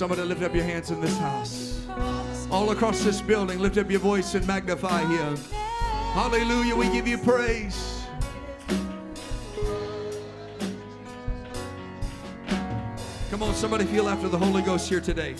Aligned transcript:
Somebody 0.00 0.22
lift 0.22 0.42
up 0.42 0.54
your 0.54 0.64
hands 0.64 0.90
in 0.90 0.98
this 0.98 1.14
house. 1.18 1.86
All 2.50 2.70
across 2.70 3.04
this 3.04 3.20
building, 3.20 3.58
lift 3.58 3.76
up 3.76 3.90
your 3.90 4.00
voice 4.00 4.34
and 4.34 4.46
magnify 4.46 5.02
Him. 5.02 5.36
Hallelujah. 6.14 6.74
We 6.74 6.88
give 6.88 7.06
you 7.06 7.18
praise. 7.18 8.06
Come 13.28 13.42
on, 13.42 13.54
somebody 13.54 13.84
feel 13.84 14.08
after 14.08 14.28
the 14.28 14.38
Holy 14.38 14.62
Ghost 14.62 14.88
here 14.88 15.02
today. 15.02 15.34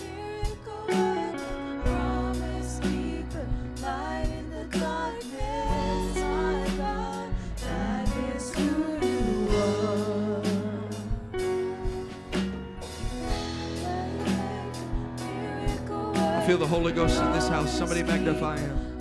Holy 16.90 17.06
Ghost 17.06 17.22
in 17.22 17.30
this 17.30 17.46
house. 17.46 17.72
Somebody 17.72 18.02
magnify 18.02 18.58
Him. 18.58 18.98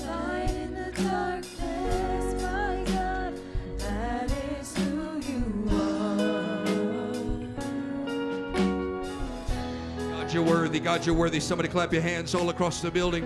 God, 10.12 10.32
you're 10.32 10.44
worthy. 10.44 10.80
God, 10.80 11.04
you're 11.04 11.16
worthy. 11.16 11.40
Somebody 11.40 11.68
clap 11.68 11.92
your 11.92 12.04
hands 12.04 12.36
all 12.36 12.52
across 12.52 12.80
the 12.80 12.92
building. 12.92 13.24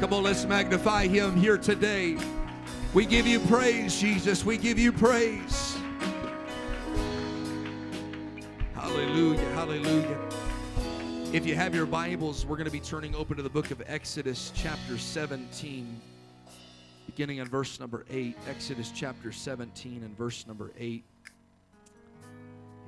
Come 0.00 0.14
on, 0.14 0.22
let's 0.22 0.46
magnify 0.46 1.06
Him 1.08 1.36
here 1.36 1.58
today. 1.58 2.16
We 2.94 3.04
give 3.04 3.26
you 3.26 3.40
praise, 3.40 4.00
Jesus. 4.00 4.42
We 4.42 4.56
give 4.56 4.78
you 4.78 4.92
praise. 4.92 5.76
Hallelujah. 8.74 9.50
Hallelujah. 9.50 10.31
If 11.32 11.46
you 11.46 11.54
have 11.54 11.74
your 11.74 11.86
Bibles, 11.86 12.44
we're 12.44 12.56
going 12.56 12.66
to 12.66 12.70
be 12.70 12.78
turning 12.78 13.14
open 13.14 13.38
to 13.38 13.42
the 13.42 13.48
book 13.48 13.70
of 13.70 13.82
Exodus, 13.86 14.52
chapter 14.54 14.98
17, 14.98 15.98
beginning 17.06 17.40
on 17.40 17.48
verse 17.48 17.80
number 17.80 18.04
8. 18.10 18.36
Exodus 18.50 18.92
chapter 18.94 19.32
17 19.32 20.02
and 20.04 20.14
verse 20.14 20.46
number 20.46 20.72
8. 20.78 21.02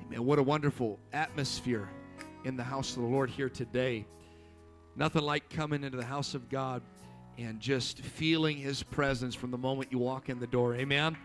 Amen. 0.05 0.23
What 0.23 0.37
a 0.37 0.43
wonderful 0.43 0.99
atmosphere 1.11 1.89
in 2.43 2.55
the 2.55 2.63
house 2.63 2.95
of 2.95 3.01
the 3.01 3.07
Lord 3.07 3.31
here 3.31 3.49
today. 3.49 4.05
Nothing 4.95 5.23
like 5.23 5.49
coming 5.49 5.83
into 5.83 5.97
the 5.97 6.05
house 6.05 6.35
of 6.35 6.47
God 6.47 6.83
and 7.39 7.59
just 7.59 7.97
feeling 8.01 8.57
His 8.57 8.83
presence 8.83 9.33
from 9.33 9.49
the 9.49 9.57
moment 9.57 9.91
you 9.91 9.97
walk 9.97 10.29
in 10.29 10.39
the 10.39 10.45
door. 10.45 10.75
Amen. 10.75 11.17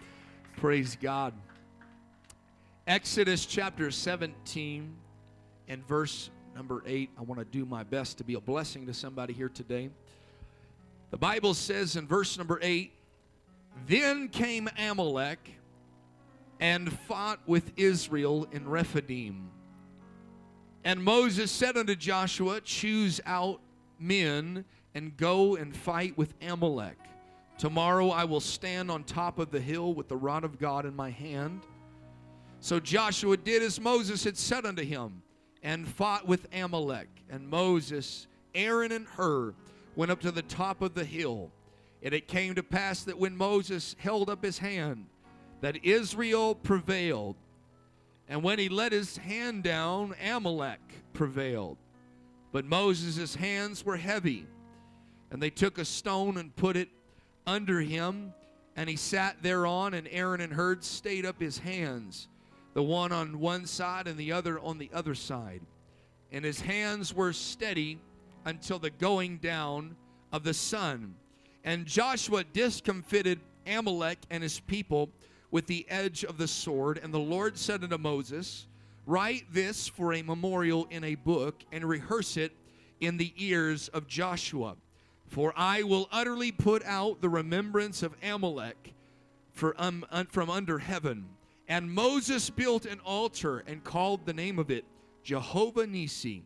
Praise 0.56 0.96
God. 0.98 1.34
Exodus 2.86 3.44
chapter 3.44 3.90
17 3.90 4.96
and 5.68 5.86
verse 5.86 6.30
number 6.54 6.82
8. 6.86 7.10
I 7.18 7.22
want 7.22 7.38
to 7.40 7.44
do 7.44 7.64
my 7.64 7.82
best 7.82 8.18
to 8.18 8.24
be 8.24 8.34
a 8.34 8.40
blessing 8.40 8.86
to 8.86 8.94
somebody 8.94 9.32
here 9.32 9.48
today. 9.48 9.90
The 11.10 11.16
Bible 11.16 11.54
says 11.54 11.96
in 11.96 12.06
verse 12.06 12.38
number 12.38 12.58
8 12.62 12.92
Then 13.86 14.28
came 14.28 14.68
Amalek 14.78 15.38
and 16.60 16.92
fought 16.92 17.40
with 17.46 17.72
Israel 17.76 18.46
in 18.52 18.68
Rephidim. 18.68 19.50
And 20.84 21.02
Moses 21.02 21.50
said 21.50 21.76
unto 21.76 21.94
Joshua, 21.94 22.60
Choose 22.60 23.20
out 23.26 23.60
men 23.98 24.64
and 24.94 25.16
go 25.16 25.56
and 25.56 25.76
fight 25.76 26.16
with 26.16 26.34
Amalek. 26.40 26.98
Tomorrow 27.58 28.08
I 28.10 28.24
will 28.24 28.40
stand 28.40 28.90
on 28.90 29.04
top 29.04 29.38
of 29.38 29.50
the 29.50 29.60
hill 29.60 29.92
with 29.92 30.08
the 30.08 30.16
rod 30.16 30.44
of 30.44 30.58
God 30.58 30.86
in 30.86 30.96
my 30.96 31.10
hand. 31.10 31.60
So 32.60 32.80
Joshua 32.80 33.36
did 33.36 33.62
as 33.62 33.80
Moses 33.80 34.24
had 34.24 34.36
said 34.36 34.64
unto 34.64 34.82
him, 34.82 35.22
and 35.62 35.86
fought 35.86 36.26
with 36.26 36.46
Amalek. 36.54 37.08
And 37.28 37.48
Moses, 37.48 38.26
Aaron, 38.54 38.92
and 38.92 39.06
Hur 39.06 39.54
went 39.96 40.10
up 40.10 40.20
to 40.20 40.30
the 40.30 40.42
top 40.42 40.82
of 40.82 40.94
the 40.94 41.04
hill. 41.04 41.50
And 42.02 42.14
it 42.14 42.28
came 42.28 42.54
to 42.54 42.62
pass 42.62 43.02
that 43.04 43.18
when 43.18 43.36
Moses 43.36 43.94
held 43.98 44.30
up 44.30 44.42
his 44.42 44.58
hand, 44.58 45.06
that 45.60 45.84
Israel 45.84 46.54
prevailed. 46.54 47.36
And 48.28 48.42
when 48.42 48.58
he 48.58 48.68
let 48.68 48.92
his 48.92 49.16
hand 49.18 49.62
down, 49.62 50.14
Amalek 50.24 50.80
prevailed. 51.12 51.76
But 52.52 52.64
Moses' 52.64 53.34
hands 53.34 53.84
were 53.84 53.96
heavy. 53.96 54.46
And 55.30 55.42
they 55.42 55.50
took 55.50 55.78
a 55.78 55.84
stone 55.84 56.38
and 56.38 56.54
put 56.56 56.76
it 56.76 56.88
under 57.46 57.80
him, 57.80 58.32
and 58.76 58.88
he 58.88 58.96
sat 58.96 59.42
thereon, 59.42 59.94
and 59.94 60.08
Aaron 60.10 60.40
and 60.40 60.52
Hur 60.52 60.78
stayed 60.80 61.26
up 61.26 61.40
his 61.40 61.58
hands, 61.58 62.28
the 62.74 62.82
one 62.82 63.12
on 63.12 63.40
one 63.40 63.66
side 63.66 64.06
and 64.06 64.18
the 64.18 64.32
other 64.32 64.58
on 64.60 64.78
the 64.78 64.90
other 64.92 65.14
side. 65.14 65.60
And 66.32 66.44
his 66.44 66.60
hands 66.60 67.12
were 67.14 67.32
steady 67.32 67.98
until 68.44 68.78
the 68.78 68.90
going 68.90 69.38
down 69.38 69.96
of 70.32 70.44
the 70.44 70.54
sun. 70.54 71.14
And 71.64 71.86
Joshua 71.86 72.44
discomfited 72.44 73.40
Amalek 73.66 74.18
and 74.30 74.42
his 74.42 74.60
people 74.60 75.10
with 75.50 75.66
the 75.66 75.86
edge 75.88 76.24
of 76.24 76.38
the 76.38 76.48
sword. 76.48 77.00
And 77.02 77.12
the 77.12 77.18
Lord 77.18 77.58
said 77.58 77.82
unto 77.82 77.98
Moses, 77.98 78.66
Write 79.06 79.44
this 79.52 79.88
for 79.88 80.14
a 80.14 80.22
memorial 80.22 80.86
in 80.90 81.02
a 81.02 81.16
book, 81.16 81.64
and 81.72 81.84
rehearse 81.84 82.36
it 82.36 82.52
in 83.00 83.16
the 83.16 83.32
ears 83.36 83.88
of 83.88 84.06
Joshua. 84.06 84.76
For 85.26 85.52
I 85.56 85.82
will 85.82 86.08
utterly 86.12 86.52
put 86.52 86.84
out 86.84 87.20
the 87.20 87.28
remembrance 87.28 88.02
of 88.02 88.14
Amalek 88.22 88.94
um, 89.78 90.04
from 90.30 90.50
under 90.50 90.78
heaven. 90.78 91.26
And 91.70 91.88
Moses 91.88 92.50
built 92.50 92.84
an 92.84 92.98
altar 93.04 93.62
and 93.64 93.84
called 93.84 94.26
the 94.26 94.32
name 94.34 94.58
of 94.58 94.72
it 94.72 94.84
Jehovah 95.22 95.86
Nisi. 95.86 96.42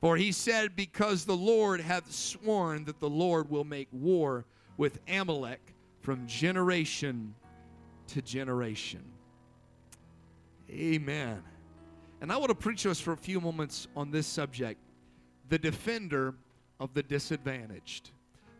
For 0.00 0.16
he 0.16 0.30
said, 0.30 0.76
Because 0.76 1.24
the 1.24 1.36
Lord 1.36 1.80
hath 1.80 2.12
sworn 2.12 2.84
that 2.84 3.00
the 3.00 3.10
Lord 3.10 3.50
will 3.50 3.64
make 3.64 3.88
war 3.90 4.44
with 4.76 5.00
Amalek 5.08 5.74
from 6.02 6.24
generation 6.28 7.34
to 8.08 8.22
generation. 8.22 9.02
Amen. 10.70 11.42
And 12.20 12.30
I 12.30 12.36
want 12.36 12.50
to 12.50 12.54
preach 12.54 12.82
to 12.82 12.92
us 12.92 13.00
for 13.00 13.12
a 13.12 13.16
few 13.16 13.40
moments 13.40 13.88
on 13.96 14.12
this 14.12 14.26
subject 14.26 14.78
the 15.48 15.58
defender 15.58 16.32
of 16.78 16.94
the 16.94 17.02
disadvantaged. 17.02 18.12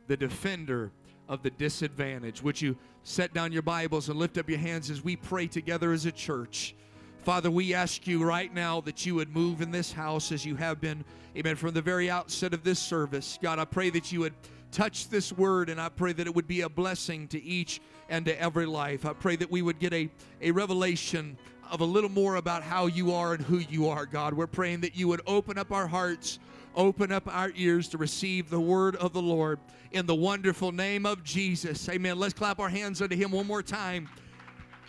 The 0.08 0.16
defender 0.16 0.90
of 1.28 1.42
the 1.42 1.50
disadvantaged. 1.50 2.42
Would 2.42 2.60
you 2.60 2.76
set 3.02 3.32
down 3.34 3.52
your 3.52 3.62
Bibles 3.62 4.08
and 4.08 4.18
lift 4.18 4.38
up 4.38 4.48
your 4.48 4.58
hands 4.58 4.90
as 4.90 5.02
we 5.02 5.16
pray 5.16 5.46
together 5.46 5.92
as 5.92 6.06
a 6.06 6.12
church? 6.12 6.74
Father, 7.22 7.50
we 7.50 7.72
ask 7.72 8.06
you 8.06 8.22
right 8.22 8.52
now 8.52 8.82
that 8.82 9.06
you 9.06 9.14
would 9.14 9.34
move 9.34 9.62
in 9.62 9.70
this 9.70 9.90
house 9.90 10.30
as 10.30 10.44
you 10.44 10.56
have 10.56 10.80
been, 10.80 11.04
amen, 11.36 11.56
from 11.56 11.72
the 11.72 11.80
very 11.80 12.10
outset 12.10 12.52
of 12.52 12.62
this 12.62 12.78
service. 12.78 13.38
God, 13.40 13.58
I 13.58 13.64
pray 13.64 13.88
that 13.90 14.12
you 14.12 14.20
would 14.20 14.34
touch 14.70 15.08
this 15.08 15.32
word 15.32 15.70
and 15.70 15.80
I 15.80 15.88
pray 15.88 16.12
that 16.12 16.26
it 16.26 16.34
would 16.34 16.46
be 16.46 16.60
a 16.62 16.68
blessing 16.68 17.28
to 17.28 17.42
each 17.42 17.80
and 18.10 18.26
to 18.26 18.38
every 18.38 18.66
life. 18.66 19.06
I 19.06 19.14
pray 19.14 19.36
that 19.36 19.50
we 19.50 19.62
would 19.62 19.78
get 19.78 19.94
a, 19.94 20.10
a 20.42 20.50
revelation 20.50 21.38
of 21.70 21.80
a 21.80 21.84
little 21.84 22.10
more 22.10 22.36
about 22.36 22.62
how 22.62 22.86
you 22.86 23.12
are 23.12 23.32
and 23.32 23.42
who 23.42 23.58
you 23.58 23.88
are, 23.88 24.04
God. 24.04 24.34
We're 24.34 24.46
praying 24.46 24.82
that 24.82 24.94
you 24.94 25.08
would 25.08 25.22
open 25.26 25.56
up 25.56 25.72
our 25.72 25.86
hearts, 25.86 26.38
open 26.76 27.12
up 27.12 27.24
our 27.26 27.52
ears 27.56 27.88
to 27.88 27.98
receive 27.98 28.50
the 28.50 28.60
word 28.60 28.96
of 28.96 29.12
the 29.12 29.22
Lord 29.22 29.58
in 29.92 30.06
the 30.06 30.14
wonderful 30.14 30.72
name 30.72 31.06
of 31.06 31.22
Jesus. 31.24 31.88
Amen. 31.88 32.18
Let's 32.18 32.34
clap 32.34 32.58
our 32.58 32.68
hands 32.68 33.00
unto 33.00 33.16
him 33.16 33.30
one 33.30 33.46
more 33.46 33.62
time. 33.62 34.08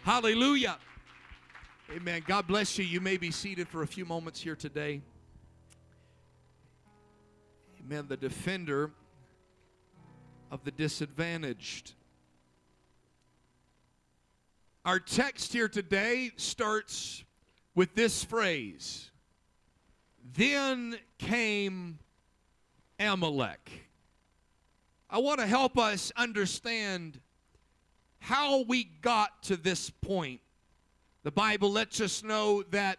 Hallelujah. 0.04 0.78
Amen. 1.96 2.24
God 2.26 2.48
bless 2.48 2.78
you. 2.78 2.86
You 2.86 3.02
may 3.02 3.18
be 3.18 3.32
seated 3.32 3.68
for 3.68 3.84
a 3.84 3.88
few 3.88 4.06
moments 4.06 4.42
here 4.42 4.56
today. 4.56 5.02
Amen. 7.80 8.06
The 8.08 8.18
defender 8.18 8.92
of 10.52 10.64
the 10.64 10.72
disadvantaged. 10.72 11.94
Our 14.86 15.00
text 15.00 15.54
here 15.54 15.68
today 15.68 16.32
starts 16.38 17.24
with 17.74 17.96
this 17.96 18.24
phrase 18.24 19.10
Then 20.34 20.98
came 21.18 22.00
Amalek. 23.00 23.70
I 25.10 25.20
want 25.20 25.40
to 25.40 25.48
help 25.48 25.78
us 25.78 26.12
understand 26.16 27.20
how 28.20 28.64
we 28.64 28.86
got 29.02 29.44
to 29.44 29.56
this 29.56 29.90
point. 29.90 30.42
The 31.24 31.32
Bible 31.32 31.72
lets 31.72 32.02
us 32.02 32.24
know 32.24 32.64
that 32.72 32.98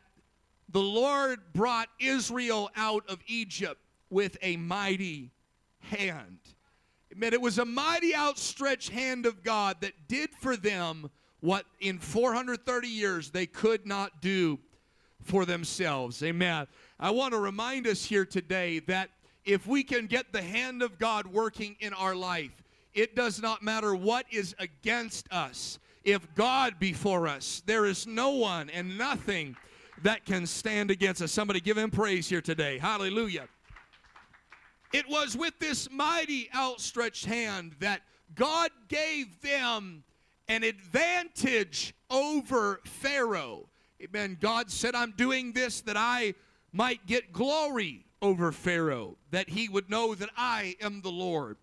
the 0.69 0.81
Lord 0.81 1.41
brought 1.53 1.89
Israel 1.99 2.71
out 2.77 3.05
of 3.09 3.19
Egypt 3.27 3.81
with 4.09 4.37
a 4.43 4.57
mighty 4.57 5.33
hand. 5.81 6.39
Amen. 7.13 7.33
It 7.33 7.41
was 7.41 7.59
a 7.59 7.65
mighty 7.65 8.15
outstretched 8.15 8.91
hand 8.91 9.27
of 9.27 9.43
God 9.43 9.79
that 9.81 9.93
did 10.09 10.31
for 10.41 10.57
them 10.57 11.11
what 11.41 11.67
in 11.81 11.99
430 11.99 12.89
years 12.89 13.31
they 13.31 13.47
could 13.47 13.87
not 13.87 14.21
do 14.21 14.59
for 15.23 15.45
themselves. 15.45 16.23
Amen. 16.23 16.67
I 16.99 17.11
want 17.11 17.35
to 17.35 17.39
remind 17.39 17.87
us 17.87 18.05
here 18.05 18.25
today 18.25 18.79
that 18.81 19.11
if 19.45 19.67
we 19.67 19.85
can 19.85 20.07
get 20.07 20.33
the 20.33 20.43
hand 20.43 20.83
of 20.83 20.99
God 20.99 21.27
working 21.27 21.77
in 21.81 21.93
our 21.93 22.15
life, 22.15 22.63
it 22.95 23.15
does 23.15 23.43
not 23.43 23.63
matter 23.63 23.95
what 23.95 24.25
is 24.31 24.55
against 24.59 25.31
us. 25.31 25.79
If 26.05 26.35
God 26.35 26.79
be 26.79 26.95
for 26.95 27.29
us, 27.29 27.63
there 27.67 27.85
is 27.85 28.07
no 28.07 28.31
one 28.31 28.71
and 28.71 28.97
nothing 28.97 29.57
that 30.03 30.25
can 30.25 30.47
stand 30.47 30.91
against 30.91 31.21
us. 31.21 31.33
Somebody 31.33 31.61
give 31.61 31.77
him 31.77 31.91
praise 31.91 32.29
here 32.29 32.41
today. 32.41 32.79
Hallelujah. 32.79 33.49
it 34.93 35.07
was 35.09 35.37
with 35.37 35.59
this 35.59 35.91
mighty 35.91 36.49
outstretched 36.55 37.27
hand 37.27 37.75
that 37.81 38.01
God 38.35 38.71
gave 38.89 39.41
them 39.43 40.03
an 40.49 40.63
advantage 40.63 41.95
over 42.11 42.81
Pharaoh. 42.85 43.69
Amen. 44.03 44.39
God 44.41 44.71
said, 44.71 44.95
I'm 44.95 45.13
doing 45.13 45.53
this 45.53 45.81
that 45.83 45.97
I 45.97 46.35
might 46.73 47.07
get 47.07 47.33
glory 47.33 48.05
over 48.23 48.53
Pharaoh, 48.53 49.17
that 49.31 49.49
he 49.49 49.69
would 49.69 49.91
know 49.91 50.15
that 50.15 50.31
I 50.37 50.77
am 50.81 51.01
the 51.01 51.11
Lord. 51.11 51.57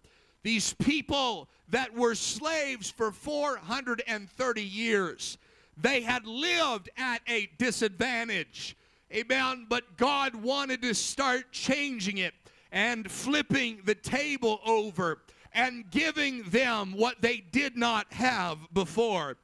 These 0.43 0.73
people 0.73 1.49
that 1.69 1.93
were 1.93 2.15
slaves 2.15 2.89
for 2.89 3.11
430 3.11 4.61
years, 4.61 5.37
they 5.77 6.01
had 6.01 6.25
lived 6.25 6.89
at 6.97 7.21
a 7.27 7.49
disadvantage. 7.57 8.75
Amen. 9.13 9.65
But 9.69 9.97
God 9.97 10.35
wanted 10.35 10.81
to 10.81 10.93
start 10.93 11.51
changing 11.51 12.17
it 12.17 12.33
and 12.71 13.09
flipping 13.09 13.81
the 13.85 13.95
table 13.95 14.59
over 14.65 15.19
and 15.53 15.89
giving 15.91 16.43
them 16.43 16.93
what 16.93 17.21
they 17.21 17.37
did 17.37 17.77
not 17.77 18.11
have 18.11 18.57
before. 18.73 19.37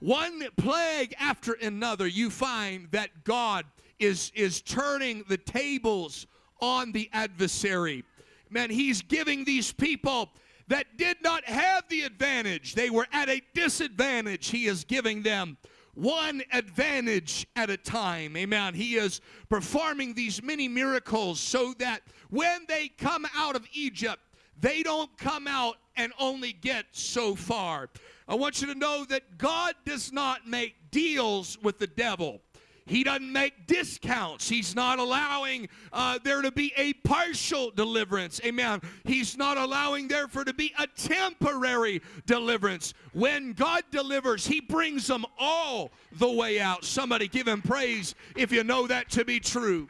One 0.00 0.48
plague 0.56 1.14
after 1.20 1.52
another, 1.52 2.06
you 2.06 2.30
find 2.30 2.90
that 2.92 3.24
God 3.24 3.66
is, 4.00 4.32
is 4.34 4.62
turning 4.62 5.24
the 5.28 5.36
tables 5.36 6.26
on 6.60 6.92
the 6.92 7.08
adversary. 7.12 8.04
Man, 8.50 8.70
he's 8.70 9.02
giving 9.02 9.44
these 9.44 9.72
people 9.72 10.30
that 10.68 10.96
did 10.96 11.16
not 11.22 11.44
have 11.44 11.84
the 11.88 12.02
advantage, 12.02 12.74
they 12.74 12.90
were 12.90 13.06
at 13.12 13.28
a 13.28 13.42
disadvantage. 13.54 14.48
He 14.48 14.66
is 14.66 14.84
giving 14.84 15.22
them 15.22 15.58
one 15.94 16.42
advantage 16.52 17.44
at 17.56 17.70
a 17.70 17.76
time. 17.76 18.36
Amen. 18.36 18.74
He 18.74 18.94
is 18.94 19.20
performing 19.48 20.14
these 20.14 20.40
many 20.42 20.68
miracles 20.68 21.40
so 21.40 21.74
that 21.80 22.02
when 22.30 22.66
they 22.68 22.86
come 22.86 23.26
out 23.34 23.56
of 23.56 23.66
Egypt, 23.72 24.20
they 24.60 24.84
don't 24.84 25.10
come 25.18 25.48
out 25.48 25.76
and 25.96 26.12
only 26.20 26.52
get 26.52 26.86
so 26.92 27.34
far. 27.34 27.90
I 28.28 28.36
want 28.36 28.60
you 28.60 28.68
to 28.68 28.78
know 28.78 29.04
that 29.06 29.38
God 29.38 29.74
does 29.84 30.12
not 30.12 30.46
make 30.46 30.76
deals 30.92 31.58
with 31.62 31.80
the 31.80 31.88
devil. 31.88 32.40
He 32.86 33.04
doesn't 33.04 33.32
make 33.32 33.66
discounts. 33.66 34.48
He's 34.48 34.74
not 34.74 34.98
allowing 34.98 35.68
uh, 35.92 36.18
there 36.22 36.42
to 36.42 36.50
be 36.50 36.72
a 36.76 36.92
partial 36.92 37.70
deliverance. 37.70 38.40
Amen. 38.44 38.80
He's 39.04 39.36
not 39.36 39.58
allowing, 39.58 40.08
therefore, 40.08 40.44
to 40.44 40.54
be 40.54 40.72
a 40.78 40.86
temporary 40.86 42.02
deliverance. 42.26 42.94
When 43.12 43.52
God 43.52 43.84
delivers, 43.90 44.46
He 44.46 44.60
brings 44.60 45.06
them 45.06 45.24
all 45.38 45.92
the 46.18 46.30
way 46.30 46.60
out. 46.60 46.84
Somebody 46.84 47.28
give 47.28 47.46
Him 47.46 47.62
praise 47.62 48.14
if 48.36 48.52
you 48.52 48.64
know 48.64 48.86
that 48.86 49.10
to 49.10 49.24
be 49.24 49.40
true. 49.40 49.88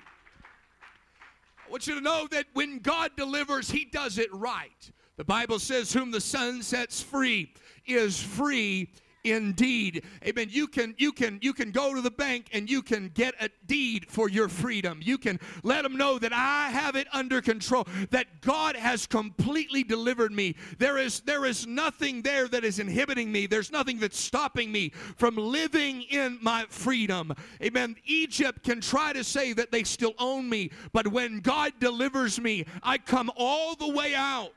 I 1.67 1.71
want 1.71 1.87
you 1.87 1.95
to 1.95 2.01
know 2.01 2.27
that 2.31 2.47
when 2.53 2.81
God 2.81 3.13
delivers, 3.17 3.71
He 3.71 3.85
does 3.85 4.19
it 4.19 4.33
right. 4.33 4.91
The 5.17 5.25
Bible 5.25 5.59
says, 5.59 5.93
Whom 5.93 6.11
the 6.11 6.21
Son 6.21 6.63
sets 6.63 7.03
free 7.03 7.53
is 7.87 8.21
free 8.21 8.91
indeed. 9.25 10.05
Amen. 10.25 10.49
You 10.51 10.67
can 10.67 10.95
you 10.99 11.13
can 11.13 11.39
you 11.43 11.53
can 11.53 11.71
go 11.71 11.95
to 11.95 12.01
the 12.01 12.11
bank 12.11 12.47
and 12.53 12.71
you 12.71 12.83
can 12.83 13.09
get 13.09 13.35
a 13.41 13.49
deed 13.67 14.07
for 14.09 14.29
your 14.29 14.49
freedom. 14.49 15.01
You 15.03 15.19
can 15.19 15.39
let 15.63 15.83
them 15.83 15.97
know 15.97 16.19
that 16.19 16.33
i 16.33 16.69
have 16.71 16.97
it 16.97 17.07
under 17.13 17.41
control 17.41 17.87
that 18.11 18.41
god 18.41 18.77
has 18.77 19.07
completely 19.07 19.83
delivered 19.85 20.33
me. 20.33 20.57
There 20.79 20.99
is 20.99 21.21
there 21.21 21.45
is 21.45 21.67
nothing 21.67 22.23
there 22.23 22.49
that 22.49 22.65
is 22.65 22.79
inhibiting 22.79 23.31
me. 23.31 23.47
There's 23.47 23.73
nothing 23.73 23.99
that's 23.99 24.19
stopping 24.19 24.73
me 24.73 24.91
from 25.17 25.37
living 25.37 26.03
in 26.03 26.39
my 26.41 26.67
freedom. 26.69 27.35
Amen. 27.63 27.97
Egypt 28.05 28.63
can 28.63 28.81
try 28.81 29.13
to 29.13 29.25
say 29.25 29.53
that 29.53 29.71
they 29.71 29.85
still 29.85 30.15
own 30.19 30.49
me 30.49 30.71
but 30.93 31.09
when 31.09 31.41
god 31.41 31.73
delivers 31.79 32.41
me 32.41 32.65
i 32.83 32.99
come 32.99 33.31
all 33.37 33.75
the 33.75 33.89
way 33.89 34.15
out. 34.15 34.53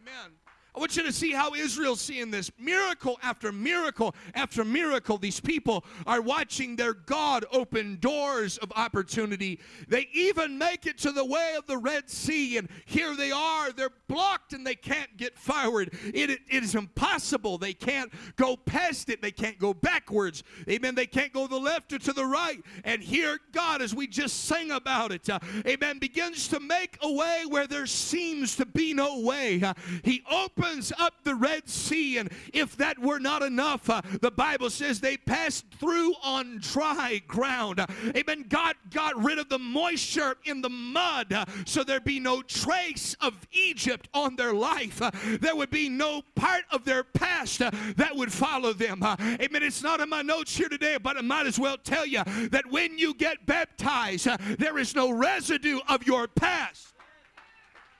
Amen 0.00 0.32
I 0.76 0.78
want 0.78 0.94
you 0.94 1.04
to 1.04 1.12
see 1.12 1.32
how 1.32 1.54
Israel's 1.54 2.02
seeing 2.02 2.30
this. 2.30 2.50
Miracle 2.58 3.18
after 3.22 3.50
miracle 3.50 4.14
after 4.34 4.62
miracle. 4.62 5.16
These 5.16 5.40
people 5.40 5.86
are 6.06 6.20
watching 6.20 6.76
their 6.76 6.92
God 6.92 7.46
open 7.50 7.96
doors 7.96 8.58
of 8.58 8.70
opportunity. 8.76 9.58
They 9.88 10.06
even 10.12 10.58
make 10.58 10.84
it 10.84 10.98
to 10.98 11.12
the 11.12 11.24
way 11.24 11.54
of 11.56 11.66
the 11.66 11.78
Red 11.78 12.10
Sea, 12.10 12.58
and 12.58 12.68
here 12.84 13.16
they 13.16 13.30
are. 13.30 13.72
They're 13.72 13.88
blocked 14.06 14.52
and 14.52 14.66
they 14.66 14.74
can't 14.74 15.16
get 15.16 15.38
forward. 15.38 15.94
It, 16.12 16.28
it, 16.28 16.40
it 16.50 16.62
is 16.62 16.74
impossible. 16.74 17.56
They 17.56 17.72
can't 17.72 18.12
go 18.36 18.54
past 18.54 19.08
it, 19.08 19.22
they 19.22 19.30
can't 19.30 19.58
go 19.58 19.72
backwards. 19.72 20.42
Amen. 20.68 20.94
They 20.94 21.06
can't 21.06 21.32
go 21.32 21.46
the 21.46 21.58
left 21.58 21.94
or 21.94 21.98
to 22.00 22.12
the 22.12 22.26
right. 22.26 22.62
And 22.84 23.02
here, 23.02 23.38
God, 23.52 23.80
as 23.80 23.94
we 23.94 24.06
just 24.06 24.44
sang 24.44 24.72
about 24.72 25.10
it, 25.10 25.30
uh, 25.30 25.38
amen, 25.66 26.00
begins 26.00 26.48
to 26.48 26.60
make 26.60 26.98
a 27.00 27.10
way 27.10 27.44
where 27.48 27.66
there 27.66 27.86
seems 27.86 28.56
to 28.56 28.66
be 28.66 28.92
no 28.92 29.20
way. 29.20 29.62
Uh, 29.62 29.72
he 30.02 30.22
opens 30.30 30.65
opens 30.66 30.92
up 30.98 31.14
the 31.24 31.34
Red 31.34 31.68
Sea. 31.68 32.18
And 32.18 32.30
if 32.52 32.76
that 32.76 32.98
were 32.98 33.18
not 33.18 33.42
enough, 33.42 33.88
uh, 33.88 34.02
the 34.20 34.30
Bible 34.30 34.70
says 34.70 35.00
they 35.00 35.16
passed 35.16 35.64
through 35.78 36.14
on 36.22 36.58
dry 36.60 37.20
ground. 37.26 37.84
Amen. 38.16 38.46
God 38.48 38.76
got 38.90 39.22
rid 39.22 39.38
of 39.38 39.48
the 39.48 39.58
moisture 39.58 40.36
in 40.44 40.60
the 40.60 40.68
mud 40.68 41.32
uh, 41.32 41.44
so 41.64 41.84
there 41.84 42.00
be 42.00 42.20
no 42.20 42.42
trace 42.42 43.14
of 43.20 43.46
Egypt 43.52 44.08
on 44.14 44.36
their 44.36 44.52
life. 44.52 45.00
Uh, 45.00 45.10
there 45.40 45.56
would 45.56 45.70
be 45.70 45.88
no 45.88 46.22
part 46.34 46.64
of 46.70 46.84
their 46.84 47.04
past 47.04 47.62
uh, 47.62 47.70
that 47.96 48.14
would 48.14 48.32
follow 48.32 48.72
them. 48.72 49.02
Uh, 49.02 49.16
amen. 49.20 49.62
It's 49.62 49.82
not 49.82 50.00
in 50.00 50.08
my 50.08 50.22
notes 50.22 50.56
here 50.56 50.68
today, 50.68 50.98
but 51.02 51.16
I 51.16 51.22
might 51.22 51.46
as 51.46 51.58
well 51.58 51.76
tell 51.76 52.06
you 52.06 52.22
that 52.50 52.64
when 52.70 52.98
you 52.98 53.14
get 53.14 53.46
baptized, 53.46 54.28
there 54.58 54.78
is 54.78 54.94
no 54.94 55.10
residue 55.10 55.80
of 55.88 56.06
your 56.06 56.28
past. 56.28 56.95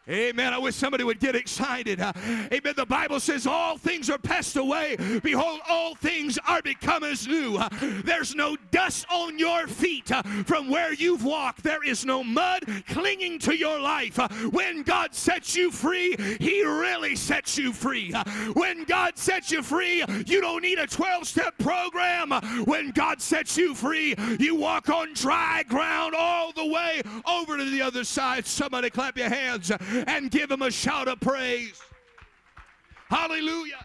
Amen. 0.08 0.54
I 0.54 0.58
wish 0.58 0.76
somebody 0.76 1.02
would 1.02 1.18
get 1.18 1.34
excited. 1.34 2.00
Uh, 2.00 2.12
amen. 2.52 2.74
The 2.76 2.86
Bible 2.86 3.18
says 3.18 3.44
all 3.44 3.76
things 3.76 4.08
are 4.08 4.18
passed 4.18 4.54
away. 4.54 4.96
Behold, 5.20 5.58
all 5.68 5.96
things 5.96 6.38
are 6.46 6.62
become 6.62 7.02
as 7.02 7.26
new. 7.26 7.56
Uh, 7.56 7.68
there's 8.04 8.32
no 8.32 8.56
dust 8.70 9.04
on 9.10 9.36
your 9.36 9.66
feet 9.66 10.12
uh, 10.12 10.22
from 10.44 10.70
where 10.70 10.92
you've 10.92 11.24
walked. 11.24 11.64
There 11.64 11.82
is 11.82 12.04
no 12.04 12.22
mud 12.22 12.62
clinging 12.88 13.40
to 13.40 13.56
your 13.56 13.80
life. 13.80 14.16
Uh, 14.20 14.28
when 14.52 14.82
God 14.82 15.12
sets 15.12 15.56
you 15.56 15.72
free, 15.72 16.14
He 16.38 16.62
really 16.62 17.16
sets 17.16 17.58
you 17.58 17.72
free. 17.72 18.12
Uh, 18.14 18.22
when 18.52 18.84
God 18.84 19.18
sets 19.18 19.50
you 19.50 19.60
free, 19.60 20.04
you 20.24 20.40
don't 20.40 20.62
need 20.62 20.78
a 20.78 20.86
12 20.86 21.26
step 21.26 21.58
program. 21.58 22.30
Uh, 22.30 22.40
when 22.64 22.92
God 22.92 23.20
sets 23.20 23.56
you 23.56 23.74
free, 23.74 24.14
you 24.38 24.54
walk 24.54 24.88
on 24.88 25.14
dry 25.14 25.64
ground 25.64 26.14
all 26.16 26.52
the 26.52 26.66
way 26.66 27.02
over 27.26 27.56
to 27.56 27.64
the 27.64 27.82
other 27.82 28.04
side. 28.04 28.46
Somebody 28.46 28.88
clap 28.88 29.18
your 29.18 29.30
hands 29.30 29.72
and 30.06 30.30
give 30.30 30.50
him 30.50 30.62
a 30.62 30.70
shout 30.70 31.08
of 31.08 31.20
praise. 31.20 31.80
Hallelujah. 33.08 33.84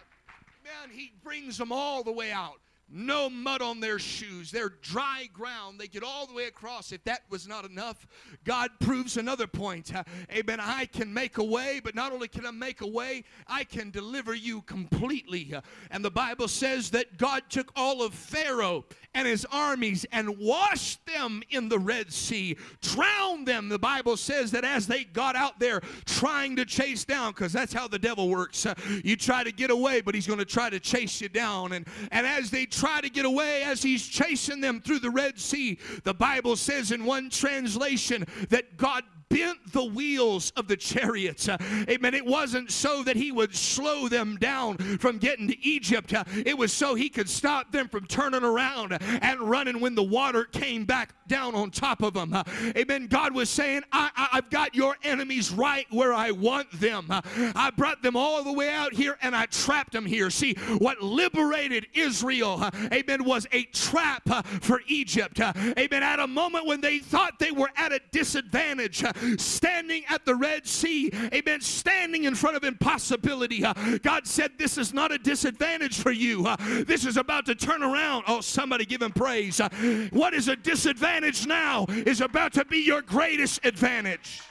Man, 0.64 0.90
he 0.92 1.14
brings 1.24 1.58
them 1.58 1.72
all 1.72 2.04
the 2.04 2.12
way 2.12 2.32
out 2.32 2.60
no 2.92 3.30
mud 3.30 3.62
on 3.62 3.80
their 3.80 4.00
shoes. 4.00 4.52
They're 4.52 4.74
dry 4.82 5.30
ground. 5.34 5.80
They 5.80 5.88
get 5.88 6.04
all 6.04 6.26
the 6.26 6.34
way 6.34 6.46
across. 6.46 6.92
If 6.92 7.04
that 7.06 7.22
was 7.30 7.48
not 7.48 7.66
enough, 7.66 8.06
God 8.44 8.70
proves 8.80 9.18
another 9.18 9.48
point. 9.48 9.94
Uh, 9.96 10.04
amen. 10.32 10.60
I 10.60 10.86
can 10.86 11.14
make 11.14 11.38
a 11.38 11.44
way, 11.44 11.82
but 11.84 11.96
not 11.96 12.12
only 12.12 12.28
can 12.28 12.46
I 12.46 12.52
make 12.52 12.82
a 12.82 12.88
way, 12.88 13.24
I 13.48 13.64
can 13.64 13.92
deliver 13.92 14.34
you 14.34 14.62
completely. 14.64 15.54
Uh, 15.54 15.62
and 15.90 16.04
the 16.04 16.12
Bible 16.12 16.48
says 16.48 16.90
that 16.92 17.18
God 17.18 17.44
took 17.50 17.72
all 17.76 18.04
of 18.04 18.14
Pharaoh 18.14 18.86
and 19.14 19.28
his 19.28 19.46
armies 19.52 20.06
and 20.12 20.38
washed 20.38 21.06
them 21.06 21.44
in 21.50 21.70
the 21.70 21.80
Red 21.80 22.12
Sea, 22.12 22.58
drowned 22.82 23.48
them. 23.48 23.70
The 23.70 23.80
Bible 23.80 24.18
says 24.18 24.52
that 24.52 24.64
as 24.64 24.88
they 24.88 25.04
got 25.04 25.36
out 25.36 25.60
there 25.60 25.82
trying 26.06 26.56
to 26.58 26.66
chase 26.66 27.06
down, 27.06 27.32
because 27.32 27.54
that's 27.54 27.74
how 27.74 27.88
the 27.88 28.00
devil 28.00 28.30
works. 28.30 28.66
Uh, 28.66 28.74
you 29.04 29.16
try 29.16 29.44
to 29.44 29.52
get 29.52 29.70
away, 29.70 30.02
but 30.02 30.16
he's 30.16 30.28
going 30.28 30.40
to 30.40 30.46
try 30.46 30.70
to 30.70 30.80
chase 30.80 31.22
you 31.22 31.30
down. 31.30 31.74
And, 31.74 31.88
and 32.12 32.26
as 32.26 32.52
they 32.52 32.66
try 32.82 33.00
to 33.00 33.10
get 33.12 33.26
away 33.26 33.62
as 33.62 33.84
he's 33.84 34.08
chasing 34.08 34.60
them 34.60 34.82
through 34.82 34.98
the 34.98 35.10
Red 35.12 35.40
Sea. 35.40 35.78
The 36.04 36.16
Bible 36.16 36.56
says 36.56 36.92
in 36.92 37.06
one 37.06 37.30
translation 37.30 38.26
that 38.50 38.76
God 38.76 39.04
bent 39.32 39.72
the 39.72 39.86
wheels 39.86 40.52
of 40.56 40.68
the 40.68 40.78
chariots. 40.78 41.48
Uh, 41.48 41.58
amen. 41.90 42.14
It 42.14 42.26
wasn't 42.26 42.72
so 42.72 43.04
that 43.04 43.16
he 43.16 43.32
would 43.32 43.56
slow 43.56 44.08
them 44.08 44.38
down 44.38 44.78
from 45.00 45.18
getting 45.18 45.48
to 45.48 45.66
Egypt, 45.66 46.14
uh, 46.14 46.24
it 46.46 46.58
was 46.58 46.74
so 46.74 46.96
he 46.96 47.10
could 47.10 47.30
stop 47.30 47.72
them 47.72 47.88
from 47.88 48.06
turning 48.06 48.44
around 48.44 48.94
and 48.94 49.40
running 49.42 49.80
when 49.80 49.96
the 49.96 50.04
water 50.04 50.46
came 50.46 50.86
back 50.86 51.14
down 51.28 51.56
on 51.56 51.72
top 51.72 52.02
of 52.02 52.14
them. 52.14 52.34
Uh, 52.34 52.44
amen. 52.76 53.08
God 53.08 53.34
was 53.34 53.50
saying, 53.50 53.84
I, 53.92 54.10
have 54.32 54.50
got 54.50 54.76
your 54.76 54.96
enemies 55.04 55.52
right 55.52 55.86
where 55.90 56.14
I 56.14 56.32
want 56.32 56.72
them. 56.80 57.08
I 57.10 57.72
brought 57.76 58.02
them 58.02 58.16
all 58.16 58.44
the 58.44 58.52
way 58.52 58.70
out 58.70 58.94
here 58.94 59.18
and 59.22 59.36
I 59.36 59.46
trapped 59.46 59.94
them 59.94 60.06
here. 60.06 60.30
See, 60.30 60.54
what 60.78 61.02
liberated 61.02 61.88
Israel, 61.94 62.70
amen, 62.92 63.24
was 63.24 63.48
a 63.52 63.64
trap 63.64 64.46
for 64.62 64.82
Egypt. 64.88 65.40
amen. 65.40 66.04
At 66.04 66.20
a 66.20 66.28
moment 66.28 66.66
when 66.66 66.82
they 66.82 67.00
thought 67.00 67.40
they 67.40 67.52
were 67.52 67.70
at 67.76 67.92
a 67.92 68.00
disadvantage, 68.12 69.04
standing 69.38 70.04
at 70.10 70.26
the 70.26 70.36
Red 70.36 70.68
Sea, 70.68 71.12
amen, 71.34 71.62
standing 71.62 72.26
in 72.26 72.36
front 72.36 72.56
of 72.56 72.64
impossibility. 72.64 73.64
Uh, 73.64 73.74
God 74.02 74.28
said, 74.28 74.52
This 74.58 74.78
is 74.78 74.94
not 74.94 75.12
a 75.12 75.18
disadvantage 75.18 76.00
for 76.00 76.12
you. 76.12 76.48
Uh, 76.48 76.56
this 76.86 77.06
is 77.06 77.18
about 77.18 77.46
to 77.48 77.56
turn 77.56 77.84
around. 77.84 78.24
Oh, 78.28 78.42
somebody 78.42 78.86
give 78.86 79.02
him 79.02 79.12
praise. 79.12 79.60
Uh, 79.60 79.70
what 80.12 80.34
is 80.34 80.48
a 80.48 80.56
disadvantage 80.56 81.48
now 81.48 81.86
is 81.90 82.22
about 82.22 82.54
to 82.54 82.66
be 82.66 82.80
your 82.80 83.02
greatest 83.02 83.66
advantage. 83.66 84.42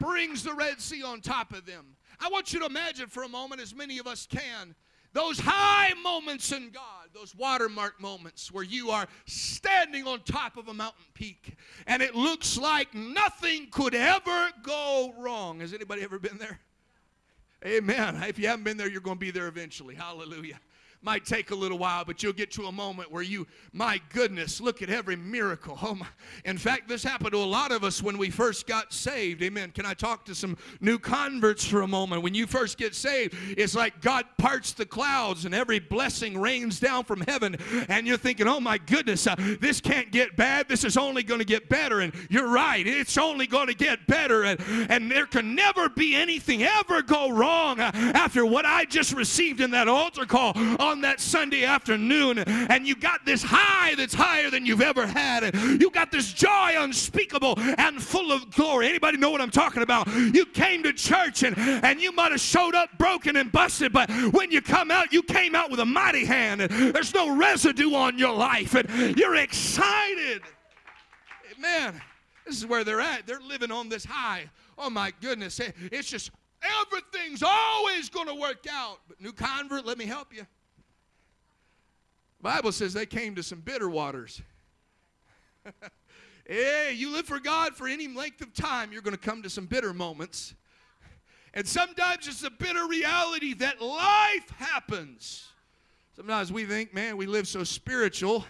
brings 0.00 0.42
the 0.42 0.54
Red 0.54 0.80
Sea 0.80 1.02
on 1.02 1.20
top 1.20 1.52
of 1.52 1.66
them. 1.66 1.96
I 2.20 2.28
want 2.28 2.52
you 2.52 2.60
to 2.60 2.66
imagine 2.66 3.08
for 3.08 3.22
a 3.22 3.28
moment, 3.28 3.60
as 3.60 3.74
many 3.74 3.98
of 3.98 4.06
us 4.06 4.26
can, 4.26 4.74
those 5.16 5.40
high 5.40 5.94
moments 6.02 6.52
in 6.52 6.68
God, 6.68 7.08
those 7.14 7.34
watermark 7.34 7.98
moments 7.98 8.52
where 8.52 8.62
you 8.62 8.90
are 8.90 9.06
standing 9.24 10.06
on 10.06 10.20
top 10.20 10.58
of 10.58 10.68
a 10.68 10.74
mountain 10.74 11.02
peak 11.14 11.56
and 11.86 12.02
it 12.02 12.14
looks 12.14 12.58
like 12.58 12.94
nothing 12.94 13.68
could 13.70 13.94
ever 13.94 14.50
go 14.62 15.14
wrong. 15.16 15.60
Has 15.60 15.72
anybody 15.72 16.02
ever 16.02 16.18
been 16.18 16.36
there? 16.36 16.60
Amen. 17.64 18.22
If 18.24 18.38
you 18.38 18.46
haven't 18.46 18.64
been 18.64 18.76
there, 18.76 18.90
you're 18.90 19.00
going 19.00 19.16
to 19.16 19.20
be 19.20 19.30
there 19.30 19.48
eventually. 19.48 19.94
Hallelujah 19.94 20.60
might 21.06 21.24
take 21.24 21.52
a 21.52 21.54
little 21.54 21.78
while, 21.78 22.04
but 22.04 22.20
you'll 22.20 22.32
get 22.32 22.50
to 22.50 22.64
a 22.66 22.72
moment 22.72 23.12
where 23.12 23.22
you, 23.22 23.46
my 23.72 24.00
goodness, 24.12 24.60
look 24.60 24.82
at 24.82 24.90
every 24.90 25.14
miracle. 25.14 25.78
Oh 25.80 25.94
my. 25.94 26.06
In 26.44 26.58
fact, 26.58 26.88
this 26.88 27.04
happened 27.04 27.30
to 27.30 27.38
a 27.38 27.44
lot 27.44 27.70
of 27.70 27.84
us 27.84 28.02
when 28.02 28.18
we 28.18 28.28
first 28.28 28.66
got 28.66 28.92
saved. 28.92 29.40
Amen. 29.40 29.70
Can 29.70 29.86
I 29.86 29.94
talk 29.94 30.24
to 30.24 30.34
some 30.34 30.58
new 30.80 30.98
converts 30.98 31.64
for 31.64 31.82
a 31.82 31.86
moment? 31.86 32.22
When 32.22 32.34
you 32.34 32.44
first 32.48 32.76
get 32.76 32.92
saved, 32.92 33.36
it's 33.56 33.76
like 33.76 34.02
God 34.02 34.24
parts 34.36 34.72
the 34.72 34.84
clouds 34.84 35.44
and 35.44 35.54
every 35.54 35.78
blessing 35.78 36.40
rains 36.40 36.80
down 36.80 37.04
from 37.04 37.20
heaven, 37.20 37.56
and 37.88 38.04
you're 38.04 38.16
thinking, 38.16 38.48
oh 38.48 38.58
my 38.58 38.76
goodness, 38.76 39.28
uh, 39.28 39.36
this 39.60 39.80
can't 39.80 40.10
get 40.10 40.36
bad. 40.36 40.68
This 40.68 40.82
is 40.82 40.96
only 40.96 41.22
going 41.22 41.38
to 41.38 41.46
get 41.46 41.68
better. 41.68 42.00
And 42.00 42.12
you're 42.28 42.48
right, 42.48 42.84
it's 42.84 43.16
only 43.16 43.46
going 43.46 43.68
to 43.68 43.74
get 43.74 44.08
better. 44.08 44.42
And, 44.42 44.60
and 44.88 45.08
there 45.08 45.26
can 45.26 45.54
never 45.54 45.88
be 45.88 46.16
anything 46.16 46.64
ever 46.64 47.00
go 47.02 47.30
wrong 47.30 47.78
uh, 47.78 47.92
after 47.94 48.44
what 48.44 48.66
I 48.66 48.86
just 48.86 49.12
received 49.12 49.60
in 49.60 49.70
that 49.70 49.86
altar 49.86 50.26
call 50.26 50.52
on 50.80 50.95
that 51.02 51.20
Sunday 51.20 51.64
afternoon, 51.64 52.38
and 52.38 52.86
you 52.86 52.96
got 52.96 53.24
this 53.24 53.42
high 53.42 53.94
that's 53.94 54.14
higher 54.14 54.50
than 54.50 54.66
you've 54.66 54.80
ever 54.82 55.06
had. 55.06 55.54
You 55.54 55.90
got 55.90 56.10
this 56.10 56.32
joy 56.32 56.74
unspeakable 56.76 57.54
and 57.78 58.02
full 58.02 58.32
of 58.32 58.50
glory. 58.50 58.88
Anybody 58.88 59.18
know 59.18 59.30
what 59.30 59.40
I'm 59.40 59.50
talking 59.50 59.82
about? 59.82 60.06
You 60.14 60.46
came 60.46 60.82
to 60.82 60.92
church 60.92 61.42
and, 61.42 61.56
and 61.58 62.00
you 62.00 62.12
might 62.12 62.32
have 62.32 62.40
showed 62.40 62.74
up 62.74 62.96
broken 62.98 63.36
and 63.36 63.50
busted, 63.50 63.92
but 63.92 64.10
when 64.32 64.50
you 64.50 64.60
come 64.60 64.90
out, 64.90 65.12
you 65.12 65.22
came 65.22 65.54
out 65.54 65.70
with 65.70 65.80
a 65.80 65.84
mighty 65.84 66.24
hand. 66.24 66.60
There's 66.60 67.14
no 67.14 67.36
residue 67.36 67.94
on 67.94 68.18
your 68.18 68.34
life, 68.34 68.74
and 68.74 69.16
you're 69.16 69.36
excited. 69.36 70.42
Man, 71.58 72.00
this 72.44 72.56
is 72.56 72.66
where 72.66 72.84
they're 72.84 73.00
at. 73.00 73.26
They're 73.26 73.40
living 73.40 73.70
on 73.70 73.88
this 73.88 74.04
high. 74.04 74.50
Oh 74.78 74.90
my 74.90 75.12
goodness. 75.20 75.58
It's 75.90 76.08
just 76.08 76.30
everything's 76.82 77.42
always 77.42 78.10
going 78.10 78.26
to 78.26 78.34
work 78.34 78.66
out. 78.70 78.98
But 79.08 79.20
new 79.20 79.32
convert, 79.32 79.86
let 79.86 79.96
me 79.98 80.04
help 80.04 80.34
you. 80.34 80.46
Bible 82.46 82.70
says 82.70 82.92
they 82.92 83.06
came 83.06 83.34
to 83.34 83.42
some 83.42 83.58
bitter 83.58 83.90
waters. 83.90 84.40
hey, 86.46 86.92
you 86.94 87.12
live 87.12 87.26
for 87.26 87.40
God 87.40 87.74
for 87.74 87.88
any 87.88 88.06
length 88.06 88.40
of 88.40 88.54
time, 88.54 88.92
you're 88.92 89.02
going 89.02 89.16
to 89.16 89.20
come 89.20 89.42
to 89.42 89.50
some 89.50 89.66
bitter 89.66 89.92
moments. 89.92 90.54
And 91.54 91.66
sometimes 91.66 92.28
it's 92.28 92.44
a 92.44 92.50
bitter 92.50 92.86
reality 92.86 93.52
that 93.54 93.82
life 93.82 94.48
happens. 94.58 95.48
Sometimes 96.14 96.52
we 96.52 96.64
think, 96.66 96.94
man, 96.94 97.16
we 97.16 97.26
live 97.26 97.48
so 97.48 97.64
spiritual 97.64 98.44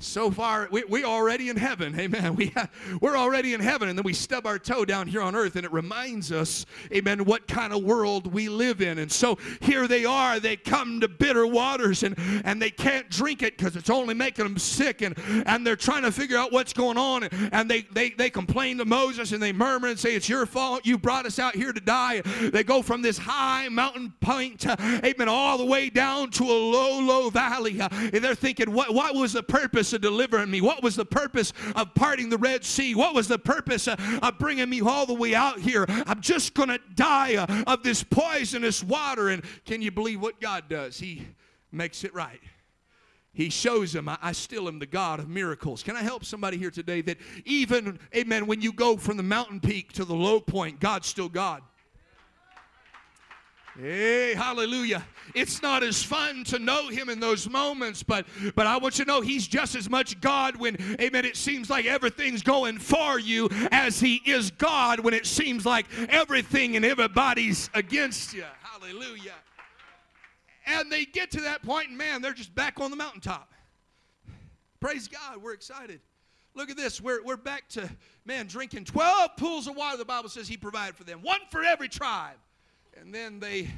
so 0.00 0.30
far 0.30 0.68
we, 0.70 0.82
we're 0.84 1.04
already 1.04 1.48
in 1.48 1.56
heaven. 1.56 1.98
Amen. 1.98 2.36
We 2.40 2.54
we're 3.00 3.16
already 3.16 3.52
in 3.52 3.60
heaven 3.60 3.88
and 3.88 3.98
then 3.98 4.04
we 4.04 4.14
stub 4.14 4.46
our 4.46 4.58
toe 4.58 4.84
down 4.84 5.06
here 5.06 5.20
on 5.20 5.34
earth 5.34 5.56
and 5.56 5.64
it 5.66 5.72
reminds 5.72 6.32
us 6.32 6.64
amen 6.92 7.24
what 7.26 7.46
kind 7.46 7.72
of 7.72 7.82
world 7.82 8.32
we 8.32 8.48
live 8.48 8.80
in. 8.80 8.98
And 8.98 9.12
so 9.12 9.36
here 9.60 9.86
they 9.86 10.04
are. 10.06 10.40
They 10.40 10.56
come 10.56 11.00
to 11.00 11.08
bitter 11.08 11.46
waters 11.46 12.02
and 12.02 12.16
and 12.44 12.62
they 12.62 12.70
can't 12.70 13.10
drink 13.10 13.42
it 13.42 13.58
because 13.58 13.76
it's 13.76 13.90
only 13.90 14.14
making 14.14 14.44
them 14.44 14.58
sick 14.58 15.02
and 15.02 15.18
and 15.46 15.66
they're 15.66 15.76
trying 15.76 16.02
to 16.02 16.12
figure 16.12 16.38
out 16.38 16.52
what's 16.52 16.72
going 16.72 16.96
on. 16.96 17.24
And, 17.24 17.50
and 17.52 17.70
they, 17.70 17.82
they 17.82 18.10
they 18.10 18.30
complain 18.30 18.78
to 18.78 18.84
moses 18.84 19.32
and 19.32 19.42
they 19.42 19.52
murmur 19.52 19.88
and 19.88 19.98
say 19.98 20.14
it's 20.14 20.28
your 20.28 20.46
fault. 20.46 20.86
You 20.86 20.96
brought 20.96 21.26
us 21.26 21.38
out 21.38 21.54
here 21.54 21.72
to 21.72 21.80
die. 21.80 22.22
They 22.22 22.64
go 22.64 22.80
from 22.80 23.02
this 23.02 23.18
high 23.18 23.68
mountain 23.68 24.14
point 24.20 24.66
amen 25.04 25.28
all 25.28 25.58
the 25.58 25.66
way 25.66 25.90
down 25.90 26.30
to 26.30 26.44
a 26.44 26.46
low 26.46 27.00
low 27.00 27.30
valley. 27.30 27.80
And 27.80 28.24
they're 28.24 28.34
thinking 28.34 28.72
what 28.72 28.94
what 28.94 29.14
was 29.14 29.32
the 29.32 29.42
purpose 29.42 29.89
purpose 29.90 29.92
of 29.94 30.00
delivering 30.02 30.50
me? 30.50 30.60
What 30.60 30.82
was 30.82 30.96
the 30.96 31.04
purpose 31.04 31.52
of 31.74 31.94
parting 31.94 32.30
the 32.30 32.38
Red 32.38 32.64
Sea? 32.64 32.94
What 32.94 33.14
was 33.14 33.28
the 33.28 33.38
purpose 33.38 33.88
of, 33.88 33.98
of 34.22 34.38
bringing 34.38 34.68
me 34.68 34.80
all 34.80 35.06
the 35.06 35.14
way 35.14 35.34
out 35.34 35.58
here? 35.58 35.84
I'm 35.88 36.20
just 36.20 36.54
going 36.54 36.68
to 36.68 36.78
die 36.94 37.34
uh, 37.36 37.64
of 37.66 37.82
this 37.82 38.02
poisonous 38.02 38.84
water. 38.84 39.30
And 39.30 39.42
can 39.64 39.82
you 39.82 39.90
believe 39.90 40.20
what 40.20 40.40
God 40.40 40.68
does? 40.68 40.98
He 40.98 41.26
makes 41.72 42.04
it 42.04 42.14
right. 42.14 42.40
He 43.32 43.48
shows 43.48 43.92
them, 43.92 44.08
I, 44.08 44.18
I, 44.20 44.32
still 44.32 44.68
am 44.68 44.78
the 44.80 44.86
God 44.86 45.20
of 45.20 45.28
miracles. 45.28 45.82
Can 45.82 45.96
I 45.96 46.02
help 46.02 46.24
somebody 46.24 46.56
here 46.56 46.70
today 46.70 47.00
that 47.02 47.16
even, 47.44 47.98
amen, 48.14 48.46
when 48.46 48.60
you 48.60 48.72
go 48.72 48.96
from 48.96 49.16
the 49.16 49.22
mountain 49.22 49.60
peak 49.60 49.92
to 49.94 50.04
the 50.04 50.14
low 50.14 50.40
point, 50.40 50.80
God's 50.80 51.06
still 51.06 51.28
God. 51.28 51.62
Hey, 53.78 54.34
hallelujah. 54.34 55.06
It's 55.32 55.62
not 55.62 55.84
as 55.84 56.02
fun 56.02 56.42
to 56.44 56.58
know 56.58 56.88
him 56.88 57.08
in 57.08 57.20
those 57.20 57.48
moments, 57.48 58.02
but 58.02 58.26
but 58.56 58.66
I 58.66 58.76
want 58.78 58.98
you 58.98 59.04
to 59.04 59.08
know 59.08 59.20
he's 59.20 59.46
just 59.46 59.76
as 59.76 59.88
much 59.88 60.20
God 60.20 60.56
when, 60.56 60.76
amen, 61.00 61.24
it 61.24 61.36
seems 61.36 61.70
like 61.70 61.86
everything's 61.86 62.42
going 62.42 62.78
for 62.78 63.20
you 63.20 63.48
as 63.70 64.00
he 64.00 64.16
is 64.26 64.50
God 64.50 65.00
when 65.00 65.14
it 65.14 65.24
seems 65.24 65.64
like 65.64 65.86
everything 66.08 66.74
and 66.74 66.84
everybody's 66.84 67.70
against 67.72 68.34
you. 68.34 68.44
Hallelujah. 68.62 69.34
And 70.66 70.90
they 70.90 71.04
get 71.04 71.30
to 71.32 71.40
that 71.42 71.62
point, 71.62 71.90
and 71.90 71.98
man, 71.98 72.22
they're 72.22 72.32
just 72.32 72.54
back 72.54 72.80
on 72.80 72.90
the 72.90 72.96
mountaintop. 72.96 73.52
Praise 74.80 75.06
God, 75.06 75.40
we're 75.40 75.52
excited. 75.52 76.00
Look 76.54 76.70
at 76.70 76.76
this. 76.76 77.00
We're, 77.00 77.22
we're 77.22 77.36
back 77.36 77.68
to, 77.70 77.88
man, 78.24 78.46
drinking 78.46 78.84
12 78.84 79.36
pools 79.36 79.68
of 79.68 79.76
water, 79.76 79.96
the 79.96 80.04
Bible 80.04 80.28
says 80.28 80.48
he 80.48 80.56
provided 80.56 80.96
for 80.96 81.04
them, 81.04 81.20
one 81.22 81.40
for 81.50 81.62
every 81.62 81.88
tribe 81.88 82.36
and 83.00 83.14
then 83.14 83.40
they 83.40 83.68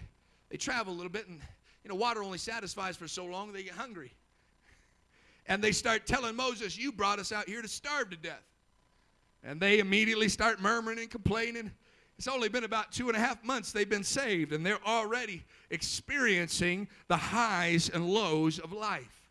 they 0.51 0.57
travel 0.57 0.93
a 0.93 0.97
little 0.97 1.11
bit 1.11 1.29
and 1.29 1.41
you 1.85 1.89
know 1.89 1.95
water 1.95 2.23
only 2.23 2.39
satisfies 2.39 2.97
for 2.97 3.09
so 3.09 3.25
long 3.25 3.53
they 3.53 3.63
get 3.63 3.75
hungry. 3.75 4.13
And 5.47 5.63
they 5.63 5.73
start 5.73 6.07
telling 6.07 6.37
moses 6.37 6.77
you 6.77 6.93
brought 6.93 7.19
us 7.19 7.33
out 7.33 7.49
here 7.49 7.63
to 7.63 7.69
starve 7.69 8.11
to 8.11 8.17
death. 8.17 8.45
And 9.45 9.61
they 9.61 9.81
immediately 9.81 10.29
start 10.29 10.61
murmuring 10.61 10.99
and 10.99 11.11
complaining. 11.11 11.73
It's 12.17 12.29
only 12.29 12.49
been 12.49 12.65
about 12.65 12.93
two 12.93 13.09
and 13.09 13.17
a 13.17 13.21
half 13.21 13.43
months 13.43 13.73
they've 13.73 13.89
been 13.89 14.05
saved 14.05 14.53
and 14.53 14.65
they're 14.65 14.85
already 14.87 15.45
experiencing 15.71 16.89
the 17.09 17.17
highs 17.17 17.89
and 17.89 18.09
lows 18.09 18.59
of 18.59 18.73
life. 18.73 19.31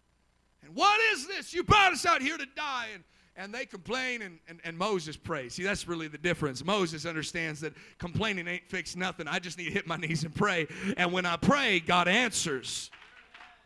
And 0.63 0.75
what 0.75 0.99
is 1.13 1.27
this? 1.27 1.53
You 1.53 1.63
brought 1.63 1.93
us 1.93 2.05
out 2.05 2.21
here 2.21 2.37
to 2.37 2.45
die 2.55 2.87
and 2.93 3.03
and 3.35 3.53
they 3.53 3.65
complain 3.65 4.21
and, 4.21 4.39
and, 4.47 4.59
and 4.63 4.77
Moses 4.77 5.15
prays. 5.15 5.53
See, 5.53 5.63
that's 5.63 5.87
really 5.87 6.07
the 6.07 6.17
difference. 6.17 6.63
Moses 6.63 7.05
understands 7.05 7.61
that 7.61 7.73
complaining 7.97 8.47
ain't 8.47 8.67
fixed 8.67 8.97
nothing. 8.97 9.27
I 9.27 9.39
just 9.39 9.57
need 9.57 9.65
to 9.65 9.71
hit 9.71 9.87
my 9.87 9.97
knees 9.97 10.23
and 10.23 10.33
pray. 10.33 10.67
And 10.97 11.11
when 11.11 11.25
I 11.25 11.37
pray, 11.37 11.79
God 11.79 12.07
answers. 12.07 12.91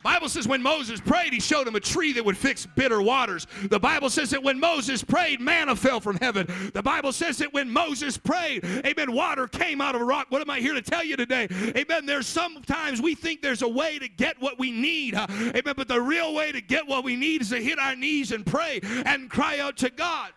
Bible 0.05 0.29
says 0.29 0.47
when 0.47 0.61
Moses 0.61 1.01
prayed, 1.01 1.33
he 1.33 1.39
showed 1.39 1.67
him 1.67 1.75
a 1.75 1.79
tree 1.79 2.13
that 2.13 2.23
would 2.23 2.37
fix 2.37 2.67
bitter 2.67 3.01
waters. 3.01 3.47
The 3.71 3.79
Bible 3.79 4.11
says 4.11 4.29
that 4.29 4.43
when 4.43 4.59
Moses 4.59 5.03
prayed, 5.03 5.41
manna 5.41 5.75
fell 5.75 5.99
from 5.99 6.17
heaven. 6.17 6.45
The 6.75 6.83
Bible 6.83 7.11
says 7.11 7.39
that 7.39 7.51
when 7.55 7.71
Moses 7.71 8.15
prayed, 8.15 8.63
amen, 8.85 9.13
water 9.13 9.47
came 9.47 9.81
out 9.81 9.95
of 9.95 10.01
a 10.01 10.03
rock. 10.03 10.27
What 10.29 10.43
am 10.43 10.49
I 10.51 10.59
here 10.59 10.75
to 10.75 10.81
tell 10.83 11.03
you 11.03 11.17
today? 11.17 11.47
Amen. 11.75 12.05
There's 12.05 12.27
sometimes 12.27 13.01
we 13.01 13.15
think 13.15 13.41
there's 13.41 13.63
a 13.63 13.67
way 13.67 13.97
to 13.97 14.07
get 14.07 14.39
what 14.39 14.59
we 14.59 14.69
need. 14.69 15.15
Amen. 15.15 15.73
But 15.75 15.87
the 15.87 15.99
real 15.99 16.35
way 16.35 16.51
to 16.51 16.61
get 16.61 16.85
what 16.87 17.03
we 17.03 17.15
need 17.15 17.41
is 17.41 17.49
to 17.49 17.57
hit 17.57 17.79
our 17.79 17.95
knees 17.95 18.31
and 18.31 18.45
pray 18.45 18.81
and 19.07 19.27
cry 19.27 19.57
out 19.57 19.75
to 19.77 19.89
God. 19.89 20.33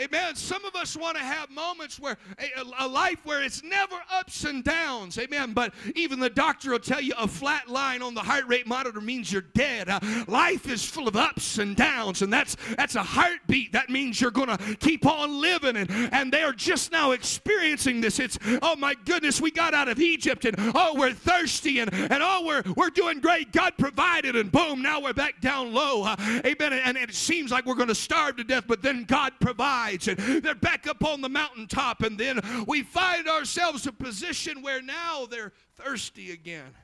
Amen. 0.00 0.34
Some 0.36 0.64
of 0.64 0.74
us 0.74 0.96
want 0.96 1.18
to 1.18 1.22
have 1.22 1.50
moments 1.50 2.00
where 2.00 2.16
a, 2.38 2.84
a, 2.84 2.88
life 2.88 3.18
where 3.24 3.42
it's 3.42 3.62
never 3.62 3.96
ups 4.10 4.44
and 4.44 4.64
downs. 4.64 5.18
Amen. 5.18 5.52
But 5.52 5.74
even 5.94 6.18
the 6.18 6.30
doctor 6.30 6.70
will 6.70 6.78
tell 6.78 7.00
you 7.00 7.12
a 7.18 7.28
flat 7.28 7.68
line 7.68 8.00
on 8.00 8.14
the 8.14 8.20
heart 8.20 8.46
rate 8.46 8.66
monitor 8.66 9.02
means 9.02 9.30
you're 9.30 9.42
dead. 9.42 9.90
Uh, 9.90 10.00
life 10.28 10.66
is 10.66 10.82
full 10.82 11.08
of 11.08 11.16
ups 11.16 11.58
and 11.58 11.76
downs, 11.76 12.22
and 12.22 12.32
that's 12.32 12.56
that's 12.76 12.94
a 12.94 13.02
heartbeat. 13.02 13.72
That 13.72 13.90
means 13.90 14.18
you're 14.18 14.30
going 14.30 14.48
to 14.48 14.76
keep 14.76 15.04
on 15.04 15.40
living. 15.40 15.76
And, 15.76 15.90
and 16.12 16.32
they 16.32 16.42
are 16.42 16.54
just 16.54 16.90
now 16.90 17.10
experiencing 17.10 18.00
this. 18.00 18.18
It's 18.18 18.38
oh 18.62 18.76
my 18.76 18.94
goodness, 19.04 19.42
we 19.42 19.50
got 19.50 19.74
out 19.74 19.88
of 19.88 20.00
Egypt, 20.00 20.46
and 20.46 20.56
oh 20.74 20.94
we're 20.96 21.12
thirsty, 21.12 21.80
and 21.80 21.92
and 21.92 22.22
oh 22.22 22.44
we're 22.46 22.62
we're 22.76 22.90
doing 22.90 23.20
great. 23.20 23.52
God 23.52 23.74
provided, 23.76 24.36
and 24.36 24.50
boom, 24.50 24.80
now 24.80 25.02
we're 25.02 25.12
back 25.12 25.42
down 25.42 25.74
low. 25.74 26.04
Uh, 26.04 26.16
amen. 26.46 26.72
And, 26.72 26.96
and 26.96 26.96
it 26.96 27.14
seems 27.14 27.50
like 27.50 27.66
we're 27.66 27.74
going 27.74 27.88
to 27.88 27.94
starve 27.94 28.36
to 28.36 28.44
death, 28.44 28.64
but 28.66 28.80
then 28.80 29.04
God 29.04 29.34
provides 29.38 29.81
and 29.90 30.42
they're 30.42 30.54
back 30.54 30.86
up 30.86 31.04
on 31.04 31.20
the 31.20 31.28
mountaintop, 31.28 32.02
and 32.02 32.18
then 32.18 32.40
we 32.66 32.82
find 32.82 33.28
ourselves 33.28 33.86
a 33.86 33.92
position 33.92 34.62
where 34.62 34.80
now 34.80 35.26
they're 35.26 35.52
thirsty 35.76 36.32
again. 36.32 36.74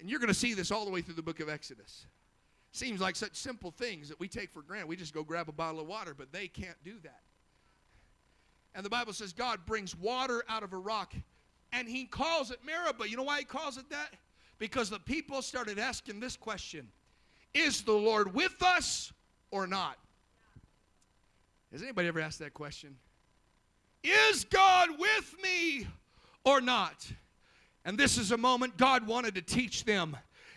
And 0.00 0.10
you're 0.10 0.20
going 0.20 0.28
to 0.28 0.34
see 0.34 0.54
this 0.54 0.70
all 0.70 0.84
the 0.84 0.90
way 0.90 1.00
through 1.00 1.14
the 1.14 1.22
book 1.22 1.40
of 1.40 1.48
Exodus. 1.48 2.06
Seems 2.72 3.00
like 3.00 3.16
such 3.16 3.34
simple 3.34 3.70
things 3.70 4.08
that 4.08 4.20
we 4.20 4.28
take 4.28 4.50
for 4.50 4.62
granted. 4.62 4.88
We 4.88 4.96
just 4.96 5.14
go 5.14 5.24
grab 5.24 5.48
a 5.48 5.52
bottle 5.52 5.80
of 5.80 5.86
water, 5.86 6.14
but 6.16 6.32
they 6.32 6.48
can't 6.48 6.76
do 6.84 6.94
that. 7.04 7.20
And 8.74 8.84
the 8.84 8.90
Bible 8.90 9.14
says 9.14 9.32
God 9.32 9.60
brings 9.64 9.96
water 9.96 10.44
out 10.48 10.62
of 10.62 10.74
a 10.74 10.76
rock, 10.76 11.14
and 11.72 11.88
He 11.88 12.04
calls 12.04 12.50
it 12.50 12.58
Meribah. 12.64 13.08
You 13.08 13.16
know 13.16 13.22
why 13.22 13.38
He 13.38 13.44
calls 13.44 13.78
it 13.78 13.88
that? 13.88 14.10
Because 14.58 14.90
the 14.90 14.98
people 14.98 15.40
started 15.40 15.78
asking 15.78 16.20
this 16.20 16.36
question 16.36 16.88
Is 17.54 17.82
the 17.82 17.92
Lord 17.92 18.34
with 18.34 18.62
us 18.62 19.12
or 19.50 19.66
not? 19.66 19.96
Has 21.76 21.82
anybody 21.82 22.08
ever 22.08 22.20
asked 22.20 22.38
that 22.38 22.54
question? 22.54 22.96
Is 24.02 24.46
God 24.46 24.88
with 24.98 25.34
me 25.42 25.86
or 26.42 26.62
not? 26.62 27.06
And 27.84 27.98
this 27.98 28.16
is 28.16 28.32
a 28.32 28.38
moment 28.38 28.78
God 28.78 29.06
wanted 29.06 29.34
to 29.34 29.42
teach 29.42 29.84
them 29.84 30.16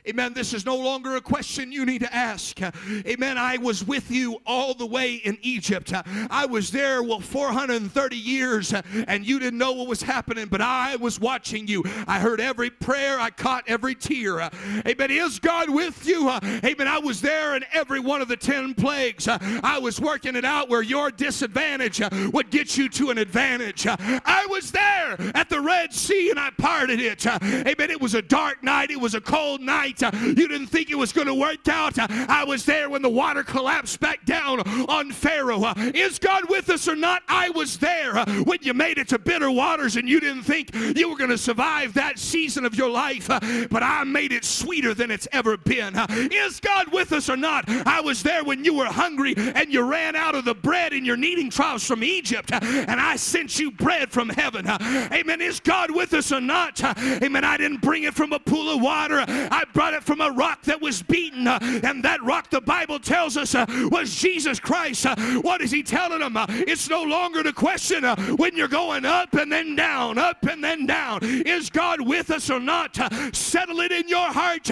Amen. 0.09 0.33
This 0.33 0.55
is 0.55 0.65
no 0.65 0.75
longer 0.75 1.17
a 1.17 1.21
question 1.21 1.71
you 1.71 1.85
need 1.85 1.99
to 1.99 2.11
ask. 2.11 2.59
Amen. 3.05 3.37
I 3.37 3.57
was 3.57 3.85
with 3.85 4.09
you 4.09 4.41
all 4.43 4.73
the 4.73 4.87
way 4.87 5.15
in 5.17 5.37
Egypt. 5.43 5.93
I 6.31 6.47
was 6.47 6.71
there, 6.71 7.03
well, 7.03 7.19
430 7.19 8.15
years, 8.15 8.73
and 9.07 9.23
you 9.23 9.37
didn't 9.37 9.59
know 9.59 9.73
what 9.73 9.87
was 9.87 10.01
happening, 10.01 10.47
but 10.47 10.61
I 10.61 10.95
was 10.95 11.19
watching 11.19 11.67
you. 11.67 11.83
I 12.07 12.19
heard 12.19 12.41
every 12.41 12.71
prayer, 12.71 13.19
I 13.19 13.29
caught 13.29 13.65
every 13.67 13.93
tear. 13.93 14.49
Amen. 14.87 15.11
Is 15.11 15.37
God 15.37 15.69
with 15.69 16.03
you? 16.07 16.27
Amen. 16.27 16.87
I 16.87 16.97
was 16.97 17.21
there 17.21 17.55
in 17.55 17.63
every 17.71 17.99
one 17.99 18.23
of 18.23 18.27
the 18.27 18.37
10 18.37 18.73
plagues. 18.73 19.27
I 19.27 19.77
was 19.77 20.01
working 20.01 20.35
it 20.35 20.43
out 20.43 20.69
where 20.69 20.81
your 20.81 21.11
disadvantage 21.11 22.01
would 22.33 22.49
get 22.49 22.77
you 22.77 22.89
to 22.89 23.11
an 23.11 23.19
advantage. 23.19 23.85
I 23.85 24.47
was 24.49 24.71
there 24.71 25.17
at 25.35 25.49
the 25.49 25.61
Red 25.61 25.93
Sea 25.93 26.31
and 26.31 26.39
I 26.39 26.49
parted 26.57 26.99
it. 26.99 27.27
Amen. 27.27 27.91
It 27.91 28.01
was 28.01 28.15
a 28.15 28.23
dark 28.23 28.63
night, 28.63 28.89
it 28.89 28.99
was 28.99 29.13
a 29.13 29.21
cold 29.21 29.61
night 29.61 29.98
night. 30.01 30.13
You 30.13 30.47
didn't 30.47 30.67
think 30.67 30.89
it 30.89 30.95
was 30.95 31.11
going 31.11 31.27
to 31.27 31.33
work 31.33 31.67
out. 31.67 31.97
Uh, 31.97 32.07
I 32.09 32.43
was 32.43 32.65
there 32.65 32.89
when 32.89 33.01
the 33.01 33.09
water 33.09 33.43
collapsed 33.43 33.99
back 33.99 34.25
down 34.25 34.59
on 34.89 35.11
Pharaoh. 35.11 35.63
Uh, 35.63 35.73
is 35.93 36.19
God 36.19 36.49
with 36.49 36.69
us 36.69 36.87
or 36.87 36.95
not? 36.95 37.23
I 37.27 37.49
was 37.49 37.77
there 37.77 38.23
when 38.43 38.59
you 38.61 38.73
made 38.73 38.97
it 38.97 39.09
to 39.09 39.19
bitter 39.19 39.51
waters 39.51 39.95
and 39.95 40.07
you 40.07 40.19
didn't 40.19 40.43
think 40.43 40.73
you 40.97 41.09
were 41.09 41.17
going 41.17 41.29
to 41.29 41.37
survive 41.37 41.93
that 41.95 42.19
season 42.19 42.65
of 42.65 42.75
your 42.75 42.89
life, 42.89 43.27
but 43.27 43.83
I 43.83 44.03
made 44.03 44.31
it 44.31 44.45
sweeter 44.45 44.93
than 44.93 45.11
it's 45.11 45.27
ever 45.31 45.57
been. 45.57 45.95
Is 46.09 46.59
God 46.59 46.91
with 46.91 47.11
us 47.11 47.29
or 47.29 47.37
not? 47.37 47.65
I 47.67 48.01
was 48.01 48.23
there 48.23 48.43
when 48.43 48.63
you 48.63 48.73
were 48.73 48.85
hungry 48.85 49.33
and 49.37 49.71
you 49.71 49.83
ran 49.83 50.15
out 50.15 50.35
of 50.35 50.45
the 50.45 50.53
bread 50.55 50.93
in 50.93 51.05
your 51.05 51.17
kneading 51.17 51.49
troughs 51.49 51.85
from 51.85 52.03
Egypt, 52.03 52.51
and 52.51 52.99
I 52.99 53.15
sent 53.15 53.59
you 53.59 53.71
bread 53.71 54.11
from 54.11 54.29
heaven. 54.29 54.67
Amen. 54.67 55.41
Is 55.41 55.59
God 55.59 55.91
with 55.91 56.13
us 56.13 56.31
or 56.31 56.41
not? 56.41 56.81
Amen. 56.83 57.43
I 57.43 57.57
didn't 57.57 57.81
bring 57.81 58.03
it 58.03 58.13
from 58.13 58.33
a 58.33 58.39
pool 58.39 58.69
of 58.69 58.81
water. 58.81 59.23
I 59.27 59.65
brought 59.79 59.93
it 59.93 60.03
from 60.03 60.19
a 60.19 60.29
rock 60.31 60.61
that 60.63 60.81
was 60.81 61.01
beaten, 61.01 61.47
uh, 61.47 61.57
and 61.85 62.03
that 62.03 62.21
rock, 62.21 62.49
the 62.49 62.59
Bible 62.59 62.99
tells 62.99 63.37
us, 63.37 63.55
uh, 63.55 63.65
was 63.89 64.13
Jesus 64.13 64.59
Christ. 64.59 65.05
Uh, 65.05 65.15
what 65.39 65.61
is 65.61 65.71
he 65.71 65.83
telling 65.83 66.19
them? 66.19 66.35
Uh, 66.35 66.45
it's 66.49 66.89
no 66.89 67.01
longer 67.01 67.43
the 67.43 67.53
question 67.53 68.03
uh, 68.03 68.17
when 68.33 68.57
you're 68.57 68.67
going 68.67 69.05
up 69.05 69.33
and 69.35 69.49
then 69.49 69.77
down, 69.77 70.17
up 70.17 70.43
and 70.43 70.61
then 70.61 70.85
down. 70.85 71.19
Is 71.23 71.69
God 71.69 72.01
with 72.01 72.29
us 72.29 72.49
or 72.49 72.59
not? 72.59 72.99
Uh, 72.99 73.31
settle 73.31 73.79
it 73.79 73.93
in 73.93 74.09
your 74.09 74.27
heart. 74.27 74.69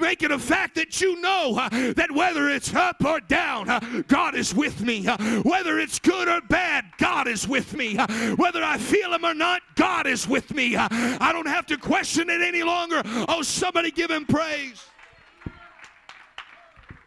Make 0.00 0.22
it 0.22 0.30
a 0.30 0.38
fact 0.38 0.76
that 0.76 1.02
you 1.02 1.20
know 1.20 1.68
that 1.94 2.10
whether 2.10 2.48
it's 2.48 2.74
up 2.74 3.04
or 3.04 3.20
down, 3.20 4.04
God 4.08 4.34
is 4.34 4.54
with 4.54 4.80
me. 4.80 5.04
Whether 5.42 5.78
it's 5.80 5.98
good 5.98 6.28
or 6.28 6.40
bad, 6.40 6.86
God 6.96 7.28
is 7.28 7.46
with 7.46 7.76
me. 7.76 7.96
Whether 8.36 8.64
I 8.64 8.78
feel 8.78 9.12
Him 9.12 9.26
or 9.26 9.34
not, 9.34 9.60
God 9.74 10.06
is 10.06 10.26
with 10.26 10.54
me. 10.54 10.76
I 10.78 11.30
don't 11.30 11.46
have 11.46 11.66
to 11.66 11.76
question 11.76 12.30
it 12.30 12.40
any 12.40 12.62
longer. 12.62 13.02
Oh, 13.28 13.42
somebody 13.42 13.90
give 13.90 14.10
Him 14.10 14.24
praise 14.24 14.45
praise. 14.46 14.84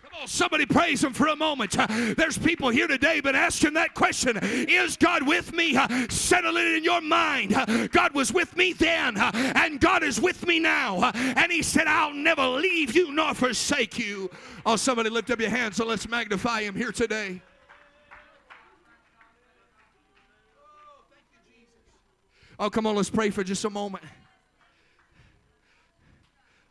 Come 0.03 0.21
on, 0.21 0.27
somebody 0.27 0.65
praise 0.65 1.03
him 1.03 1.13
for 1.13 1.27
a 1.27 1.35
moment. 1.35 1.77
Uh, 1.77 1.87
there's 2.17 2.37
people 2.37 2.69
here 2.69 2.87
today 2.87 3.21
been 3.21 3.35
asking 3.35 3.73
that 3.73 3.93
question 3.93 4.37
Is 4.41 4.97
God 4.97 5.25
with 5.27 5.53
me? 5.53 5.75
Uh, 5.75 5.87
settle 6.09 6.57
it 6.57 6.67
in 6.75 6.83
your 6.83 7.01
mind. 7.01 7.53
Uh, 7.53 7.87
God 7.87 8.13
was 8.13 8.33
with 8.33 8.55
me 8.57 8.73
then, 8.73 9.15
and 9.17 9.79
God 9.79 10.03
is 10.03 10.19
with 10.19 10.45
me 10.45 10.59
now. 10.59 11.11
And 11.13 11.51
He 11.51 11.61
said, 11.61 11.87
I'll 11.87 12.13
never 12.13 12.45
leave 12.45 12.95
you 12.95 13.11
nor 13.11 13.33
forsake 13.33 13.97
you. 13.97 14.29
Oh, 14.65 14.75
somebody 14.75 15.09
lift 15.09 15.31
up 15.31 15.39
your 15.39 15.49
hands 15.49 15.77
so 15.77 15.85
let's 15.85 16.07
magnify 16.09 16.61
Him 16.61 16.75
here 16.75 16.91
today. 16.91 17.41
Oh, 22.59 22.65
oh, 22.65 22.69
come 22.69 22.85
on, 22.85 22.95
let's 22.95 23.09
pray 23.09 23.29
for 23.29 23.43
just 23.43 23.63
a 23.63 23.69
moment. 23.69 24.03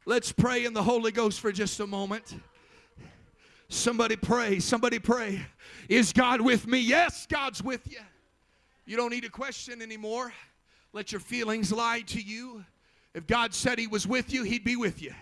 Let's 0.09 0.33
pray 0.33 0.65
in 0.65 0.73
the 0.73 0.83
Holy 0.83 1.13
Ghost 1.13 1.39
for 1.39 1.53
just 1.53 1.81
a 1.81 1.87
moment. 1.87 2.35
Somebody 3.69 4.17
pray. 4.17 4.59
Somebody 4.59 4.99
pray. 4.99 5.45
Is 5.87 6.15
God 6.15 6.41
with 6.41 6.67
me? 6.67 6.79
Yes, 6.79 7.27
God's 7.27 7.63
with 7.63 7.87
you. 7.93 7.99
You 8.87 8.97
don't 8.97 9.11
need 9.11 9.27
a 9.27 9.29
question 9.29 9.83
anymore. 9.83 10.33
Let 10.95 11.13
your 11.13 11.21
feelings 11.21 11.75
lie 11.75 12.01
to 12.07 12.23
you. 12.23 12.65
If 13.13 13.27
God 13.27 13.53
said 13.53 13.79
He 13.79 13.87
was 13.87 14.07
with 14.07 14.33
you, 14.33 14.45
He'd 14.45 14.65
be 14.65 14.77
with 14.77 15.03
you. 15.03 15.13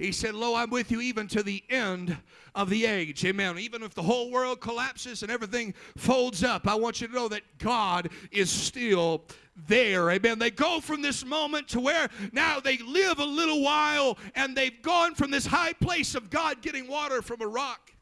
He 0.00 0.12
said, 0.12 0.34
Lo, 0.34 0.54
I'm 0.54 0.70
with 0.70 0.90
you 0.90 1.02
even 1.02 1.28
to 1.28 1.42
the 1.42 1.62
end 1.68 2.16
of 2.54 2.70
the 2.70 2.86
age. 2.86 3.22
Amen. 3.26 3.58
Even 3.58 3.82
if 3.82 3.92
the 3.92 4.00
whole 4.02 4.30
world 4.30 4.58
collapses 4.62 5.22
and 5.22 5.30
everything 5.30 5.74
folds 5.94 6.42
up, 6.42 6.66
I 6.66 6.74
want 6.74 7.02
you 7.02 7.08
to 7.08 7.12
know 7.12 7.28
that 7.28 7.42
God 7.58 8.08
is 8.30 8.48
still 8.48 9.24
there. 9.68 10.10
Amen. 10.10 10.38
They 10.38 10.50
go 10.50 10.80
from 10.80 11.02
this 11.02 11.22
moment 11.22 11.68
to 11.68 11.80
where 11.80 12.08
now 12.32 12.60
they 12.60 12.78
live 12.78 13.18
a 13.18 13.24
little 13.26 13.62
while 13.62 14.16
and 14.34 14.56
they've 14.56 14.80
gone 14.80 15.14
from 15.14 15.30
this 15.30 15.44
high 15.44 15.74
place 15.74 16.14
of 16.14 16.30
God 16.30 16.62
getting 16.62 16.88
water 16.88 17.20
from 17.20 17.42
a 17.42 17.46
rock. 17.46 17.92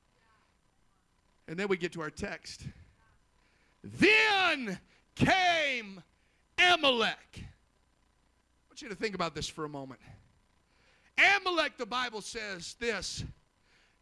And 1.48 1.58
then 1.58 1.66
we 1.66 1.76
get 1.76 1.94
to 1.94 2.00
our 2.00 2.10
text. 2.10 2.62
Then 3.82 4.78
came 5.16 6.00
Amalek. 6.58 7.18
I 7.34 8.70
want 8.70 8.82
you 8.82 8.88
to 8.88 8.94
think 8.94 9.16
about 9.16 9.34
this 9.34 9.48
for 9.48 9.64
a 9.64 9.68
moment. 9.68 9.98
Amalek, 11.18 11.76
the 11.76 11.86
Bible 11.86 12.20
says 12.20 12.76
this. 12.78 13.24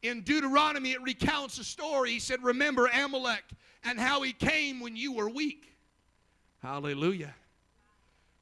In 0.03 0.23
Deuteronomy, 0.23 0.93
it 0.93 1.03
recounts 1.03 1.59
a 1.59 1.65
story. 1.65 2.13
He 2.13 2.19
said, 2.19 2.43
Remember 2.43 2.87
Amalek 2.87 3.45
and 3.85 3.99
how 3.99 4.23
he 4.23 4.33
came 4.33 4.81
when 4.81 4.97
you 4.97 5.13
were 5.13 5.29
weak. 5.29 5.73
Hallelujah. 6.63 7.35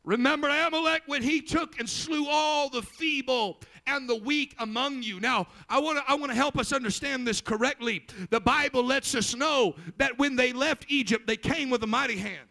Remember 0.04 0.48
Amalek 0.48 1.02
when 1.06 1.22
he 1.22 1.40
took 1.40 1.78
and 1.78 1.88
slew 1.88 2.26
all 2.28 2.68
the 2.68 2.82
feeble 2.82 3.58
and 3.86 4.08
the 4.08 4.16
weak 4.16 4.54
among 4.58 5.02
you. 5.02 5.18
Now, 5.18 5.46
I 5.68 5.78
want 5.80 5.98
to 5.98 6.04
I 6.06 6.14
want 6.14 6.30
to 6.30 6.36
help 6.36 6.58
us 6.58 6.72
understand 6.72 7.26
this 7.26 7.40
correctly. 7.40 8.04
The 8.28 8.40
Bible 8.40 8.84
lets 8.84 9.14
us 9.14 9.34
know 9.34 9.76
that 9.96 10.18
when 10.18 10.36
they 10.36 10.52
left 10.52 10.86
Egypt, 10.88 11.26
they 11.26 11.36
came 11.36 11.70
with 11.70 11.82
a 11.82 11.86
mighty 11.86 12.16
hand. 12.16 12.48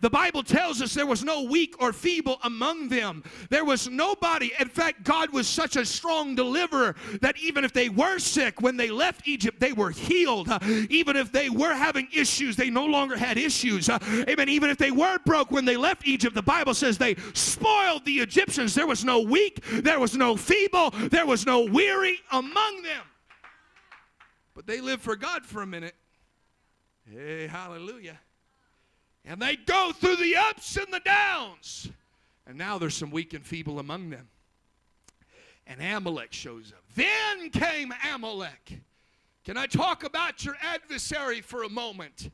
The 0.00 0.10
Bible 0.10 0.42
tells 0.42 0.80
us 0.80 0.94
there 0.94 1.06
was 1.06 1.22
no 1.22 1.42
weak 1.42 1.74
or 1.80 1.92
feeble 1.92 2.38
among 2.42 2.88
them. 2.88 3.22
There 3.50 3.64
was 3.64 3.88
nobody. 3.88 4.50
In 4.58 4.68
fact, 4.68 5.04
God 5.04 5.30
was 5.30 5.46
such 5.46 5.76
a 5.76 5.84
strong 5.84 6.34
deliverer 6.34 6.96
that 7.20 7.36
even 7.38 7.64
if 7.64 7.72
they 7.72 7.88
were 7.88 8.18
sick 8.18 8.62
when 8.62 8.76
they 8.76 8.90
left 8.90 9.28
Egypt, 9.28 9.60
they 9.60 9.72
were 9.72 9.90
healed. 9.90 10.48
Uh, 10.48 10.58
even 10.88 11.16
if 11.16 11.30
they 11.30 11.50
were 11.50 11.74
having 11.74 12.08
issues, 12.14 12.56
they 12.56 12.70
no 12.70 12.86
longer 12.86 13.16
had 13.16 13.36
issues. 13.36 13.88
Uh, 13.88 13.98
amen. 14.28 14.48
Even 14.48 14.70
if 14.70 14.78
they 14.78 14.90
were 14.90 15.18
broke 15.26 15.50
when 15.50 15.64
they 15.64 15.76
left 15.76 16.06
Egypt, 16.06 16.34
the 16.34 16.42
Bible 16.42 16.74
says 16.74 16.96
they 16.96 17.16
spoiled 17.34 18.04
the 18.04 18.18
Egyptians. 18.20 18.74
There 18.74 18.86
was 18.86 19.04
no 19.04 19.20
weak, 19.20 19.62
there 19.70 20.00
was 20.00 20.16
no 20.16 20.36
feeble, 20.36 20.90
there 21.10 21.26
was 21.26 21.44
no 21.44 21.60
weary 21.66 22.18
among 22.32 22.82
them. 22.82 23.02
But 24.54 24.66
they 24.66 24.80
lived 24.80 25.02
for 25.02 25.16
God 25.16 25.44
for 25.44 25.62
a 25.62 25.66
minute. 25.66 25.94
Hey, 27.10 27.46
hallelujah. 27.46 28.18
And 29.24 29.40
they 29.40 29.56
go 29.56 29.92
through 29.92 30.16
the 30.16 30.36
ups 30.36 30.76
and 30.76 30.92
the 30.92 31.00
downs. 31.00 31.90
And 32.46 32.56
now 32.56 32.78
there's 32.78 32.96
some 32.96 33.10
weak 33.10 33.34
and 33.34 33.44
feeble 33.44 33.78
among 33.78 34.10
them. 34.10 34.28
And 35.66 35.80
Amalek 35.80 36.32
shows 36.32 36.72
up. 36.72 36.82
Then 36.96 37.50
came 37.50 37.92
Amalek. 38.12 38.80
Can 39.44 39.56
I 39.56 39.66
talk 39.66 40.04
about 40.04 40.44
your 40.44 40.56
adversary 40.60 41.40
for 41.40 41.62
a 41.62 41.68
moment? 41.68 42.30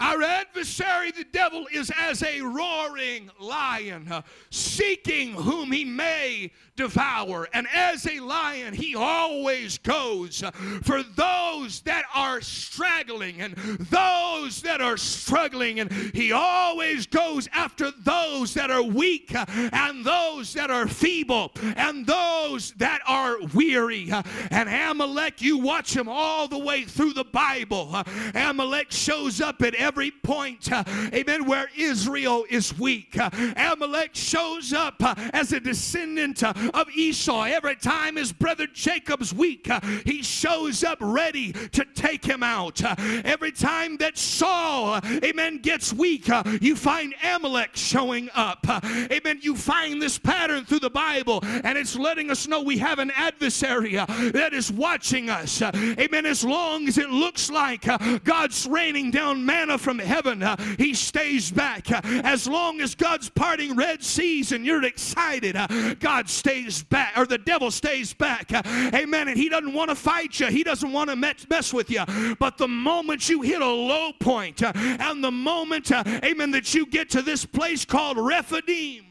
Our 0.00 0.22
adversary, 0.22 1.10
the 1.10 1.24
devil, 1.24 1.66
is 1.70 1.92
as 1.94 2.22
a 2.22 2.40
roaring 2.40 3.30
lion, 3.38 4.10
uh, 4.10 4.22
seeking 4.48 5.34
whom 5.34 5.70
he 5.70 5.84
may 5.84 6.52
devour. 6.74 7.46
And 7.52 7.66
as 7.74 8.06
a 8.06 8.20
lion, 8.20 8.72
he 8.72 8.96
always 8.96 9.76
goes 9.76 10.42
uh, 10.42 10.52
for 10.82 11.02
those 11.02 11.82
that 11.82 12.04
are 12.14 12.40
straggling 12.40 13.42
and 13.42 13.54
those 13.56 14.62
that 14.62 14.80
are 14.80 14.96
struggling. 14.96 15.80
And 15.80 15.92
he 16.14 16.32
always 16.32 17.06
goes 17.06 17.46
after 17.52 17.90
those 17.90 18.54
that 18.54 18.70
are 18.70 18.82
weak 18.82 19.34
uh, 19.34 19.44
and 19.72 20.02
those 20.02 20.54
that 20.54 20.70
are 20.70 20.88
feeble 20.88 21.52
and 21.76 22.06
those 22.06 22.72
that 22.78 23.02
are 23.06 23.36
weary. 23.54 24.10
And 24.50 24.66
Amalek, 24.66 25.42
you 25.42 25.58
watch 25.58 25.94
him 25.94 26.08
all 26.08 26.48
the 26.48 26.58
way 26.58 26.84
through 26.84 27.12
the 27.12 27.24
Bible. 27.24 27.94
Amalek 28.34 28.90
shows 28.90 29.42
up 29.42 29.60
at 29.60 29.74
every 29.74 29.89
every 29.90 30.12
point, 30.12 30.70
uh, 30.70 30.84
amen, 31.12 31.44
where 31.46 31.68
Israel 31.76 32.44
is 32.48 32.78
weak. 32.78 33.18
Uh, 33.18 33.28
Amalek 33.56 34.10
shows 34.12 34.72
up 34.72 34.94
uh, 35.00 35.16
as 35.32 35.52
a 35.52 35.58
descendant 35.58 36.44
uh, 36.44 36.52
of 36.74 36.88
Esau. 36.90 37.42
Every 37.42 37.74
time 37.74 38.14
his 38.14 38.32
brother 38.32 38.68
Jacob's 38.68 39.34
weak, 39.34 39.68
uh, 39.68 39.80
he 40.06 40.22
shows 40.22 40.84
up 40.84 40.98
ready 41.00 41.52
to 41.52 41.84
take 41.96 42.24
him 42.24 42.44
out. 42.44 42.84
Uh, 42.84 42.94
every 43.24 43.50
time 43.50 43.96
that 43.96 44.16
Saul, 44.16 45.00
amen, 45.24 45.58
gets 45.58 45.92
weak, 45.92 46.28
you 46.60 46.76
find 46.76 47.12
Amalek 47.24 47.70
showing 47.74 48.28
up. 48.36 48.64
Amen. 49.10 49.40
You 49.42 49.56
find 49.56 50.00
this 50.00 50.18
pattern 50.18 50.66
through 50.66 50.78
the 50.78 50.90
Bible, 50.90 51.40
and 51.42 51.76
it's 51.76 51.96
letting 51.96 52.30
us 52.30 52.46
know 52.46 52.62
we 52.62 52.78
have 52.78 53.00
an 53.00 53.10
adversary 53.16 53.94
that 53.96 54.50
is 54.52 54.70
watching 54.70 55.30
us. 55.30 55.60
Amen. 55.62 56.26
As 56.26 56.44
long 56.44 56.86
as 56.86 56.96
it 56.96 57.10
looks 57.10 57.50
like 57.50 57.88
God's 58.22 58.68
raining 58.68 59.10
down 59.10 59.44
manna 59.44 59.79
from 59.80 59.98
heaven, 59.98 60.42
uh, 60.42 60.56
he 60.78 60.94
stays 60.94 61.50
back. 61.50 61.90
Uh, 61.90 62.00
as 62.24 62.46
long 62.46 62.80
as 62.80 62.94
God's 62.94 63.28
parting 63.28 63.76
Red 63.76 64.02
Seas 64.02 64.52
and 64.52 64.64
you're 64.64 64.84
excited, 64.84 65.56
uh, 65.56 65.66
God 65.94 66.28
stays 66.28 66.82
back, 66.82 67.16
or 67.16 67.26
the 67.26 67.38
devil 67.38 67.70
stays 67.70 68.12
back. 68.12 68.52
Amen. 68.94 69.28
And 69.28 69.36
he 69.36 69.48
doesn't 69.48 69.72
want 69.72 69.90
to 69.90 69.96
fight 69.96 70.38
you, 70.38 70.46
he 70.46 70.62
doesn't 70.62 70.92
want 70.92 71.10
to 71.10 71.16
mess 71.16 71.72
with 71.72 71.90
you. 71.90 72.04
But 72.38 72.58
the 72.58 72.68
moment 72.68 73.28
you 73.28 73.42
hit 73.42 73.60
a 73.60 73.66
low 73.66 74.12
point, 74.20 74.62
and 74.62 75.24
the 75.24 75.30
moment, 75.30 75.90
amen, 75.90 76.50
that 76.52 76.74
you 76.74 76.86
get 76.86 77.10
to 77.10 77.22
this 77.22 77.44
place 77.44 77.84
called 77.84 78.18
Rephidim, 78.18 79.04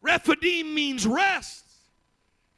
Rephidim 0.00 0.74
means 0.74 1.06
rest. 1.06 1.64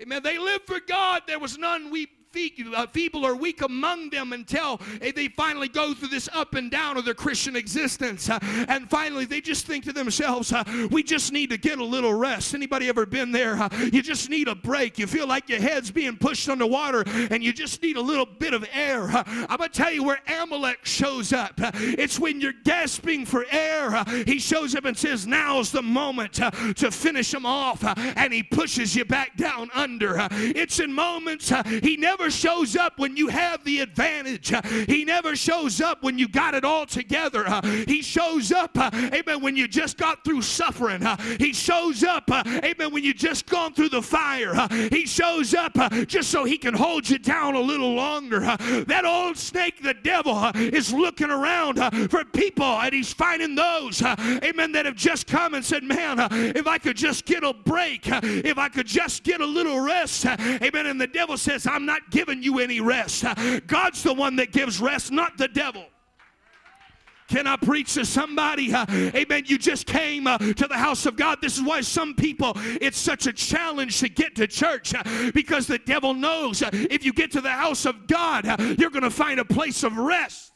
Amen. 0.00 0.22
They 0.22 0.38
lived 0.38 0.66
for 0.66 0.80
God. 0.80 1.22
There 1.26 1.38
was 1.38 1.58
none 1.58 1.90
we 1.90 2.08
Uh, 2.32 2.86
feeble 2.86 3.26
or 3.26 3.34
weak 3.34 3.60
among 3.60 4.08
them 4.10 4.32
until 4.32 4.80
eh, 5.02 5.10
they 5.10 5.26
finally 5.26 5.66
go 5.66 5.92
through 5.92 6.06
this 6.06 6.28
up 6.32 6.54
and 6.54 6.70
down 6.70 6.96
of 6.96 7.04
their 7.04 7.12
Christian 7.12 7.56
existence. 7.56 8.30
Uh, 8.30 8.38
and 8.68 8.88
finally, 8.88 9.24
they 9.24 9.40
just 9.40 9.66
think 9.66 9.84
to 9.84 9.92
themselves, 9.92 10.52
uh, 10.52 10.62
we 10.92 11.02
just 11.02 11.32
need 11.32 11.50
to 11.50 11.58
get 11.58 11.80
a 11.80 11.84
little 11.84 12.14
rest. 12.14 12.54
Anybody 12.54 12.88
ever 12.88 13.04
been 13.04 13.32
there? 13.32 13.56
Uh, 13.56 13.68
you 13.92 14.00
just 14.00 14.30
need 14.30 14.46
a 14.46 14.54
break. 14.54 14.96
You 14.96 15.08
feel 15.08 15.26
like 15.26 15.48
your 15.48 15.60
head's 15.60 15.90
being 15.90 16.16
pushed 16.16 16.48
underwater 16.48 17.02
and 17.32 17.42
you 17.42 17.52
just 17.52 17.82
need 17.82 17.96
a 17.96 18.00
little 18.00 18.26
bit 18.26 18.54
of 18.54 18.64
air. 18.72 19.10
Uh, 19.10 19.24
I'm 19.26 19.58
going 19.58 19.68
to 19.68 19.76
tell 19.76 19.92
you 19.92 20.04
where 20.04 20.20
Amalek 20.28 20.86
shows 20.86 21.32
up. 21.32 21.54
It's 21.58 22.20
when 22.20 22.40
you're 22.40 22.52
gasping 22.64 23.26
for 23.26 23.44
air. 23.50 24.04
He 24.24 24.38
shows 24.38 24.76
up 24.76 24.84
and 24.84 24.96
says, 24.96 25.26
now's 25.26 25.72
the 25.72 25.82
moment 25.82 26.34
to 26.34 26.90
finish 26.92 27.32
them 27.32 27.44
off. 27.44 27.82
And 28.16 28.32
he 28.32 28.44
pushes 28.44 28.94
you 28.94 29.04
back 29.04 29.36
down 29.36 29.68
under. 29.74 30.28
It's 30.30 30.78
in 30.78 30.92
moments 30.92 31.52
he 31.82 31.96
never 31.96 32.19
never 32.20 32.30
shows 32.30 32.76
up 32.76 32.98
when 32.98 33.16
you 33.16 33.28
have 33.28 33.64
the 33.64 33.80
advantage. 33.80 34.52
He 34.87 35.06
never 35.06 35.35
shows 35.35 35.80
up 35.80 36.02
when 36.02 36.18
you 36.18 36.28
got 36.28 36.52
it 36.54 36.66
all 36.66 36.85
together. 36.85 37.46
He 37.87 38.02
shows 38.02 38.52
up, 38.52 38.76
uh, 38.76 38.90
amen, 38.92 39.40
when 39.40 39.56
you 39.56 39.66
just 39.66 39.96
got 39.96 40.22
through 40.22 40.42
suffering. 40.42 41.02
He 41.38 41.54
shows 41.54 42.04
up, 42.04 42.24
uh, 42.30 42.42
amen, 42.46 42.92
when 42.92 43.04
you 43.04 43.14
just 43.14 43.46
gone 43.46 43.72
through 43.72 43.88
the 43.88 44.02
fire. 44.02 44.54
He 44.90 45.06
shows 45.06 45.54
up 45.54 45.72
uh, 45.78 46.04
just 46.04 46.30
so 46.30 46.44
he 46.44 46.59
can 46.59 46.74
hold 46.74 47.09
you 47.09 47.18
down 47.18 47.54
a 47.54 47.61
little 47.61 47.94
longer. 47.94 48.40
That 48.40 49.06
old 49.06 49.38
snake, 49.38 49.83
the 49.83 49.94
devil, 49.94 50.50
is 50.54 50.92
looking 50.92 51.30
around 51.30 51.78
for 52.11 52.22
people 52.26 52.66
and 52.66 52.92
he's 52.92 53.14
finding 53.14 53.54
those, 53.54 54.02
amen, 54.02 54.72
that 54.72 54.85
have 54.85 54.96
just 54.96 55.26
come 55.26 55.54
and 55.54 55.64
said, 55.64 55.83
man, 55.83 56.18
if 56.54 56.66
I 56.66 56.76
could 56.76 56.98
just 56.98 57.24
get 57.24 57.44
a 57.44 57.54
break, 57.54 58.02
if 58.06 58.59
I 58.59 58.68
could 58.68 58.87
just 58.87 59.22
get 59.22 59.40
a 59.40 59.46
little 59.46 59.80
rest, 59.80 60.26
amen. 60.26 60.85
And 60.85 61.00
the 61.00 61.06
devil 61.06 61.38
says, 61.38 61.66
I'm 61.66 61.87
not 61.87 62.10
given 62.11 62.42
you 62.42 62.59
any 62.59 62.81
rest. 62.81 63.25
God's 63.66 64.03
the 64.03 64.14
one 64.14 64.37
that 64.37 64.53
gives 64.53 64.81
rest, 64.81 65.11
not 65.12 65.38
the 65.38 65.49
devil. 65.49 65.85
Can 67.31 67.46
I 67.46 67.57
preach 67.57 67.94
to 67.94 68.05
somebody? 68.05 68.75
Uh, 68.75 68.85
amen. 68.90 69.44
You 69.46 69.57
just 69.57 69.87
came 69.87 70.27
uh, 70.27 70.37
to 70.37 70.66
the 70.66 70.77
house 70.77 71.07
of 71.07 71.14
God. 71.14 71.38
This 71.40 71.57
is 71.57 71.62
why 71.62 71.81
some 71.81 72.14
people, 72.14 72.55
it's 72.57 72.99
such 72.99 73.29
a 73.29 73.33
challenge 73.33 74.01
to 74.01 74.09
get 74.09 74.35
to 74.35 74.49
church 74.49 74.94
uh, 74.96 75.31
because 75.33 75.68
the 75.68 75.79
devil 75.79 76.12
knows 76.12 76.61
uh, 76.61 76.70
if 76.73 77.05
you 77.05 77.12
get 77.12 77.31
to 77.33 77.40
the 77.40 77.51
house 77.51 77.87
of 77.87 78.09
God, 78.09 78.46
uh, 78.46 78.57
you're 78.77 78.90
going 78.90 79.05
to 79.05 79.11
find 79.11 79.38
a 79.38 79.44
place 79.44 79.85
of 79.85 79.96
rest. 79.96 80.49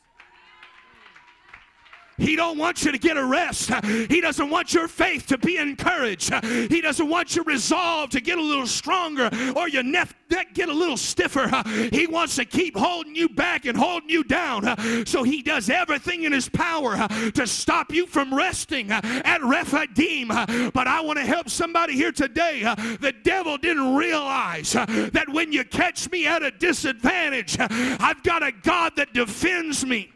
He 2.17 2.37
don't 2.37 2.59
want 2.59 2.85
you 2.85 2.93
to 2.93 2.99
get 2.99 3.17
a 3.17 3.25
rest. 3.25 3.73
He 3.85 4.21
doesn't 4.21 4.51
want 4.51 4.73
your 4.73 4.89
faith 4.89 5.27
to 5.27 5.39
be 5.39 5.57
encouraged. 5.57 6.33
He 6.45 6.81
doesn't 6.81 7.09
want 7.09 7.35
your 7.35 7.45
resolve 7.45 8.11
to 8.11 8.21
get 8.21 8.39
a 8.39 8.43
little 8.43 8.67
stronger 8.67 9.31
or 9.57 9.69
your 9.69 9.83
neck 9.83 10.09
get 10.53 10.69
a 10.69 10.73
little 10.73 10.97
stiffer. 10.97 11.49
He 11.93 12.07
wants 12.07 12.37
to 12.37 12.45
keep 12.45 12.77
holding 12.77 13.15
you 13.15 13.29
back 13.29 13.67
and 13.67 13.77
holding 13.77 14.09
you 14.09 14.25
down. 14.25 15.07
So 15.07 15.23
he 15.23 15.43
does 15.43 15.71
everything 15.71 16.25
in 16.25 16.33
his 16.33 16.49
power 16.49 17.07
to 17.35 17.47
stop 17.47 17.93
you 17.93 18.07
from 18.07 18.35
resting 18.35 18.91
at 18.91 19.43
Rephidim. 19.43 20.29
But 20.29 20.87
I 20.87 21.01
want 21.01 21.19
to 21.19 21.25
help 21.25 21.49
somebody 21.49 21.95
here 21.95 22.13
today. 22.13 22.63
The 23.01 23.15
devil 23.23 23.59
didn't 23.59 23.95
realize 23.95 24.73
that 24.73 25.27
when 25.29 25.53
you 25.53 25.65
catch 25.65 26.11
me 26.11 26.27
at 26.27 26.43
a 26.43 26.51
disadvantage, 26.51 27.57
I've 27.61 28.23
got 28.23 28.43
a 28.43 28.53
God 28.53 28.95
that 28.97 29.13
defends 29.13 29.85
me. 29.85 30.11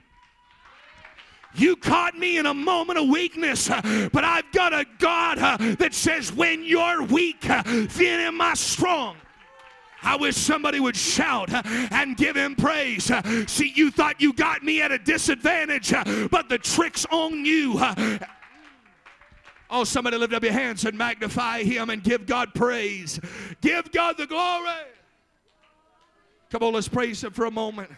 You 1.55 1.77
caught 1.77 2.17
me 2.17 2.39
in 2.39 2.47
a 2.47 2.55
moment 2.55 2.99
of 2.99 3.09
weakness, 3.09 3.69
but 3.69 4.25
I've 4.25 4.51
got 4.53 4.73
a 4.73 4.85
God 4.99 5.39
uh, 5.39 5.57
that 5.79 5.95
says, 5.95 6.33
when 6.33 6.65
you're 6.65 7.03
weak, 7.05 7.49
uh, 7.49 7.63
then 7.65 8.21
am 8.21 8.41
I 8.41 8.55
strong. 8.55 9.17
I 10.03 10.17
wish 10.17 10.37
somebody 10.37 10.79
would 10.79 10.97
shout 10.97 11.53
uh, 11.53 11.63
and 11.91 12.17
give 12.17 12.37
him 12.37 12.55
praise. 12.55 13.11
See, 13.51 13.73
you 13.75 13.91
thought 13.91 14.21
you 14.21 14.33
got 14.33 14.63
me 14.63 14.81
at 14.83 14.93
a 14.93 14.99
disadvantage, 14.99 15.93
but 16.31 16.49
the 16.49 16.59
trick's 16.59 17.05
on 17.07 17.45
you. 17.45 17.81
Oh, 19.71 19.85
somebody 19.85 20.17
lift 20.17 20.33
up 20.33 20.43
your 20.43 20.53
hands 20.53 20.85
and 20.85 20.97
magnify 20.97 21.63
him 21.63 21.91
and 21.91 22.03
give 22.03 22.27
God 22.27 22.55
praise. 22.55 23.21
Give 23.61 23.91
God 23.93 24.17
the 24.17 24.27
glory. 24.27 24.71
Come 26.51 26.63
on, 26.63 26.73
let's 26.73 26.89
praise 26.89 27.23
him 27.23 27.33
for 27.33 27.45
a 27.45 27.51
moment. 27.51 27.91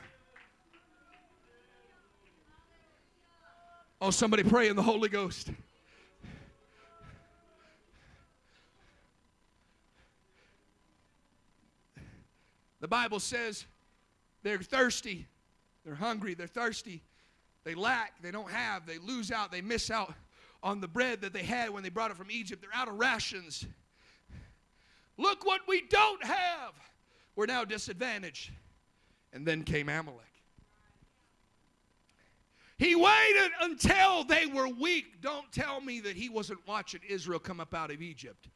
Oh, 4.02 4.10
somebody 4.10 4.42
pray 4.42 4.68
in 4.68 4.76
the 4.76 4.82
Holy 4.82 5.10
Ghost. 5.10 5.50
The 12.80 12.88
Bible 12.88 13.20
says 13.20 13.66
they're 14.42 14.58
thirsty, 14.58 15.26
they're 15.84 15.94
hungry, 15.94 16.32
they're 16.32 16.46
thirsty, 16.46 17.02
they 17.62 17.74
lack, 17.74 18.22
they 18.22 18.30
don't 18.30 18.50
have, 18.50 18.86
they 18.86 18.96
lose 18.96 19.30
out, 19.30 19.52
they 19.52 19.60
miss 19.60 19.90
out 19.90 20.14
on 20.62 20.80
the 20.80 20.88
bread 20.88 21.20
that 21.20 21.34
they 21.34 21.42
had 21.42 21.68
when 21.68 21.82
they 21.82 21.90
brought 21.90 22.10
it 22.10 22.16
from 22.16 22.30
Egypt. 22.30 22.62
They're 22.62 22.70
out 22.74 22.88
of 22.88 22.98
rations. 22.98 23.66
Look 25.18 25.44
what 25.44 25.60
we 25.68 25.82
don't 25.82 26.24
have. 26.24 26.72
We're 27.36 27.46
now 27.46 27.64
disadvantaged. 27.64 28.50
And 29.34 29.46
then 29.46 29.62
came 29.62 29.90
Amalek. 29.90 30.29
He 32.80 32.96
waited 32.96 33.50
until 33.60 34.24
they 34.24 34.46
were 34.46 34.66
weak. 34.66 35.20
Don't 35.20 35.52
tell 35.52 35.82
me 35.82 36.00
that 36.00 36.16
he 36.16 36.30
wasn't 36.30 36.66
watching 36.66 37.02
Israel 37.06 37.38
come 37.38 37.60
up 37.60 37.74
out 37.74 37.90
of 37.90 38.00
Egypt. 38.00 38.48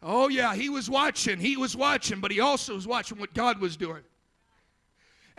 Oh, 0.00 0.28
yeah, 0.28 0.54
he 0.54 0.68
was 0.68 0.88
watching. 0.88 1.40
He 1.40 1.56
was 1.56 1.74
watching, 1.74 2.20
but 2.20 2.30
he 2.30 2.38
also 2.38 2.76
was 2.76 2.86
watching 2.86 3.18
what 3.18 3.34
God 3.34 3.58
was 3.58 3.76
doing. 3.76 4.04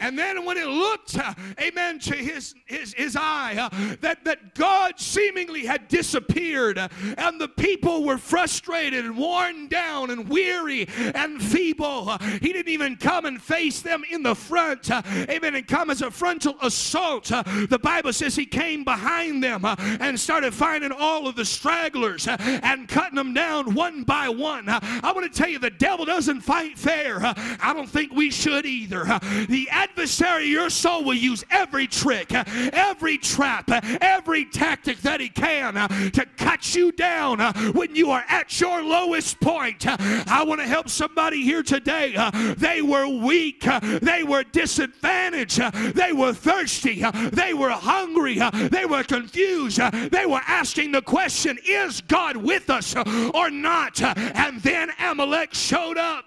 And 0.01 0.17
then 0.17 0.43
when 0.45 0.57
it 0.57 0.67
looked, 0.67 1.15
uh, 1.17 1.33
amen, 1.61 1.99
to 1.99 2.15
his, 2.15 2.55
his, 2.65 2.93
his 2.93 3.15
eye, 3.15 3.55
uh, 3.57 3.95
that, 4.01 4.25
that 4.25 4.55
God 4.55 4.99
seemingly 4.99 5.63
had 5.65 5.87
disappeared, 5.87 6.79
uh, 6.79 6.89
and 7.17 7.39
the 7.39 7.47
people 7.47 8.03
were 8.03 8.17
frustrated 8.17 9.05
and 9.05 9.15
worn 9.15 9.67
down 9.67 10.09
and 10.09 10.27
weary 10.27 10.87
and 10.97 11.41
feeble. 11.41 12.09
Uh, 12.09 12.17
he 12.17 12.51
didn't 12.51 12.69
even 12.69 12.95
come 12.95 13.25
and 13.25 13.39
face 13.39 13.81
them 13.81 14.03
in 14.09 14.23
the 14.23 14.33
front, 14.33 14.89
uh, 14.89 15.03
amen, 15.29 15.53
and 15.53 15.67
come 15.67 15.91
as 15.91 16.01
a 16.01 16.09
frontal 16.09 16.55
assault. 16.63 17.31
Uh, 17.31 17.43
the 17.69 17.79
Bible 17.79 18.11
says 18.11 18.35
he 18.35 18.45
came 18.45 18.83
behind 18.83 19.43
them 19.43 19.63
and 19.65 20.19
started 20.19 20.53
finding 20.53 20.91
all 20.91 21.27
of 21.27 21.35
the 21.35 21.45
stragglers 21.45 22.27
and 22.27 22.89
cutting 22.89 23.15
them 23.15 23.35
down 23.35 23.75
one 23.75 24.03
by 24.03 24.27
one. 24.29 24.67
I 24.67 25.11
want 25.13 25.31
to 25.31 25.37
tell 25.37 25.47
you, 25.49 25.59
the 25.59 25.69
devil 25.69 26.05
doesn't 26.05 26.41
fight 26.41 26.77
fair. 26.77 27.19
I 27.21 27.73
don't 27.73 27.89
think 27.89 28.13
we 28.13 28.31
should 28.31 28.65
either. 28.65 29.03
The 29.47 29.69
adversary 29.91 30.45
your 30.45 30.69
soul 30.69 31.03
will 31.03 31.13
use 31.13 31.43
every 31.51 31.85
trick, 31.85 32.31
every 32.31 33.17
trap, 33.17 33.69
every 34.01 34.45
tactic 34.45 34.97
that 34.99 35.19
he 35.19 35.27
can 35.27 35.73
to 36.11 36.25
cut 36.37 36.73
you 36.73 36.93
down 36.93 37.39
when 37.73 37.93
you 37.93 38.09
are 38.09 38.23
at 38.29 38.59
your 38.59 38.81
lowest 38.81 39.39
point. 39.41 39.85
I 39.87 40.43
want 40.47 40.61
to 40.61 40.67
help 40.67 40.87
somebody 40.87 41.43
here 41.43 41.61
today. 41.61 42.15
They 42.57 42.81
were 42.81 43.07
weak, 43.07 43.65
they 44.01 44.23
were 44.23 44.43
disadvantaged, 44.43 45.59
they 45.93 46.13
were 46.13 46.33
thirsty, 46.33 47.03
they 47.33 47.53
were 47.53 47.71
hungry, 47.71 48.39
they 48.69 48.85
were 48.85 49.03
confused, 49.03 49.79
they 50.11 50.25
were 50.25 50.41
asking 50.47 50.93
the 50.93 51.01
question, 51.01 51.59
Is 51.67 51.99
God 52.01 52.37
with 52.37 52.69
us 52.69 52.95
or 52.95 53.49
not? 53.49 54.01
And 54.01 54.61
then 54.61 54.89
Amalek 54.99 55.53
showed 55.53 55.97
up. 55.97 56.25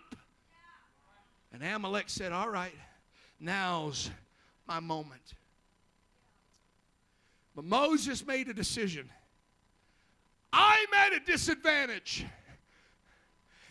And 1.52 1.62
Amalek 1.62 2.08
said, 2.08 2.32
All 2.32 2.50
right, 2.50 2.74
Now's 3.44 4.10
my 4.66 4.80
moment. 4.80 5.34
But 7.54 7.66
Moses 7.66 8.26
made 8.26 8.48
a 8.48 8.54
decision. 8.54 9.10
I'm 10.52 10.92
at 10.96 11.12
a 11.12 11.20
disadvantage. 11.20 12.24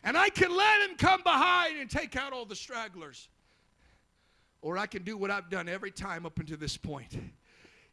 And 0.03 0.15
I 0.15 0.29
can 0.29 0.55
let 0.55 0.87
him 0.87 0.95
come 0.95 1.23
behind 1.23 1.79
and 1.79 1.89
take 1.89 2.15
out 2.15 2.33
all 2.33 2.45
the 2.45 2.55
stragglers. 2.55 3.29
Or 4.61 4.77
I 4.77 4.85
can 4.85 5.03
do 5.03 5.17
what 5.17 5.31
I've 5.31 5.49
done 5.49 5.67
every 5.67 5.91
time 5.91 6.25
up 6.25 6.37
until 6.39 6.57
this 6.57 6.77
point 6.77 7.17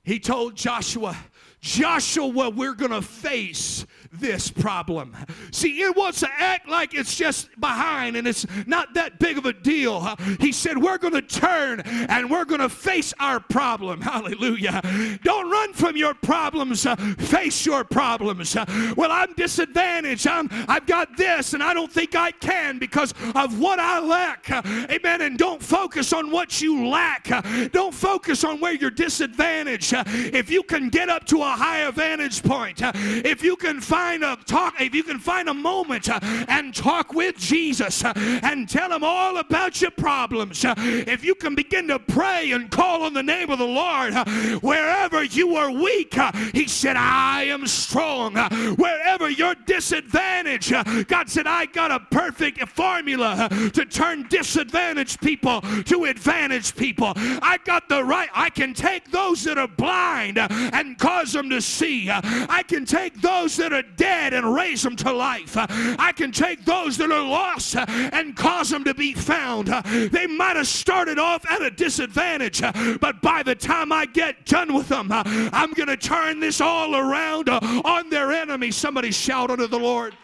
he 0.03 0.19
told 0.19 0.57
Joshua, 0.57 1.17
Joshua, 1.61 2.49
we're 2.49 2.75
going 2.75 2.91
to 2.91 3.03
face 3.03 3.85
this 4.13 4.51
problem. 4.51 5.15
See, 5.53 5.81
it 5.81 5.95
wants 5.95 6.21
to 6.21 6.29
act 6.39 6.69
like 6.69 6.95
it's 6.95 7.17
just 7.17 7.49
behind 7.61 8.17
and 8.17 8.27
it's 8.27 8.47
not 8.67 8.95
that 8.95 9.19
big 9.19 9.39
of 9.39 9.45
a 9.45 9.53
deal. 9.53 10.17
He 10.41 10.53
said, 10.53 10.79
We're 10.79 10.99
going 10.99 11.15
to 11.15 11.23
turn 11.23 11.81
and 11.81 12.31
we're 12.31 12.47
going 12.47 12.61
to 12.61 12.69
face 12.69 13.13
our 13.21 13.41
problem. 13.41 14.01
Hallelujah. 14.11 14.81
Don't 15.23 15.51
run 15.51 15.73
from 15.75 15.97
your 15.97 16.15
problems, 16.15 16.87
uh, 16.87 16.97
face 16.97 17.65
your 17.67 17.85
problems. 17.85 18.57
Uh, 18.57 18.65
well, 18.97 19.13
I'm 19.13 19.33
disadvantaged. 19.35 20.27
I'm, 20.27 20.49
I've 20.67 20.87
got 20.87 21.17
this 21.17 21.53
and 21.53 21.63
I 21.63 21.75
don't 21.75 21.93
think 21.93 22.15
I 22.17 22.33
can 22.33 22.79
because 22.79 23.13
of 23.35 23.61
what 23.61 23.79
I 23.79 24.01
lack. 24.01 24.51
Amen. 24.51 25.21
And 25.21 25.39
don't 25.39 25.63
focus 25.63 26.13
on 26.13 26.31
what 26.31 26.61
you 26.61 26.89
lack, 26.89 27.29
don't 27.71 27.95
focus 27.95 28.45
on 28.45 28.61
where 28.61 28.73
you're 28.73 28.91
disadvantaged. 28.91 29.90
Uh, 29.93 30.05
if 30.07 30.51
you 30.51 30.63
can 30.63 30.89
get 30.89 31.09
up 31.09 31.25
to 31.27 31.43
a 31.43 31.51
higher 31.51 31.91
vantage 31.93 32.43
point, 32.43 32.83
uh, 32.83 32.93
if 32.95 33.43
you 33.43 33.57
can 33.57 33.81
find 33.81 34.23
a 34.23 34.37
talk, 34.47 34.81
if 34.81 34.95
you 34.95 35.03
can 35.03 35.19
find 35.19 35.49
a 35.49 35.55
moment 35.55 36.09
uh, 36.09 36.19
and 36.49 36.75
talk 36.75 37.13
with 37.13 37.37
Jesus 37.37 38.05
uh, 38.05 38.13
and 38.43 38.69
tell 38.69 38.93
him 38.93 39.05
all 39.05 39.39
about 39.39 39.81
your 39.81 39.91
problems, 39.91 40.65
uh, 40.65 40.75
if 40.79 41.25
you 41.25 41.35
can 41.35 41.55
begin 41.55 41.89
to 41.89 41.99
pray 41.99 42.53
and 42.53 42.71
call 42.71 43.03
on 43.03 43.15
the 43.15 43.23
name 43.23 43.51
of 43.51 43.59
the 43.59 43.67
Lord, 43.67 44.13
uh, 44.13 44.25
wherever 44.61 45.23
you 45.25 45.57
are 45.57 45.71
weak, 45.71 46.15
he 46.53 46.67
said, 46.67 46.97
I 46.97 47.45
am 47.45 47.67
strong. 47.67 48.37
Wherever 48.77 49.29
you're 49.29 49.55
disadvantaged, 49.67 50.73
God 51.09 51.29
said, 51.29 51.47
I 51.47 51.67
got 51.67 51.91
a 51.91 52.01
perfect 52.01 52.67
formula 52.69 53.49
to 53.73 53.85
turn 53.85 54.27
disadvantaged 54.29 55.21
people 55.21 55.61
to 55.85 56.05
advantaged 56.05 56.77
people. 56.77 57.13
I 57.17 57.59
got 57.65 57.89
the 57.89 58.05
right, 58.05 58.29
I 58.35 58.51
can 58.51 58.75
take 58.75 59.11
those 59.11 59.45
that 59.45 59.59
are 59.59 59.69
blind 59.81 60.39
and 60.39 60.99
cause 60.99 61.33
them 61.33 61.51
to 61.51 61.61
see. 61.61 62.11
I 62.11 62.63
can 62.67 62.85
take 62.85 63.21
those 63.21 63.57
that 63.57 63.73
are 63.73 63.83
dead 63.83 64.35
and 64.35 64.55
raise 64.55 64.83
them 64.83 64.97
to 64.97 65.13
life. 65.13 65.57
I 65.57 66.13
can 66.15 66.33
take 66.33 66.65
those 66.65 66.97
that 66.99 67.11
are 67.11 67.27
lost 67.27 67.77
and 67.77 68.37
cause 68.37 68.71
them 68.71 68.85
to 68.85 68.95
be 68.95 69.15
found. 69.15 69.69
They 69.69 70.27
might 70.27 70.57
have 70.57 70.69
started 70.69 71.19
off 71.19 71.49
at 71.51 71.63
a 71.63 71.71
disadvantage, 71.71 72.61
but 73.01 73.21
by 73.23 73.43
the 73.43 73.55
time 73.55 73.93
I 73.93 74.07
get 74.07 74.45
done 74.47 74.75
with 74.75 74.89
them, 74.89 75.09
I'm 75.11 75.73
going 75.73 75.89
to 75.89 75.97
turn 75.97 76.41
this 76.41 76.61
all 76.61 76.95
around 76.97 77.49
on 77.49 78.11
their 78.11 78.33
enemy. 78.33 78.71
Somebody 78.71 79.11
shout 79.11 79.51
unto 79.51 79.67
the 79.67 79.79
Lord. 79.79 80.15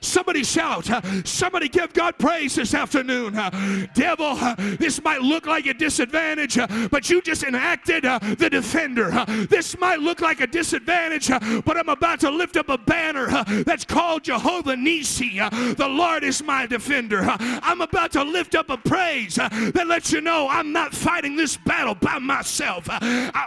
Somebody 0.00 0.44
shout. 0.44 0.90
Uh, 0.90 1.00
somebody 1.24 1.68
give 1.68 1.92
God 1.92 2.18
praise 2.18 2.54
this 2.54 2.74
afternoon. 2.74 3.36
Uh, 3.36 3.86
devil, 3.94 4.26
uh, 4.26 4.54
this 4.78 5.02
might 5.02 5.22
look 5.22 5.46
like 5.46 5.66
a 5.66 5.74
disadvantage, 5.74 6.58
but 6.90 7.10
you 7.10 7.20
just 7.22 7.42
enacted 7.42 8.04
the 8.04 8.48
defender. 8.50 9.10
This 9.48 9.78
might 9.78 10.00
look 10.00 10.20
like 10.20 10.40
a 10.40 10.46
disadvantage, 10.46 11.28
but 11.64 11.76
I'm 11.76 11.88
about 11.88 12.20
to 12.20 12.30
lift 12.30 12.56
up 12.56 12.68
a 12.68 12.78
banner 12.78 13.26
that's 13.64 13.84
called 13.84 14.24
Jehovah 14.24 14.76
Nisi. 14.76 15.38
The 15.38 15.88
Lord 15.88 16.24
is 16.24 16.42
my 16.42 16.66
defender. 16.66 17.24
I'm 17.38 17.80
about 17.80 18.12
to 18.12 18.22
lift 18.22 18.54
up 18.54 18.70
a 18.70 18.76
praise 18.76 19.36
that 19.36 19.86
lets 19.86 20.12
you 20.12 20.20
know 20.20 20.48
I'm 20.48 20.72
not 20.72 20.94
fighting 20.94 21.36
this 21.36 21.56
battle 21.56 21.94
by 21.94 22.18
myself. 22.18 22.88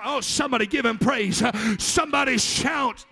Oh, 0.03 0.19
somebody 0.21 0.65
give 0.65 0.85
him 0.85 0.97
praise. 0.97 1.43
Somebody 1.79 2.37
shout. 2.37 3.05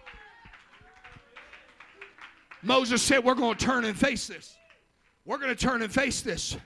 Moses 2.62 3.02
said, 3.02 3.24
We're 3.24 3.36
going 3.36 3.56
to 3.56 3.65
turn 3.65 3.86
and 3.86 3.98
face 3.98 4.28
this. 4.28 4.58
We're 5.26 5.38
going 5.38 5.56
to 5.56 5.67
turn 5.67 5.82
and 5.82 5.91
face 5.91 6.22
this. 6.22 6.58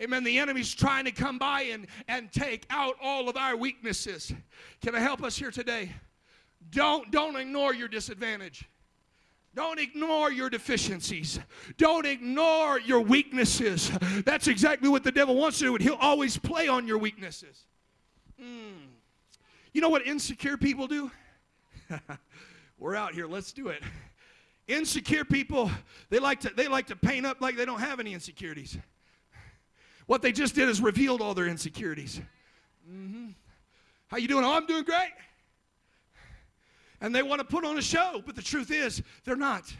Amen. 0.00 0.24
The 0.24 0.38
enemy's 0.38 0.74
trying 0.74 1.06
to 1.06 1.10
come 1.10 1.38
by 1.38 1.62
and, 1.62 1.86
and 2.08 2.30
take 2.30 2.66
out 2.68 2.96
all 3.02 3.28
of 3.28 3.36
our 3.36 3.56
weaknesses. 3.56 4.32
Can 4.82 4.94
I 4.94 5.00
help 5.00 5.22
us 5.22 5.36
here 5.36 5.50
today? 5.50 5.90
Don't, 6.70 7.10
don't 7.10 7.36
ignore 7.36 7.72
your 7.72 7.88
disadvantage. 7.88 8.68
Don't 9.54 9.80
ignore 9.80 10.30
your 10.30 10.50
deficiencies. 10.50 11.40
Don't 11.78 12.04
ignore 12.04 12.78
your 12.78 13.00
weaknesses. 13.00 13.90
That's 14.26 14.48
exactly 14.48 14.90
what 14.90 15.02
the 15.02 15.12
devil 15.12 15.34
wants 15.34 15.58
to 15.60 15.78
do. 15.78 15.82
He'll 15.82 15.94
always 15.94 16.36
play 16.36 16.68
on 16.68 16.86
your 16.86 16.98
weaknesses. 16.98 17.64
Mm. 18.38 18.88
You 19.72 19.80
know 19.80 19.88
what 19.88 20.06
insecure 20.06 20.58
people 20.58 20.86
do? 20.86 21.10
We're 22.78 22.96
out 22.96 23.14
here. 23.14 23.26
Let's 23.26 23.52
do 23.52 23.68
it. 23.68 23.82
Insecure 24.68 25.24
people, 25.24 25.70
they 26.10 26.18
like 26.18 26.40
to 26.40 26.50
they 26.50 26.66
like 26.66 26.86
to 26.88 26.96
paint 26.96 27.24
up 27.24 27.40
like 27.40 27.56
they 27.56 27.64
don't 27.64 27.80
have 27.80 28.00
any 28.00 28.14
insecurities. 28.14 28.76
What 30.06 30.22
they 30.22 30.32
just 30.32 30.54
did 30.54 30.68
is 30.68 30.80
revealed 30.80 31.20
all 31.20 31.34
their 31.34 31.46
insecurities. 31.46 32.20
Mm-hmm. 32.90 33.28
How 34.08 34.16
you 34.16 34.28
doing? 34.28 34.44
Oh, 34.44 34.52
I'm 34.52 34.66
doing 34.66 34.84
great. 34.84 35.12
And 37.00 37.14
they 37.14 37.22
want 37.22 37.40
to 37.40 37.44
put 37.44 37.64
on 37.64 37.76
a 37.76 37.82
show, 37.82 38.22
but 38.24 38.34
the 38.34 38.42
truth 38.42 38.70
is, 38.70 39.02
they're 39.24 39.36
not. 39.36 39.72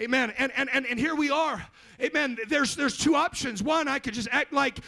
Amen. 0.00 0.32
And, 0.38 0.50
and, 0.56 0.70
and, 0.72 0.86
and 0.86 0.98
here 0.98 1.14
we 1.14 1.30
are. 1.30 1.64
Amen. 2.00 2.38
There's, 2.48 2.74
there's 2.74 2.96
two 2.96 3.14
options. 3.14 3.62
One, 3.62 3.86
I 3.86 3.98
could 3.98 4.14
just 4.14 4.28
act 4.30 4.54
like 4.54 4.78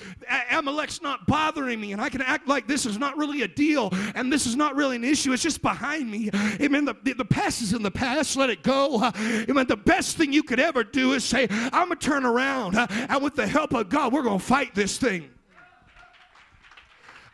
Amalek's 0.51 1.03
not 1.03 1.27
bothering 1.27 1.79
me, 1.79 1.93
and 1.93 2.01
I 2.01 2.09
can 2.09 2.23
act 2.23 2.49
like 2.49 2.67
this 2.67 2.87
is 2.87 2.97
not 2.97 3.19
really 3.19 3.43
a 3.43 3.49
deal, 3.49 3.91
and 4.15 4.33
this 4.33 4.47
is 4.47 4.57
not 4.57 4.75
really 4.75 4.97
an 4.97 5.05
issue. 5.05 5.33
It's 5.35 5.43
just 5.43 5.61
behind 5.61 6.11
me. 6.11 6.31
Amen. 6.61 6.87
The, 6.87 6.95
the, 7.03 7.13
the 7.13 7.25
past 7.25 7.61
is 7.61 7.75
in 7.75 7.83
the 7.83 7.91
past. 7.91 8.37
Let 8.37 8.49
it 8.49 8.63
go. 8.63 9.05
Amen. 9.15 9.67
The 9.67 9.77
best 9.77 10.17
thing 10.17 10.33
you 10.33 10.43
could 10.43 10.61
ever 10.61 10.83
do 10.85 11.13
is 11.13 11.25
say, 11.25 11.47
I'm 11.51 11.89
going 11.89 11.99
to 11.99 12.07
turn 12.07 12.25
around, 12.25 12.77
uh, 12.77 12.87
and 12.91 13.23
with 13.23 13.35
the 13.35 13.47
help 13.47 13.75
of 13.75 13.91
God, 13.91 14.13
we're 14.13 14.23
going 14.23 14.39
to 14.39 14.45
fight 14.45 14.75
this 14.75 14.97
thing. 14.97 15.29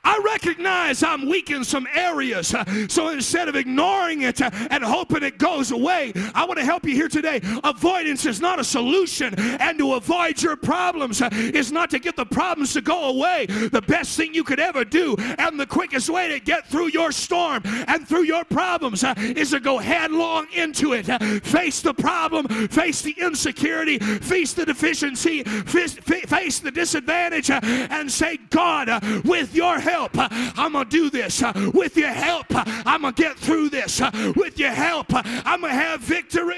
I 0.09 0.19
recognize 0.25 1.03
I'm 1.03 1.29
weak 1.29 1.51
in 1.51 1.65
some 1.65 1.87
areas. 1.95 2.55
Uh, 2.55 2.65
so 2.89 3.11
instead 3.11 3.47
of 3.47 3.57
ignoring 3.57 4.23
it 4.23 4.41
uh, 4.41 4.51
and 4.71 4.83
hoping 4.83 5.23
it 5.23 5.37
goes 5.37 5.71
away, 5.71 6.15
I 6.35 6.47
want 6.47 6.59
to 6.59 6.65
help 6.65 6.87
you 6.87 6.95
here 6.95 7.09
today. 7.09 7.43
Avoidance 7.63 8.25
is 8.25 8.41
not 8.41 8.59
a 8.59 8.65
solution, 8.65 9.35
and 9.39 9.77
to 9.79 9.95
avoid 9.95 10.41
your 10.43 10.57
problems 10.57 11.21
uh, 11.21 11.29
is 11.33 11.71
not 11.73 11.91
to 11.91 11.99
get 11.99 12.17
the 12.17 12.25
problems 12.25 12.73
to 12.73 12.81
go 12.81 13.11
away. 13.11 13.45
The 13.47 13.83
best 13.87 14.17
thing 14.17 14.33
you 14.33 14.45
could 14.45 14.61
ever 14.61 14.83
do, 14.83 15.15
and 15.37 15.61
the 15.61 15.67
quickest 15.67 16.09
way 16.09 16.29
to 16.29 16.41
get 16.41 16.67
through 16.69 16.89
your 16.89 17.13
storm 17.13 17.61
and 17.87 18.09
through 18.09 18.25
your 18.25 18.45
problems, 18.45 19.05
is 19.19 19.51
to 19.51 19.61
go 19.61 19.77
headlong 19.77 20.47
into 20.55 20.95
it. 20.95 21.05
Face 21.45 21.83
the 21.83 21.93
problem, 21.93 22.49
face 22.69 23.03
the 23.03 23.15
insecurity, 23.19 23.99
face 23.99 24.55
the 24.55 24.65
deficiency, 24.65 25.43
face 25.43 26.61
the 26.61 26.71
disadvantage, 26.71 27.51
and 27.51 28.11
say, 28.11 28.39
God, 28.49 28.89
with 29.27 29.55
your 29.55 29.79
help, 29.79 29.98
I'm 30.01 30.73
going 30.73 30.85
to 30.85 30.91
do 30.91 31.11
this. 31.11 31.43
Uh, 31.43 31.71
with 31.75 31.97
your 31.97 32.11
help, 32.11 32.47
I'm 32.51 33.03
going 33.03 33.15
to 33.15 33.23
get 33.23 33.39
through 33.39 33.71
this. 33.71 34.01
Uh, 34.01 34.33
with 34.37 34.59
your 34.59 34.71
help, 34.71 35.07
I'm 35.11 35.61
going 35.61 35.73
to 35.73 35.79
have 35.79 36.01
victory. 36.01 36.57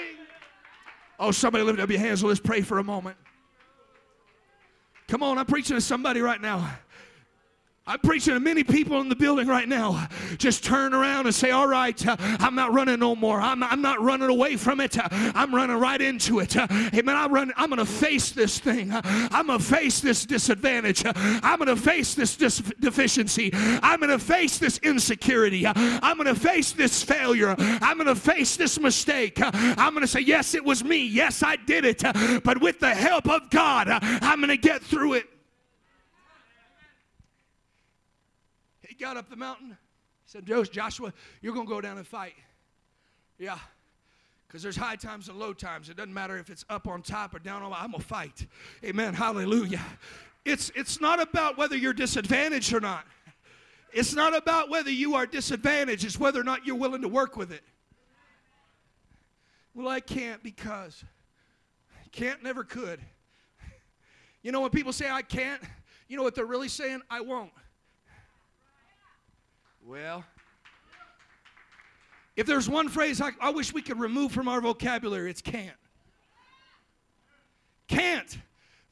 Oh, 1.19 1.31
somebody 1.31 1.65
lift 1.65 1.81
up 1.81 1.91
your 1.91 1.99
hands. 1.99 2.25
Let's 2.25 2.41
pray 2.41 2.63
for 2.63 2.79
a 2.79 2.85
moment. 2.85 3.17
Come 5.09 5.23
on, 5.23 5.39
I'm 5.39 5.47
preaching 5.47 5.77
to 5.77 5.81
somebody 5.81 6.21
right 6.21 6.41
now. 6.41 6.79
I'm 7.91 7.99
preaching 7.99 8.35
to 8.35 8.39
many 8.39 8.63
people 8.63 9.01
in 9.01 9.09
the 9.09 9.17
building 9.17 9.49
right 9.49 9.69
now. 9.69 10.07
Just 10.39 10.63
turn 10.63 10.95
around 10.95 11.27
and 11.27 11.35
say, 11.35 11.51
All 11.51 11.67
right, 11.67 12.07
uh, 12.07 12.15
I'm 12.39 12.55
not 12.55 12.73
running 12.73 13.01
no 13.01 13.17
more. 13.17 13.41
I'm, 13.41 13.65
I'm 13.65 13.83
not 13.83 14.01
running 14.01 14.29
away 14.29 14.55
from 14.57 14.79
it. 14.79 14.97
Uh, 14.97 15.09
I'm 15.11 15.53
running 15.53 15.77
right 15.77 16.01
into 16.01 16.39
it. 16.39 16.57
Uh, 16.57 16.69
amen. 16.71 17.17
I'm, 17.17 17.35
running, 17.35 17.53
I'm 17.57 17.69
going 17.69 17.85
to 17.85 17.93
face 17.93 18.31
this 18.31 18.61
thing. 18.61 18.93
I'm 18.93 19.49
going 19.49 19.59
to 19.59 19.65
face 19.65 19.99
this 19.99 20.25
disadvantage. 20.25 21.03
I'm 21.05 21.59
going 21.59 21.67
to 21.67 21.75
face 21.75 22.15
this 22.15 22.37
dis- 22.37 22.63
deficiency. 22.79 23.51
I'm 23.55 23.99
going 23.99 24.11
to 24.11 24.21
face 24.21 24.59
this 24.59 24.79
insecurity. 24.85 25.67
I'm 25.67 26.17
going 26.17 26.33
to 26.33 26.41
face 26.41 26.71
this 26.71 27.03
failure. 27.03 27.57
I'm 27.59 27.97
going 27.97 28.07
to 28.07 28.15
face 28.15 28.57
this 28.57 28.79
mistake. 28.79 29.41
I'm 29.43 29.95
going 29.95 30.03
to 30.03 30.07
say, 30.07 30.21
Yes, 30.21 30.55
it 30.55 30.65
was 30.65 30.85
me. 30.85 31.05
Yes, 31.09 31.43
I 31.43 31.57
did 31.57 31.85
it. 31.85 32.03
But 32.45 32.61
with 32.61 32.79
the 32.79 32.95
help 32.95 33.29
of 33.29 33.51
God, 33.51 33.89
I'm 33.91 34.39
going 34.39 34.51
to 34.51 34.57
get 34.57 34.81
through 34.81 35.15
it. 35.15 35.27
Got 39.01 39.17
up 39.17 39.29
the 39.29 39.37
mountain. 39.37 39.71
He 39.71 39.77
said, 40.27 40.47
Joshua, 40.71 41.13
you're 41.41 41.55
going 41.55 41.67
to 41.67 41.73
go 41.73 41.81
down 41.81 41.99
and 41.99 42.07
fight. 42.07 42.35
Yeah. 43.39 43.59
Because 44.47 44.63
there's 44.63 44.77
high 44.77 44.97
times 44.97 45.29
and 45.29 45.39
low 45.39 45.53
times. 45.53 45.89
It 45.89 45.97
doesn't 45.97 46.13
matter 46.13 46.37
if 46.37 46.51
it's 46.51 46.65
up 46.69 46.87
on 46.87 47.03
top 47.03 47.35
or 47.35 47.39
down 47.39 47.63
on. 47.63 47.73
I'm 47.73 47.93
gonna 47.93 48.03
fight. 48.03 48.47
Amen. 48.85 49.15
Hallelujah. 49.15 49.81
It's 50.45 50.73
it's 50.75 51.01
not 51.01 51.23
about 51.23 51.57
whether 51.57 51.77
you're 51.77 51.93
disadvantaged 51.93 52.73
or 52.73 52.81
not. 52.81 53.05
It's 53.93 54.13
not 54.13 54.37
about 54.37 54.69
whether 54.69 54.91
you 54.91 55.15
are 55.15 55.25
disadvantaged. 55.25 56.05
It's 56.05 56.19
whether 56.19 56.41
or 56.41 56.45
not 56.45 56.67
you're 56.67 56.75
willing 56.75 57.03
to 57.03 57.09
work 57.09 57.37
with 57.37 57.53
it. 57.53 57.63
Well, 59.73 59.87
I 59.87 60.01
can't 60.01 60.43
because 60.43 61.05
can't 62.11 62.43
never 62.43 62.65
could. 62.65 63.01
You 64.43 64.53
know 64.53 64.63
when 64.63 64.71
people 64.71 64.93
say 64.93 65.09
I 65.09 65.23
can't, 65.23 65.63
you 66.09 66.17
know 66.17 66.23
what 66.23 66.35
they're 66.35 66.47
really 66.47 66.69
saying? 66.69 67.03
I 67.09 67.21
won't. 67.21 67.53
Well, 69.85 70.25
if 72.37 72.47
there's 72.47 72.69
one 72.69 72.89
phrase 72.89 73.21
I, 73.21 73.31
I 73.41 73.51
wish 73.51 73.73
we 73.73 73.83
could 73.83 73.99
remove 73.99 74.33
from 74.33 74.49
our 74.49 74.61
vocabulary, 74.61 75.31
it's 75.31 75.43
can't. 75.43 75.77
Can't. 77.89 78.39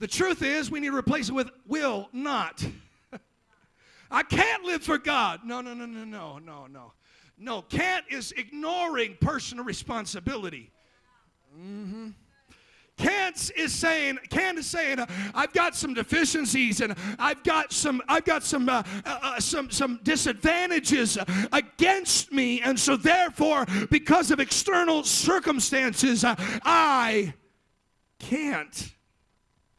The 0.00 0.06
truth 0.06 0.42
is, 0.42 0.70
we 0.70 0.80
need 0.80 0.90
to 0.90 0.96
replace 0.96 1.28
it 1.28 1.32
with 1.32 1.50
will 1.66 2.08
not. 2.12 2.64
I 4.10 4.22
can't 4.22 4.64
live 4.64 4.82
for 4.82 4.98
God. 4.98 5.40
No, 5.44 5.60
no, 5.60 5.74
no, 5.74 5.86
no, 5.86 6.04
no, 6.04 6.38
no, 6.38 6.66
no. 6.66 6.92
No, 7.38 7.62
can't 7.62 8.04
is 8.10 8.32
ignoring 8.32 9.16
personal 9.20 9.64
responsibility. 9.64 10.72
Mm-hmm. 11.56 12.08
Can't 12.98 13.52
is 13.56 13.72
saying, 13.72 14.18
is 14.32 14.66
saying, 14.66 14.98
uh, 14.98 15.06
I've 15.32 15.52
got 15.52 15.76
some 15.76 15.94
deficiencies 15.94 16.80
and 16.80 16.96
I've 17.18 17.44
got 17.44 17.72
some, 17.72 18.02
I've 18.08 18.24
got 18.24 18.42
some, 18.42 18.68
uh, 18.68 18.82
uh, 19.06 19.18
uh 19.22 19.40
some, 19.40 19.70
some 19.70 20.00
disadvantages 20.02 21.16
against 21.52 22.32
me, 22.32 22.60
and 22.60 22.78
so 22.78 22.96
therefore, 22.96 23.66
because 23.90 24.32
of 24.32 24.40
external 24.40 25.04
circumstances, 25.04 26.24
uh, 26.24 26.34
I 26.64 27.34
can't. 28.18 28.94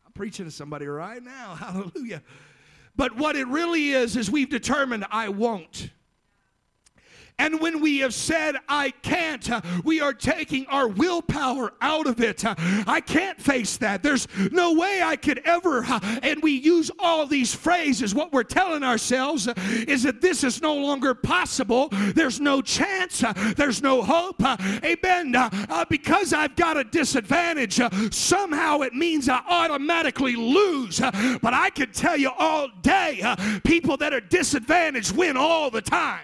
I'm 0.06 0.14
preaching 0.14 0.46
to 0.46 0.52
somebody 0.52 0.88
right 0.88 1.22
now. 1.22 1.56
Hallelujah. 1.60 2.24
But 2.96 3.18
what 3.18 3.36
it 3.36 3.48
really 3.48 3.90
is 3.90 4.16
is 4.16 4.32
we've 4.32 4.50
determined 4.50 5.06
I 5.12 5.30
won't. 5.30 5.90
And 7.40 7.62
when 7.62 7.80
we 7.80 8.00
have 8.00 8.14
said, 8.14 8.58
I 8.68 8.92
can't, 9.02 9.50
uh, 9.50 9.62
we 9.86 10.02
are 10.02 10.14
taking 10.14 10.68
our 10.68 10.88
willpower 10.88 11.72
out 11.82 12.06
of 12.06 12.20
it. 12.20 12.44
Uh, 12.46 12.54
I 12.86 13.02
can't 13.02 13.42
face 13.42 13.78
that. 13.78 14.04
There's 14.04 14.28
no 14.52 14.74
way 14.74 15.02
I 15.02 15.16
could 15.16 15.40
ever. 15.46 15.84
Uh, 15.84 16.00
and 16.22 16.44
we 16.44 16.52
use 16.52 16.92
all 17.00 17.26
these 17.26 17.56
phrases. 17.56 18.14
What 18.14 18.34
we're 18.34 18.44
telling 18.44 18.84
ourselves 18.84 19.48
uh, 19.48 19.54
is 19.88 20.04
that 20.04 20.20
this 20.20 20.44
is 20.44 20.62
no 20.62 20.76
longer 20.76 21.16
possible. 21.16 21.88
There's 21.92 22.42
no 22.42 22.62
chance. 22.62 23.24
Uh, 23.24 23.34
there's 23.56 23.82
no 23.82 24.02
hope. 24.02 24.44
Uh, 24.44 24.58
amen. 24.84 25.36
Because 25.90 26.34
I've 26.34 26.56
got 26.58 26.76
a 26.78 26.84
disadvantage, 26.84 27.80
somehow 28.14 28.82
it 28.82 28.94
means 28.94 29.30
I 29.30 29.42
automatically 29.48 30.36
lose. 30.36 31.00
But 31.00 31.54
I 31.54 31.70
can 31.70 31.92
tell 31.94 32.18
you 32.18 32.32
all 32.38 32.68
day, 32.82 33.24
people 33.64 33.96
that 33.98 34.14
are 34.14 34.20
disadvantaged 34.20 35.16
win 35.16 35.38
all 35.38 35.70
the 35.70 35.82
time. 35.82 36.22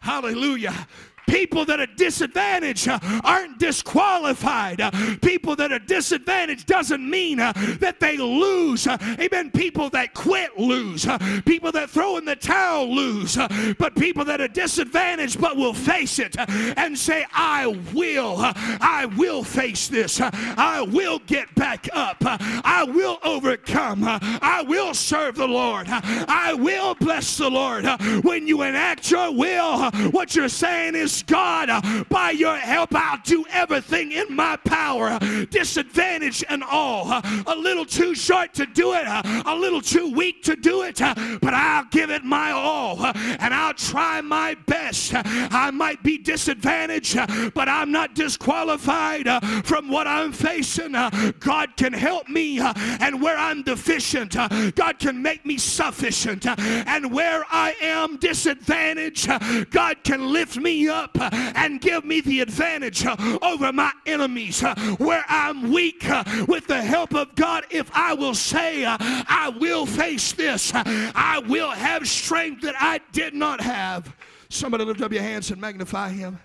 Hallelujah. 0.00 0.86
People 1.28 1.64
that 1.66 1.78
are 1.78 1.86
disadvantaged 1.86 2.88
uh, 2.88 2.98
aren't 3.22 3.58
disqualified. 3.58 4.80
Uh, 4.80 4.90
people 5.22 5.54
that 5.56 5.70
are 5.70 5.78
disadvantaged 5.78 6.66
doesn't 6.66 7.08
mean 7.08 7.38
uh, 7.38 7.52
that 7.80 8.00
they 8.00 8.16
lose. 8.16 8.86
Uh, 8.86 8.96
amen. 9.20 9.50
People 9.50 9.90
that 9.90 10.14
quit 10.14 10.58
lose. 10.58 11.06
Uh, 11.06 11.18
people 11.44 11.70
that 11.72 11.90
throw 11.90 12.16
in 12.16 12.24
the 12.24 12.36
towel 12.36 12.92
lose. 12.92 13.36
Uh, 13.36 13.74
but 13.78 13.94
people 13.94 14.24
that 14.24 14.40
are 14.40 14.48
disadvantaged 14.48 15.40
but 15.40 15.56
will 15.56 15.74
face 15.74 16.18
it 16.18 16.34
and 16.38 16.98
say, 16.98 17.26
I 17.32 17.66
will. 17.92 18.36
I 18.38 19.06
will 19.16 19.44
face 19.44 19.88
this. 19.88 20.20
I 20.20 20.82
will 20.82 21.18
get 21.20 21.54
back 21.54 21.88
up. 21.92 22.16
I 22.22 22.84
will 22.88 23.18
overcome. 23.22 24.02
I 24.04 24.64
will 24.66 24.94
serve 24.94 25.36
the 25.36 25.46
Lord. 25.46 25.88
I 25.90 26.54
will 26.54 26.94
bless 26.94 27.36
the 27.36 27.50
Lord. 27.50 27.84
When 28.24 28.46
you 28.46 28.62
enact 28.62 29.10
your 29.10 29.30
will, 29.32 29.90
what 30.10 30.34
you're 30.34 30.48
saying 30.48 30.94
is 30.94 31.17
God, 31.22 31.70
uh, 31.70 32.04
by 32.08 32.30
your 32.30 32.56
help, 32.56 32.94
I'll 32.94 33.20
do 33.24 33.44
everything 33.50 34.12
in 34.12 34.34
my 34.34 34.56
power, 34.56 35.18
disadvantage 35.50 36.44
and 36.48 36.62
all. 36.62 37.10
Uh, 37.10 37.22
a 37.46 37.54
little 37.54 37.84
too 37.84 38.14
short 38.14 38.54
to 38.54 38.66
do 38.66 38.94
it, 38.94 39.06
uh, 39.06 39.22
a 39.46 39.54
little 39.54 39.80
too 39.80 40.12
weak 40.12 40.42
to 40.44 40.56
do 40.56 40.82
it, 40.82 40.98
but 40.98 41.54
I'll 41.54 41.86
give 41.90 42.10
it 42.10 42.24
my 42.24 42.50
all 42.50 43.04
and 43.04 43.54
I'll 43.54 43.74
try 43.74 44.20
my 44.20 44.54
best. 44.66 45.12
I 45.14 45.70
might 45.70 46.02
be 46.02 46.18
disadvantaged, 46.18 47.16
but 47.54 47.68
I'm 47.68 47.90
not 47.90 48.14
disqualified 48.14 49.28
from 49.64 49.88
what 49.88 50.06
I'm 50.06 50.32
facing. 50.32 50.92
God 50.92 51.76
can 51.76 51.92
help 51.92 52.28
me, 52.28 52.60
and 52.60 53.22
where 53.22 53.36
I'm 53.36 53.62
deficient, 53.62 54.36
God 54.74 54.98
can 54.98 55.22
make 55.22 55.44
me 55.46 55.58
sufficient. 55.58 56.46
And 56.46 57.12
where 57.12 57.44
I 57.50 57.74
am 57.80 58.16
disadvantaged, 58.16 59.28
God 59.70 60.04
can 60.04 60.32
lift 60.32 60.56
me 60.56 60.88
up 60.88 61.07
up 61.16 61.32
and 61.32 61.80
give 61.80 62.04
me 62.04 62.20
the 62.20 62.40
advantage 62.40 63.06
over 63.42 63.72
my 63.72 63.92
enemies. 64.06 64.60
Where 64.98 65.24
I'm 65.28 65.72
weak, 65.72 66.06
with 66.46 66.66
the 66.66 66.82
help 66.82 67.14
of 67.14 67.34
God, 67.34 67.64
if 67.70 67.90
I 67.92 68.14
will 68.14 68.34
say, 68.34 68.84
I 68.86 69.52
will 69.58 69.86
face 69.86 70.32
this, 70.32 70.72
I 70.74 71.42
will 71.46 71.70
have 71.70 72.08
strength 72.08 72.62
that 72.62 72.74
I 72.78 73.00
did 73.12 73.34
not 73.34 73.60
have. 73.60 74.14
Somebody 74.48 74.84
lift 74.84 75.00
up 75.02 75.12
your 75.12 75.22
hands 75.22 75.50
and 75.50 75.60
magnify 75.60 76.10
Him. 76.10 76.38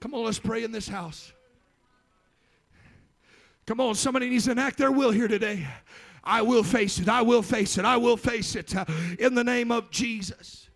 Come 0.00 0.14
on, 0.14 0.24
let's 0.24 0.38
pray 0.38 0.64
in 0.64 0.72
this 0.72 0.88
house. 0.88 1.32
Come 3.66 3.80
on, 3.80 3.94
somebody 3.94 4.28
needs 4.28 4.46
to 4.46 4.52
enact 4.52 4.78
their 4.78 4.90
will 4.90 5.10
here 5.10 5.28
today. 5.28 5.66
I 6.24 6.42
will 6.42 6.62
face 6.62 6.98
it. 6.98 7.08
I 7.08 7.22
will 7.22 7.42
face 7.42 7.78
it. 7.78 7.84
I 7.84 7.96
will 7.96 8.16
face 8.16 8.54
it 8.54 8.74
in 9.18 9.34
the 9.34 9.44
name 9.44 9.72
of 9.72 9.90
Jesus. 9.90 10.69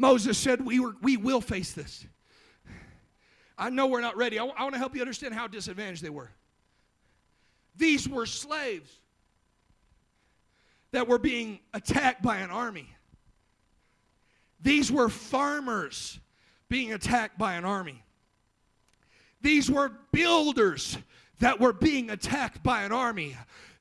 Moses 0.00 0.38
said, 0.38 0.64
we, 0.64 0.80
were, 0.80 0.96
we 1.02 1.18
will 1.18 1.42
face 1.42 1.72
this. 1.72 2.06
I 3.58 3.68
know 3.68 3.86
we're 3.86 4.00
not 4.00 4.16
ready. 4.16 4.38
I, 4.38 4.42
w- 4.46 4.54
I 4.58 4.62
want 4.62 4.74
to 4.74 4.78
help 4.78 4.94
you 4.94 5.02
understand 5.02 5.34
how 5.34 5.46
disadvantaged 5.46 6.02
they 6.02 6.08
were. 6.08 6.30
These 7.76 8.08
were 8.08 8.24
slaves 8.24 8.90
that 10.92 11.06
were 11.06 11.18
being 11.18 11.60
attacked 11.74 12.22
by 12.22 12.38
an 12.38 12.50
army. 12.50 12.88
These 14.62 14.90
were 14.90 15.10
farmers 15.10 16.18
being 16.70 16.94
attacked 16.94 17.36
by 17.36 17.54
an 17.54 17.66
army. 17.66 18.02
These 19.42 19.70
were 19.70 19.92
builders 20.12 20.96
that 21.40 21.60
were 21.60 21.72
being 21.72 22.10
attacked 22.10 22.62
by 22.62 22.82
an 22.82 22.92
army. 22.92 23.36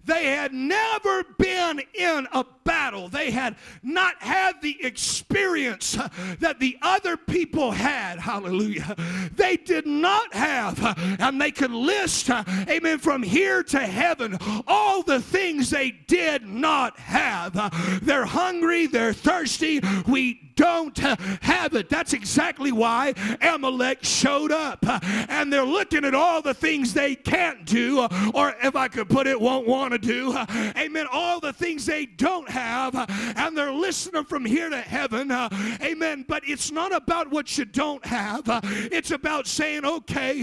They 0.05 0.27
had 0.27 0.53
never 0.53 1.23
been 1.37 1.81
in 1.93 2.27
a 2.31 2.45
battle. 2.63 3.09
They 3.09 3.29
had 3.31 3.57
not 3.83 4.15
had 4.19 4.61
the 4.61 4.83
experience 4.83 5.97
that 6.39 6.59
the 6.59 6.77
other 6.81 7.17
people 7.17 7.71
had. 7.71 8.17
Hallelujah. 8.17 8.95
They 9.35 9.57
did 9.57 9.85
not 9.85 10.33
have, 10.33 10.81
and 11.19 11.39
they 11.39 11.51
could 11.51 11.71
list, 11.71 12.29
amen, 12.29 12.99
from 12.99 13.21
here 13.21 13.61
to 13.61 13.79
heaven, 13.79 14.37
all 14.67 15.03
the 15.03 15.19
things 15.19 15.69
they 15.69 15.91
did 15.91 16.47
not 16.47 16.97
have. 16.97 18.01
They're 18.03 18.25
hungry, 18.25 18.87
they're 18.87 19.13
thirsty. 19.13 19.81
We 20.07 20.53
don't 20.55 20.97
have 20.97 21.73
it. 21.73 21.87
That's 21.87 22.11
exactly 22.13 22.71
why 22.71 23.13
Amalek 23.41 24.03
showed 24.03 24.51
up. 24.51 24.83
And 25.29 25.53
they're 25.53 25.63
looking 25.63 26.03
at 26.03 26.13
all 26.13 26.41
the 26.41 26.53
things 26.53 26.93
they 26.93 27.15
can't 27.49 27.65
do, 27.65 28.07
or 28.33 28.53
if 28.61 28.75
I 28.75 28.87
could 28.87 29.09
put 29.09 29.27
it, 29.27 29.39
won't 29.39 29.67
want 29.67 29.93
to 29.93 29.97
do. 29.97 30.37
Amen. 30.77 31.07
All 31.11 31.39
the 31.39 31.53
things 31.53 31.85
they 31.85 32.05
don't 32.05 32.49
have, 32.49 32.93
and 33.35 33.57
they're 33.57 33.71
listening 33.71 34.25
from 34.25 34.45
here 34.45 34.69
to 34.69 34.81
heaven. 34.81 35.31
Amen. 35.31 36.25
But 36.27 36.43
it's 36.45 36.71
not 36.71 36.93
about 36.93 37.31
what 37.31 37.57
you 37.57 37.65
don't 37.65 38.05
have, 38.05 38.43
it's 38.91 39.11
about 39.11 39.47
saying, 39.47 39.85
okay, 39.85 40.41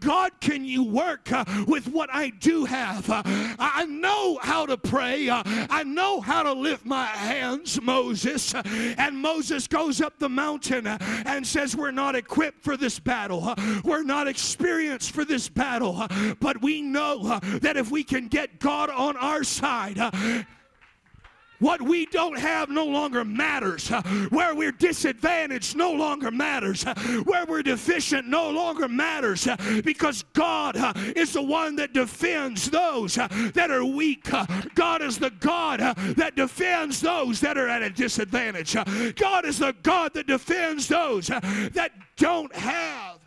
God, 0.00 0.32
can 0.40 0.64
you 0.64 0.82
work 0.84 1.28
with 1.66 1.88
what 1.88 2.08
I 2.12 2.30
do 2.30 2.64
have? 2.64 3.04
I 3.08 3.86
know 3.88 4.38
how 4.42 4.66
to 4.66 4.76
pray, 4.76 5.28
I 5.30 5.84
know 5.84 6.20
how 6.20 6.42
to 6.42 6.52
lift 6.52 6.84
my 6.84 7.06
hands, 7.06 7.80
Moses. 7.80 8.54
And 8.54 9.16
Moses 9.16 9.66
goes 9.66 10.00
up 10.00 10.18
the 10.18 10.28
mountain 10.28 10.86
and 10.86 11.46
says, 11.46 11.76
We're 11.76 11.90
not 11.90 12.16
equipped 12.16 12.62
for 12.62 12.76
this 12.76 12.98
battle. 12.98 13.54
We're 13.84 14.02
not 14.02 14.28
experienced 14.28 15.12
for 15.12 15.24
this 15.24 15.48
battle. 15.48 16.06
But 16.40 16.47
we 16.56 16.80
know 16.80 17.20
uh, 17.24 17.40
that 17.60 17.76
if 17.76 17.90
we 17.90 18.02
can 18.02 18.28
get 18.28 18.58
God 18.58 18.90
on 18.90 19.16
our 19.16 19.44
side, 19.44 19.98
uh, 19.98 20.10
what 21.58 21.82
we 21.82 22.06
don't 22.06 22.38
have 22.38 22.68
no 22.68 22.84
longer 22.84 23.24
matters. 23.24 23.90
Uh, 23.90 24.02
where 24.30 24.54
we're 24.54 24.72
disadvantaged 24.72 25.76
no 25.76 25.92
longer 25.92 26.30
matters. 26.30 26.84
Where 27.24 27.46
we're 27.46 27.62
deficient 27.62 28.28
no 28.28 28.50
longer 28.50 28.88
matters 28.88 29.48
because 29.84 30.24
God 30.32 30.76
is 31.16 31.32
the 31.32 31.42
one 31.42 31.76
that 31.76 31.92
defends 31.92 32.70
those 32.70 33.16
that 33.16 33.70
are 33.70 33.84
weak. 33.84 34.28
God 34.74 35.02
is 35.02 35.18
the 35.18 35.30
God 35.30 35.80
that 35.80 36.36
defends 36.36 37.00
those 37.00 37.40
that 37.40 37.58
are 37.58 37.68
at 37.68 37.82
a 37.82 37.90
disadvantage. 37.90 38.74
God 39.16 39.44
is 39.44 39.58
the 39.58 39.74
God 39.82 40.14
that 40.14 40.26
defends 40.26 40.86
those 40.88 41.26
that 41.26 41.90
don't 42.16 42.54
have. 42.54 43.17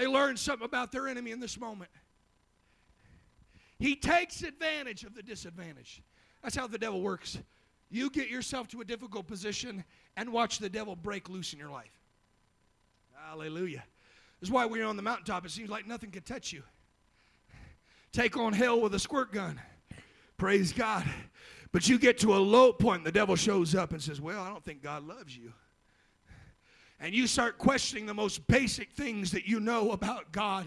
They 0.00 0.06
learn 0.06 0.38
something 0.38 0.64
about 0.64 0.92
their 0.92 1.08
enemy 1.08 1.30
in 1.30 1.40
this 1.40 1.60
moment. 1.60 1.90
He 3.78 3.94
takes 3.94 4.42
advantage 4.42 5.04
of 5.04 5.14
the 5.14 5.22
disadvantage. 5.22 6.02
That's 6.42 6.56
how 6.56 6.66
the 6.66 6.78
devil 6.78 7.02
works. 7.02 7.36
You 7.90 8.08
get 8.08 8.30
yourself 8.30 8.66
to 8.68 8.80
a 8.80 8.84
difficult 8.84 9.26
position 9.26 9.84
and 10.16 10.32
watch 10.32 10.58
the 10.58 10.70
devil 10.70 10.96
break 10.96 11.28
loose 11.28 11.52
in 11.52 11.58
your 11.58 11.68
life. 11.68 11.92
Hallelujah. 13.28 13.84
This 14.40 14.48
is 14.48 14.50
why 14.50 14.64
you're 14.64 14.86
on 14.86 14.96
the 14.96 15.02
mountaintop, 15.02 15.44
it 15.44 15.50
seems 15.50 15.68
like 15.68 15.86
nothing 15.86 16.10
can 16.10 16.22
touch 16.22 16.50
you. 16.50 16.62
Take 18.10 18.38
on 18.38 18.54
hell 18.54 18.80
with 18.80 18.94
a 18.94 18.98
squirt 18.98 19.32
gun. 19.32 19.60
Praise 20.38 20.72
God. 20.72 21.04
But 21.72 21.90
you 21.90 21.98
get 21.98 22.16
to 22.20 22.34
a 22.34 22.38
low 22.38 22.72
point, 22.72 23.04
the 23.04 23.12
devil 23.12 23.36
shows 23.36 23.74
up 23.74 23.92
and 23.92 24.02
says, 24.02 24.18
Well, 24.18 24.42
I 24.42 24.48
don't 24.48 24.64
think 24.64 24.82
God 24.82 25.02
loves 25.02 25.36
you. 25.36 25.52
And 27.00 27.14
you 27.14 27.26
start 27.26 27.56
questioning 27.56 28.04
the 28.04 28.14
most 28.14 28.46
basic 28.46 28.92
things 28.92 29.30
that 29.32 29.46
you 29.46 29.58
know 29.58 29.92
about 29.92 30.30
God. 30.32 30.66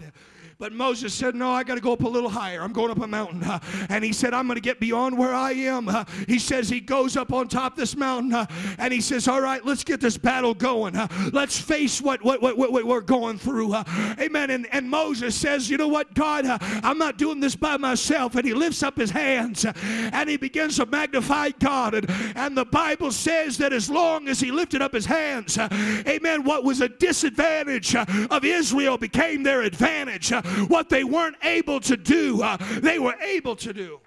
But 0.58 0.72
Moses 0.72 1.12
said, 1.12 1.34
No, 1.34 1.50
I 1.50 1.64
got 1.64 1.74
to 1.74 1.80
go 1.80 1.92
up 1.92 2.02
a 2.02 2.08
little 2.08 2.28
higher. 2.28 2.62
I'm 2.62 2.72
going 2.72 2.90
up 2.90 3.00
a 3.00 3.06
mountain. 3.06 3.42
And 3.88 4.04
he 4.04 4.12
said, 4.12 4.34
I'm 4.34 4.46
going 4.46 4.56
to 4.56 4.62
get 4.62 4.80
beyond 4.80 5.18
where 5.18 5.34
I 5.34 5.52
am. 5.52 5.90
He 6.28 6.38
says 6.38 6.68
he 6.68 6.80
goes 6.80 7.16
up 7.16 7.32
on 7.32 7.48
top 7.48 7.76
this 7.76 7.96
mountain 7.96 8.46
and 8.78 8.92
he 8.92 9.00
says, 9.00 9.26
All 9.28 9.40
right, 9.40 9.64
let's 9.64 9.84
get 9.84 10.00
this 10.00 10.16
battle 10.16 10.54
going. 10.54 10.94
Let's 11.32 11.58
face 11.58 12.00
what, 12.00 12.22
what, 12.24 12.40
what, 12.40 12.56
what, 12.56 12.84
we're 12.84 13.00
going 13.00 13.38
through. 13.38 13.74
Amen. 13.74 14.50
And, 14.50 14.66
and 14.72 14.88
Moses 14.88 15.34
says, 15.34 15.68
You 15.68 15.76
know 15.76 15.88
what, 15.88 16.14
God, 16.14 16.46
I'm 16.46 16.98
not 16.98 17.18
doing 17.18 17.40
this 17.40 17.56
by 17.56 17.76
myself. 17.76 18.36
And 18.36 18.44
he 18.44 18.54
lifts 18.54 18.82
up 18.82 18.96
his 18.96 19.10
hands 19.10 19.66
and 19.66 20.30
he 20.30 20.36
begins 20.36 20.76
to 20.76 20.86
magnify 20.86 21.50
God. 21.58 21.94
And, 21.94 22.10
and 22.36 22.56
the 22.56 22.64
Bible 22.64 23.10
says 23.10 23.58
that 23.58 23.72
as 23.72 23.90
long 23.90 24.28
as 24.28 24.40
he 24.40 24.50
lifted 24.50 24.82
up 24.82 24.92
his 24.92 25.06
hands, 25.06 25.58
amen, 25.58 26.23
what 26.44 26.64
was 26.64 26.80
a 26.80 26.88
disadvantage 26.88 27.94
of 27.94 28.44
Israel 28.44 28.98
became 28.98 29.42
their 29.42 29.62
advantage 29.62 30.30
what 30.68 30.88
they 30.88 31.04
weren't 31.04 31.36
able 31.42 31.80
to 31.80 31.96
do, 31.96 32.42
uh, 32.42 32.56
they 32.80 32.98
were 32.98 33.14
able 33.22 33.56
to 33.56 33.72
do. 33.72 34.00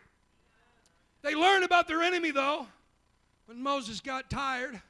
They 1.21 1.35
learned 1.35 1.63
about 1.63 1.87
their 1.87 2.01
enemy, 2.03 2.31
though. 2.31 2.67
When 3.45 3.61
Moses 3.61 4.01
got 4.01 4.29
tired, 4.29 4.81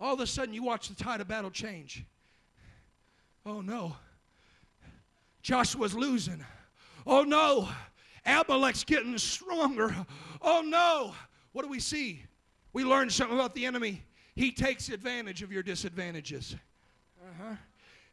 all 0.00 0.14
of 0.14 0.20
a 0.20 0.26
sudden 0.26 0.54
you 0.54 0.62
watch 0.62 0.88
the 0.88 0.94
tide 0.94 1.20
of 1.20 1.28
battle 1.28 1.50
change. 1.50 2.04
Oh 3.46 3.60
no. 3.60 3.96
Joshua's 5.42 5.94
losing. 5.94 6.44
Oh 7.06 7.22
no. 7.22 7.68
Amalek's 8.26 8.84
getting 8.84 9.16
stronger. 9.16 9.94
Oh 10.42 10.62
no. 10.64 11.14
What 11.52 11.62
do 11.62 11.68
we 11.68 11.80
see? 11.80 12.22
We 12.74 12.84
learned 12.84 13.12
something 13.12 13.36
about 13.36 13.54
the 13.54 13.64
enemy. 13.64 14.02
He 14.38 14.52
takes 14.52 14.88
advantage 14.88 15.42
of 15.42 15.50
your 15.50 15.64
disadvantages. 15.64 16.54
Uh-huh. 17.20 17.56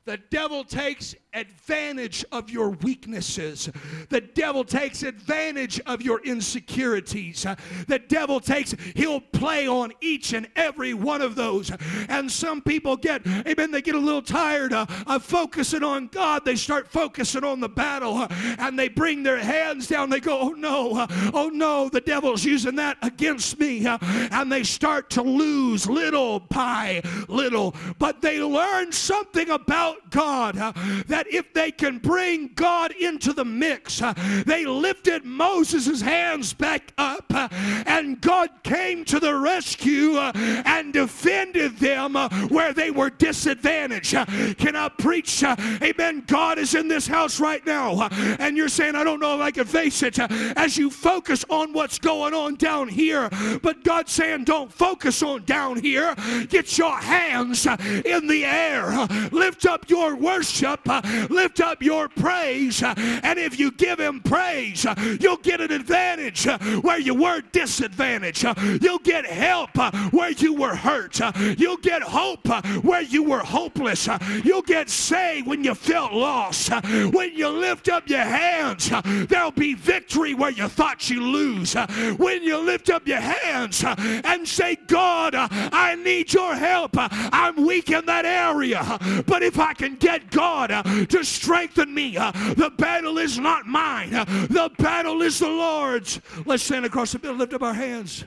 The 0.06 0.18
devil 0.30 0.64
takes 0.64 1.16
advantage 1.34 2.24
of 2.32 2.52
your 2.52 2.70
weaknesses. 2.70 3.70
The 4.10 4.22
devil 4.22 4.64
takes 4.64 5.02
advantage 5.02 5.80
of 5.82 6.04
your 6.04 6.22
insecurities. 6.22 7.46
The 7.88 7.98
devil 7.98 8.40
takes, 8.40 8.76
he'll 8.96 9.20
play 9.20 9.68
on 9.68 9.92
each 10.02 10.34
and 10.34 10.48
every 10.56 10.94
one 10.94 11.24
of 11.24 11.34
those. 11.34 11.72
And 12.08 12.32
some 12.32 12.62
people 12.62 12.96
get, 12.96 13.26
amen, 13.48 13.72
they 13.72 13.82
get 13.82 13.96
a 13.96 14.00
little 14.00 14.22
tired 14.22 14.74
of 14.74 15.24
focusing 15.24 15.84
on 15.84 16.08
God. 16.08 16.46
They 16.46 16.56
start 16.56 16.88
focusing 16.88 17.44
on 17.44 17.60
the 17.60 17.68
battle 17.68 18.28
and 18.60 18.78
they 18.78 18.90
bring 18.90 19.24
their 19.24 19.40
hands 19.40 19.88
down. 19.88 20.12
They 20.12 20.20
go, 20.20 20.40
oh 20.40 20.50
no, 20.50 21.08
oh 21.34 21.50
no, 21.52 21.90
the 21.90 22.02
devil's 22.02 22.46
using 22.46 22.76
that 22.76 22.98
against 23.02 23.60
me. 23.60 23.88
And 23.88 24.52
they 24.52 24.64
start 24.64 25.10
to 25.12 25.24
lose 25.24 25.90
little 25.90 26.42
by 26.42 27.02
little. 27.28 27.76
But 27.98 28.22
they 28.22 28.40
learn 28.40 28.92
something 28.92 29.50
about 29.50 29.95
God 30.10 30.58
uh, 30.58 30.74
that 31.08 31.28
if 31.28 31.54
they 31.54 31.72
can 31.72 31.98
bring 31.98 32.52
God 32.56 32.92
into 32.92 33.34
the 33.34 33.46
mix, 33.46 34.02
uh, 34.02 34.14
they 34.46 34.66
lifted 34.66 35.26
Moses' 35.26 36.02
hands 36.02 36.54
back 36.54 36.94
up 36.98 37.26
uh, 37.34 37.48
and 37.86 38.20
God 38.22 38.50
came 38.64 39.06
to 39.06 39.20
the 39.20 39.36
rescue 39.36 40.16
uh, 40.18 40.32
and 40.66 40.94
defended 40.94 41.78
them 41.78 42.16
uh, 42.16 42.30
where 42.48 42.74
they 42.74 42.92
were 42.92 43.10
disadvantaged. 43.10 44.16
Uh, 44.16 44.26
can 44.58 44.76
I 44.76 44.90
preach? 44.90 45.44
amen. 45.44 46.24
God 46.28 46.58
is 46.58 46.76
in 46.76 46.88
this 46.88 47.08
house 47.08 47.40
right 47.40 47.66
now 47.66 48.08
and 48.40 48.56
you're 48.56 48.70
saying, 48.70 48.96
I 48.96 49.04
don't 49.04 49.20
know 49.20 49.36
if 49.36 49.42
I 49.42 49.52
can 49.52 49.66
face 49.66 50.02
it 50.04 50.20
as 50.20 50.78
you 50.78 50.90
focus 50.90 51.46
on 51.50 51.74
what's 51.74 52.00
going 52.00 52.34
on 52.34 52.56
down 52.56 52.88
here. 52.88 53.30
But 53.62 53.84
God's 53.84 54.12
saying, 54.12 54.46
don't 54.46 54.72
focus 54.72 55.22
on 55.24 55.44
down 55.44 55.80
here. 55.80 56.16
Get 56.50 56.78
your 56.78 56.98
hands 56.98 57.66
in 57.66 58.28
the 58.28 58.46
air. 58.46 59.08
Lift 59.32 59.66
up 59.66 59.85
your 59.90 60.16
worship, 60.16 60.82
uh, 60.88 61.02
lift 61.30 61.60
up 61.60 61.82
your 61.82 62.10
praise, 62.10 62.82
uh, 62.84 62.94
and 63.24 63.40
if 63.40 63.60
you 63.60 63.72
give 63.72 64.00
Him 64.00 64.22
praise, 64.22 64.86
uh, 64.86 64.96
you'll 65.20 65.38
get 65.38 65.62
an 65.62 65.72
advantage 65.72 66.48
uh, 66.48 66.58
where 66.82 67.00
you 67.00 67.14
were 67.14 67.42
disadvantaged. 67.52 68.46
Uh, 68.46 68.54
you'll 68.82 69.00
get 69.00 69.26
help 69.26 69.72
uh, 69.78 69.92
where 70.10 70.32
you 70.32 70.54
were 70.54 70.76
hurt. 70.76 71.20
You'll 71.58 71.78
get 71.78 72.02
hope 72.02 72.48
where 72.84 73.02
you 73.02 73.24
were 73.24 73.40
hopeless. 73.40 74.08
You'll 74.44 74.62
get 74.62 74.90
saved 74.90 75.48
when 75.48 75.64
you 75.64 75.76
felt 75.76 76.14
lost. 76.14 76.72
When 77.12 77.36
you 77.36 77.50
lift 77.50 77.90
up 77.90 78.10
your 78.10 78.20
hands, 78.20 78.92
there'll 79.28 79.52
be 79.52 79.74
victory 79.74 80.34
where 80.34 80.52
you 80.52 80.68
thought 80.68 81.10
you 81.10 81.22
lose. 81.22 81.74
When 82.18 82.44
you 82.44 82.58
lift 82.58 82.90
up 82.90 83.08
your 83.08 83.20
hands 83.20 83.84
and 83.86 84.48
say, 84.48 84.78
God, 84.88 85.36
I 85.36 85.96
need 85.96 86.34
your 86.34 86.56
help. 86.56 86.92
I'm 86.96 87.66
weak 87.66 87.92
in 87.92 88.06
that 88.06 88.26
area. 88.26 88.84
But 89.26 89.44
if 89.44 89.60
I 89.60 89.74
can 89.76 89.96
get 89.96 90.32
God 90.32 90.72
uh, 90.72 90.84
to 90.84 91.24
strengthen 91.24 91.94
me. 91.94 92.18
Uh, 92.18 92.32
the 92.32 92.72
battle 92.78 93.18
is 93.18 93.38
not 93.38 93.66
mine, 93.66 94.14
uh, 94.14 94.26
the 94.26 94.72
battle 94.78 95.22
is 95.22 95.40
the 95.40 95.48
Lord's. 95.48 96.20
Let's 96.46 96.64
stand 96.64 96.86
across 96.86 97.12
the 97.12 97.20
middle, 97.20 97.36
lift 97.36 97.54
up 97.54 97.64
our 97.64 97.74
hands. 97.74 98.26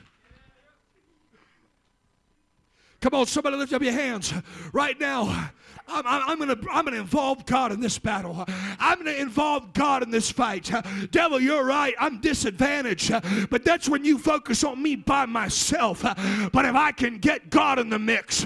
Come 3.01 3.13
on, 3.13 3.25
somebody 3.27 3.55
lift 3.55 3.73
up 3.73 3.81
your 3.81 3.93
hands 3.93 4.33
right 4.73 4.99
now. 4.99 5.51
I'm, 5.91 6.05
I'm, 6.41 6.47
to 6.47 6.57
I'm 6.71 6.85
gonna 6.85 6.97
involve 6.97 7.45
God 7.45 7.71
in 7.71 7.79
this 7.79 7.97
battle. 7.97 8.45
I'm 8.79 9.01
going 9.01 9.15
to 9.15 9.21
involve 9.21 9.73
God 9.73 10.03
in 10.03 10.11
this 10.11 10.31
fight. 10.31 10.71
Devil, 11.11 11.39
you're 11.39 11.65
right. 11.65 11.93
I'm 11.99 12.19
disadvantaged. 12.19 13.11
But 13.49 13.63
that's 13.63 13.89
when 13.89 14.05
you 14.05 14.17
focus 14.17 14.63
on 14.63 14.81
me 14.81 14.95
by 14.95 15.25
myself. 15.25 16.01
But 16.01 16.65
if 16.65 16.75
I 16.75 16.91
can 16.91 17.17
get 17.17 17.49
God 17.49 17.79
in 17.79 17.89
the 17.89 17.99
mix, 17.99 18.43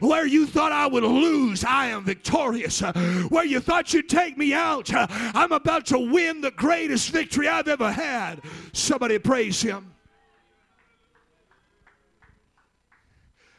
where 0.00 0.26
you 0.26 0.46
thought 0.46 0.72
I 0.72 0.86
would 0.86 1.04
lose, 1.04 1.64
I 1.64 1.86
am 1.86 2.04
victorious. 2.04 2.80
Where 2.80 3.44
you 3.44 3.60
thought 3.60 3.92
you'd 3.92 4.08
take 4.08 4.36
me 4.36 4.52
out, 4.54 4.90
I'm 4.92 5.52
about 5.52 5.86
to 5.86 5.98
win 5.98 6.40
the 6.40 6.50
greatest 6.50 7.10
victory 7.10 7.48
I've 7.48 7.68
ever 7.68 7.90
had. 7.90 8.42
Somebody 8.72 9.18
praise 9.18 9.60
Him. 9.62 9.92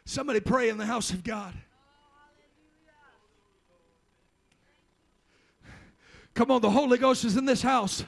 Somebody 0.05 0.39
pray 0.39 0.69
in 0.69 0.77
the 0.77 0.85
house 0.85 1.11
of 1.11 1.23
God. 1.23 1.53
Come 6.37 6.51
on, 6.51 6.61
the 6.61 6.69
Holy 6.69 6.99
Ghost 6.99 7.25
is 7.25 7.35
in 7.35 7.45
this 7.45 7.63
house. 7.63 8.05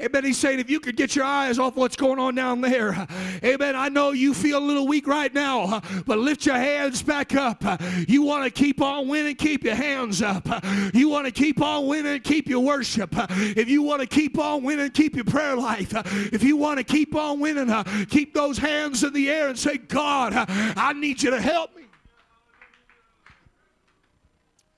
Amen. 0.00 0.22
He's 0.22 0.38
saying, 0.38 0.60
if 0.60 0.70
you 0.70 0.78
could 0.78 0.96
get 0.96 1.16
your 1.16 1.24
eyes 1.24 1.58
off 1.58 1.74
what's 1.74 1.96
going 1.96 2.20
on 2.20 2.36
down 2.36 2.60
there, 2.60 3.08
amen. 3.42 3.74
I 3.74 3.88
know 3.88 4.12
you 4.12 4.34
feel 4.34 4.58
a 4.58 4.64
little 4.64 4.86
weak 4.86 5.08
right 5.08 5.34
now, 5.34 5.80
but 6.06 6.20
lift 6.20 6.46
your 6.46 6.54
hands 6.54 7.02
back 7.02 7.34
up. 7.34 7.64
You 8.06 8.22
want 8.22 8.44
to 8.44 8.50
keep 8.52 8.80
on 8.80 9.08
winning, 9.08 9.34
keep 9.34 9.64
your 9.64 9.74
hands 9.74 10.22
up. 10.22 10.46
You 10.94 11.08
want 11.08 11.26
to 11.26 11.32
keep 11.32 11.60
on 11.60 11.88
winning, 11.88 12.20
keep 12.20 12.46
your 12.46 12.60
worship. 12.60 13.16
If 13.16 13.68
you 13.68 13.82
want 13.82 14.00
to 14.00 14.06
keep 14.06 14.38
on 14.38 14.62
winning, 14.62 14.90
keep 14.90 15.16
your 15.16 15.24
prayer 15.24 15.56
life. 15.56 15.92
If 16.32 16.44
you 16.44 16.56
want 16.56 16.78
to 16.78 16.84
keep 16.84 17.16
on 17.16 17.40
winning, 17.40 17.68
uh, 17.68 17.82
keep 18.08 18.32
those 18.32 18.58
hands 18.58 19.02
in 19.02 19.12
the 19.12 19.28
air 19.28 19.48
and 19.48 19.58
say, 19.58 19.76
God, 19.76 20.34
I 20.36 20.92
need 20.92 21.20
you 21.20 21.30
to 21.30 21.40
help 21.40 21.74
me. 21.74 21.82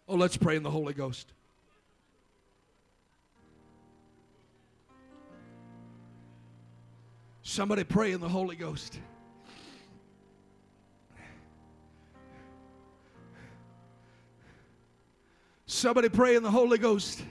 Oh, 0.09 0.17
let's 0.17 0.39
pray 0.39 0.57
in 0.57 0.63
the 0.63 0.71
Holy 0.71 0.95
Ghost. 0.95 1.34
Somebody 7.55 7.85
pray 7.85 8.11
in 8.11 8.21
the 8.21 8.29
Holy 8.29 8.57
Ghost. 8.57 8.99
Somebody 15.65 16.09
pray 16.09 16.35
in 16.35 16.43
the 16.43 16.51
Holy 16.51 16.79
Ghost. 16.79 17.23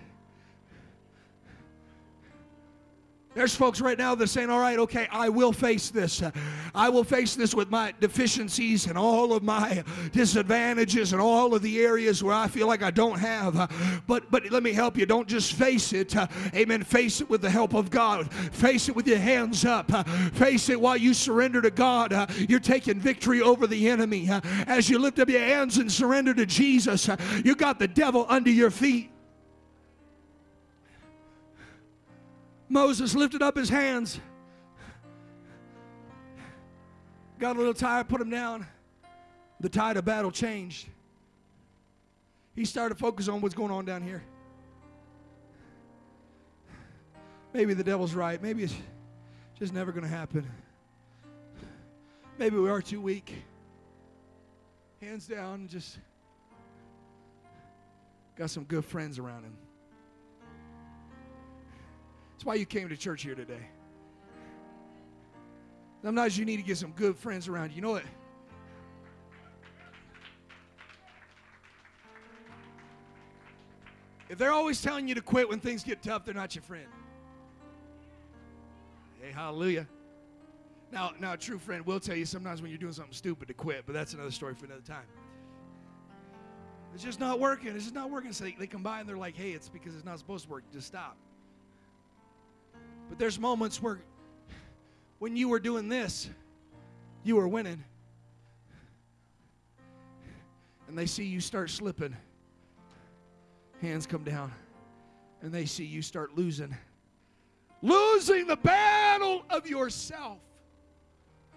There's 3.35 3.55
folks 3.55 3.81
right 3.81 3.97
now 3.97 4.15
that 4.15 4.23
are 4.23 4.27
saying, 4.27 4.49
all 4.49 4.59
right, 4.59 4.79
okay, 4.79 5.07
I 5.11 5.29
will 5.29 5.53
face 5.53 5.89
this. 5.89 6.21
I 6.75 6.89
will 6.89 7.03
face 7.03 7.35
this 7.35 7.53
with 7.53 7.69
my 7.69 7.93
deficiencies 7.99 8.87
and 8.87 8.97
all 8.97 9.33
of 9.33 9.43
my 9.43 9.83
disadvantages 10.11 11.13
and 11.13 11.21
all 11.21 11.53
of 11.53 11.61
the 11.61 11.79
areas 11.81 12.23
where 12.23 12.33
I 12.33 12.47
feel 12.47 12.67
like 12.67 12.83
I 12.83 12.91
don't 12.91 13.19
have. 13.19 14.03
But 14.07 14.29
but 14.31 14.51
let 14.51 14.63
me 14.63 14.73
help 14.73 14.97
you. 14.97 15.05
Don't 15.05 15.27
just 15.27 15.53
face 15.53 15.93
it. 15.93 16.15
Amen. 16.55 16.83
Face 16.83 17.21
it 17.21 17.29
with 17.29 17.41
the 17.41 17.49
help 17.49 17.73
of 17.73 17.89
God. 17.89 18.31
Face 18.31 18.89
it 18.89 18.95
with 18.95 19.07
your 19.07 19.19
hands 19.19 19.65
up. 19.65 19.91
Face 20.33 20.69
it 20.69 20.79
while 20.79 20.97
you 20.97 21.13
surrender 21.13 21.61
to 21.61 21.71
God. 21.71 22.13
You're 22.49 22.59
taking 22.59 22.99
victory 22.99 23.41
over 23.41 23.67
the 23.67 23.89
enemy. 23.89 24.29
As 24.67 24.89
you 24.89 24.99
lift 24.99 25.19
up 25.19 25.29
your 25.29 25.41
hands 25.41 25.77
and 25.77 25.91
surrender 25.91 26.33
to 26.33 26.45
Jesus, 26.45 27.09
you 27.43 27.55
got 27.55 27.79
the 27.79 27.87
devil 27.87 28.25
under 28.29 28.49
your 28.49 28.71
feet. 28.71 29.12
Moses 32.73 33.13
lifted 33.13 33.43
up 33.43 33.55
his 33.55 33.69
hands, 33.69 34.19
got 37.37 37.55
a 37.55 37.59
little 37.59 37.73
tired, 37.73 38.09
put 38.09 38.19
him 38.19 38.31
down. 38.31 38.65
The 39.59 39.69
tide 39.69 39.95
of 39.95 40.05
battle 40.05 40.31
changed. 40.31 40.87
He 42.55 42.65
started 42.65 42.95
to 42.95 42.99
focus 42.99 43.27
on 43.27 43.41
what's 43.41 43.53
going 43.53 43.71
on 43.71 43.85
down 43.85 44.01
here. 44.01 44.23
Maybe 47.53 47.75
the 47.75 47.83
devil's 47.83 48.15
right. 48.15 48.41
Maybe 48.41 48.63
it's 48.63 48.75
just 49.59 49.71
never 49.71 49.91
going 49.91 50.03
to 50.03 50.09
happen. 50.09 50.45
Maybe 52.39 52.57
we 52.57 52.69
are 52.69 52.81
too 52.81 52.99
weak. 52.99 53.35
Hands 54.99 55.25
down, 55.27 55.67
just 55.67 55.99
Got 58.35 58.49
some 58.49 58.63
good 58.63 58.83
friends 58.83 59.19
around 59.19 59.43
him. 59.43 59.55
That's 62.43 62.47
why 62.49 62.55
you 62.55 62.65
came 62.65 62.89
to 62.89 62.97
church 62.97 63.23
here 63.23 63.35
today. 63.35 63.65
Sometimes 66.01 66.37
you 66.37 66.43
need 66.43 66.57
to 66.57 66.61
get 66.61 66.77
some 66.77 66.91
good 66.91 67.15
friends 67.15 67.47
around 67.47 67.69
you. 67.69 67.77
You 67.77 67.81
know 67.83 67.91
what? 67.91 68.03
If 74.27 74.37
they're 74.37 74.51
always 74.51 74.81
telling 74.81 75.07
you 75.07 75.15
to 75.15 75.21
quit 75.21 75.47
when 75.47 75.61
things 75.61 75.85
get 75.85 76.03
tough, 76.03 76.25
they're 76.25 76.33
not 76.33 76.53
your 76.53 76.63
friend. 76.63 76.87
Hey, 79.21 79.31
hallelujah. 79.31 79.87
Now, 80.91 81.13
now, 81.21 81.31
a 81.31 81.37
true 81.37 81.57
friend 81.57 81.85
will 81.85 82.01
tell 82.01 82.17
you 82.17 82.25
sometimes 82.25 82.61
when 82.61 82.71
you're 82.71 82.77
doing 82.77 82.91
something 82.91 83.13
stupid 83.13 83.47
to 83.47 83.53
quit, 83.53 83.83
but 83.85 83.93
that's 83.93 84.13
another 84.13 84.31
story 84.31 84.53
for 84.53 84.65
another 84.65 84.81
time. 84.81 85.05
It's 86.93 87.05
just 87.05 87.21
not 87.21 87.39
working. 87.39 87.69
It's 87.69 87.85
just 87.85 87.95
not 87.95 88.09
working. 88.09 88.33
So 88.33 88.43
they, 88.43 88.57
they 88.59 88.67
come 88.67 88.83
by 88.83 88.99
and 88.99 89.07
they're 89.07 89.15
like, 89.15 89.37
hey, 89.37 89.51
it's 89.51 89.69
because 89.69 89.95
it's 89.95 90.03
not 90.03 90.19
supposed 90.19 90.43
to 90.43 90.51
work. 90.51 90.65
Just 90.73 90.87
stop. 90.87 91.15
But 93.09 93.19
there's 93.19 93.39
moments 93.39 93.81
where 93.81 93.99
when 95.19 95.37
you 95.37 95.49
were 95.49 95.59
doing 95.59 95.87
this, 95.87 96.29
you 97.23 97.35
were 97.35 97.47
winning. 97.47 97.83
And 100.87 100.97
they 100.97 101.05
see 101.05 101.23
you 101.23 101.39
start 101.39 101.69
slipping. 101.69 102.15
Hands 103.81 104.05
come 104.05 104.23
down. 104.23 104.51
And 105.41 105.51
they 105.51 105.65
see 105.65 105.85
you 105.85 106.01
start 106.01 106.35
losing. 106.35 106.75
Losing 107.81 108.47
the 108.47 108.55
battle 108.55 109.43
of 109.49 109.67
yourself. 109.67 110.37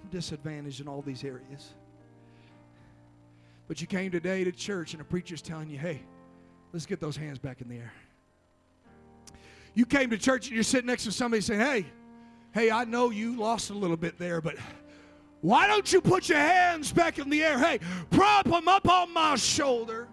I'm 0.02 0.10
disadvantaged 0.10 0.80
in 0.80 0.88
all 0.88 1.02
these 1.02 1.24
areas. 1.24 1.74
But 3.68 3.80
you 3.80 3.86
came 3.86 4.10
today 4.10 4.44
to 4.44 4.52
church 4.52 4.92
and 4.92 5.00
a 5.00 5.04
preacher's 5.04 5.42
telling 5.42 5.68
you, 5.68 5.78
hey, 5.78 6.02
let's 6.72 6.86
get 6.86 7.00
those 7.00 7.16
hands 7.16 7.38
back 7.38 7.60
in 7.60 7.68
the 7.68 7.76
air. 7.76 7.92
You 9.76 9.84
came 9.84 10.08
to 10.08 10.16
church 10.16 10.46
and 10.46 10.54
you're 10.54 10.64
sitting 10.64 10.86
next 10.86 11.04
to 11.04 11.12
somebody 11.12 11.42
saying, 11.42 11.60
hey, 11.60 11.86
hey, 12.52 12.70
I 12.70 12.84
know 12.84 13.10
you 13.10 13.36
lost 13.36 13.68
a 13.68 13.74
little 13.74 13.98
bit 13.98 14.18
there, 14.18 14.40
but 14.40 14.56
why 15.42 15.66
don't 15.66 15.92
you 15.92 16.00
put 16.00 16.30
your 16.30 16.38
hands 16.38 16.90
back 16.90 17.18
in 17.18 17.28
the 17.28 17.44
air? 17.44 17.58
Hey, 17.58 17.80
prop 18.10 18.46
them 18.46 18.68
up 18.68 18.88
on 18.88 19.12
my 19.12 19.36
shoulder. 19.36 20.08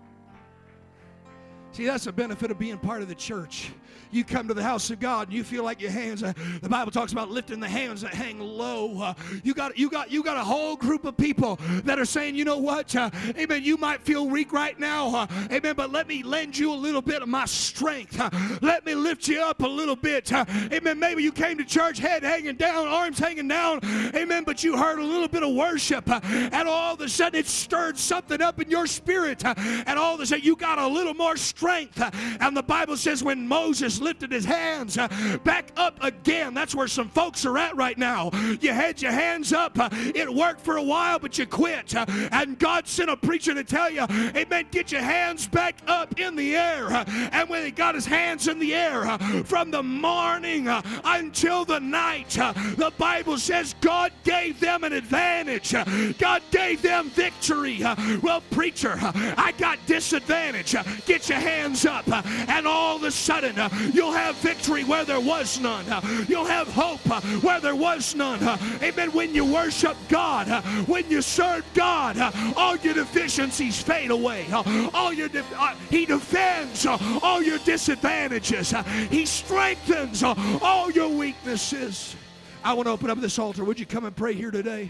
See, 1.72 1.86
that's 1.86 2.04
the 2.04 2.12
benefit 2.12 2.52
of 2.52 2.60
being 2.60 2.78
part 2.78 3.02
of 3.02 3.08
the 3.08 3.16
church 3.16 3.72
you 4.14 4.24
come 4.24 4.48
to 4.48 4.54
the 4.54 4.64
house 4.64 4.90
of 4.90 5.00
God 5.00 5.28
and 5.28 5.38
you 5.38 5.44
feel 5.44 5.64
like 5.64 5.82
your 5.82 5.92
hands, 5.92 6.24
uh, 6.24 6.34
the 6.62 6.70
Bible 6.70 6.92
talks 6.92 7.12
about 7.12 7.30
lifting 7.30 7.60
the 7.60 7.68
hands 7.68 8.02
that 8.02 8.14
hang 8.14 8.40
low. 8.40 9.02
Uh, 9.02 9.14
you 9.44 9.54
got 9.54 9.78
you 9.78 9.90
got 9.90 10.12
you 10.12 10.24
got 10.24 10.38
a 10.38 10.44
whole 10.44 10.76
group 10.76 11.06
of 11.06 11.18
people 11.18 11.60
that 11.84 12.00
are 12.00 12.06
saying, 12.06 12.36
you 12.36 12.46
know 12.46 12.58
what, 12.58 12.96
uh, 12.96 13.10
amen, 13.38 13.64
you 13.64 13.78
might 13.78 14.02
feel 14.02 14.28
weak 14.28 14.54
right 14.54 14.80
now, 14.80 15.16
uh, 15.16 15.28
amen, 15.52 15.76
but 15.76 15.92
let 15.92 16.08
me 16.08 16.24
lend 16.24 16.58
you 16.58 16.72
a 16.72 16.76
little 16.76 17.02
bit 17.02 17.22
of 17.22 17.30
my 17.30 17.46
strength. 17.46 18.20
Uh, 18.20 18.30
let 18.62 18.86
me 18.86 18.96
lift 18.96 19.28
you 19.28 19.42
up 19.42 19.62
a 19.62 19.68
little 19.68 19.96
bit. 19.96 20.32
Uh, 20.32 20.46
amen. 20.72 21.00
Maybe 21.00 21.24
you 21.24 21.32
came 21.32 21.58
to 21.58 21.66
church, 21.66 21.98
head 21.98 22.24
hanging 22.24 22.56
down, 22.56 22.88
arms 22.88 23.20
hanging 23.20 23.48
down, 23.48 23.80
amen, 24.16 24.44
but 24.44 24.64
you 24.64 24.78
heard 24.78 25.00
a 25.00 25.04
little 25.04 25.28
bit 25.28 25.44
of 25.44 25.54
worship, 25.56 26.10
and 26.10 26.68
all 26.68 26.94
of 26.94 27.02
a 27.02 27.10
sudden 27.10 27.40
it 27.40 27.48
stirred 27.48 27.98
something 27.98 28.42
up 28.42 28.62
in 28.62 28.70
your 28.70 28.88
spirit, 28.88 29.44
and 29.46 29.98
all 30.00 30.16
of 30.16 30.22
a 30.22 30.26
sudden 30.26 30.44
you 30.44 30.56
got 30.56 30.78
a 30.78 30.88
little 30.88 31.14
more 31.14 31.38
strength. 31.38 32.02
and 32.40 32.56
the 32.56 32.64
Bible 32.64 32.98
says 32.98 33.24
when 33.24 33.48
Moses 33.48 34.00
lifted 34.04 34.32
his 34.32 34.46
hands 34.46 34.98
uh, 34.98 35.08
back 35.44 35.72
up 35.78 35.98
again. 36.04 36.54
That's 36.54 36.76
where 36.76 36.88
some 36.88 37.10
folks 37.10 37.46
are 37.46 37.58
at 37.58 37.76
right 37.76 37.98
now. 37.98 38.32
You 38.62 38.74
had 38.74 39.02
your 39.02 39.12
hands 39.12 39.54
up. 39.54 39.80
Uh, 39.80 39.90
it 39.92 40.32
worked 40.32 40.62
for 40.62 40.78
a 40.78 40.84
while, 40.84 41.20
but 41.20 41.38
you 41.38 41.46
quit. 41.46 41.96
Uh, 41.96 42.06
and 42.32 42.60
God 42.60 42.88
sent 42.88 43.10
a 43.10 43.18
preacher 43.18 43.54
to 43.54 43.64
tell 43.64 43.90
you, 43.90 44.06
Amen, 44.36 44.68
get 44.72 44.92
your 44.92 45.02
hands 45.02 45.48
back 45.48 45.76
up 45.88 46.20
in 46.20 46.36
the 46.36 46.56
air. 46.56 46.88
Uh, 46.88 47.06
and 47.32 47.50
when 47.50 47.64
he 47.66 47.72
got 47.72 47.96
his 47.96 48.06
hands 48.06 48.48
in 48.48 48.60
the 48.60 48.74
air 48.74 49.06
uh, 49.06 49.18
from 49.44 49.72
the 49.72 49.82
morning 49.82 50.68
uh, 50.68 50.82
until 51.06 51.66
the 51.66 51.80
night, 51.80 52.30
the 52.30 52.92
Bible 52.98 53.38
says 53.38 53.76
God 53.82 54.12
gave 54.24 54.60
them 54.60 54.84
an 54.84 54.94
advantage. 54.94 55.74
God 56.18 56.42
gave 56.52 56.82
them 56.82 57.10
victory. 57.10 57.82
Well, 58.22 58.42
preacher, 58.52 58.98
I 59.00 59.54
got 59.58 59.80
disadvantage. 59.86 60.76
Get 61.06 61.30
your 61.30 61.40
hands 61.40 61.86
up. 61.86 62.08
And 62.50 62.68
all 62.68 62.98
of 62.98 63.04
a 63.04 63.12
sudden, 63.12 63.56
You'll 63.92 64.12
have 64.12 64.36
victory 64.36 64.84
where 64.84 65.06
there 65.06 65.20
was 65.20 65.60
none. 65.60 65.86
You'll 66.28 66.46
have 66.46 66.68
hope 66.68 67.02
where 67.44 67.60
there 67.60 67.76
was 67.76 68.16
none. 68.16 68.42
Amen. 68.82 69.12
When 69.12 69.34
you 69.34 69.46
worship 69.46 69.98
God, 70.10 70.48
when 70.88 71.10
you 71.10 71.22
serve 71.22 71.66
God, 71.74 72.18
all 72.56 72.76
your 72.78 72.94
deficiencies 72.94 73.82
fade 73.82 74.12
away. 74.12 74.46
All 74.94 75.12
your 75.14 75.28
de- 75.30 75.44
uh, 75.58 75.76
He 75.90 76.06
defends 76.06 76.86
all 76.86 77.42
your 77.42 77.60
disadvantages. 77.60 78.74
He 79.10 79.26
strengthens 79.26 80.24
all 80.24 80.92
your 80.92 81.10
weaknesses. 81.10 82.16
I 82.64 82.74
want 82.74 82.88
to 82.88 82.92
open 82.92 83.10
up 83.10 83.20
this 83.20 83.38
altar. 83.40 83.64
Would 83.64 83.80
you 83.80 83.86
come 83.86 84.06
and 84.06 84.16
pray 84.16 84.34
here 84.34 84.52
today? 84.52 84.90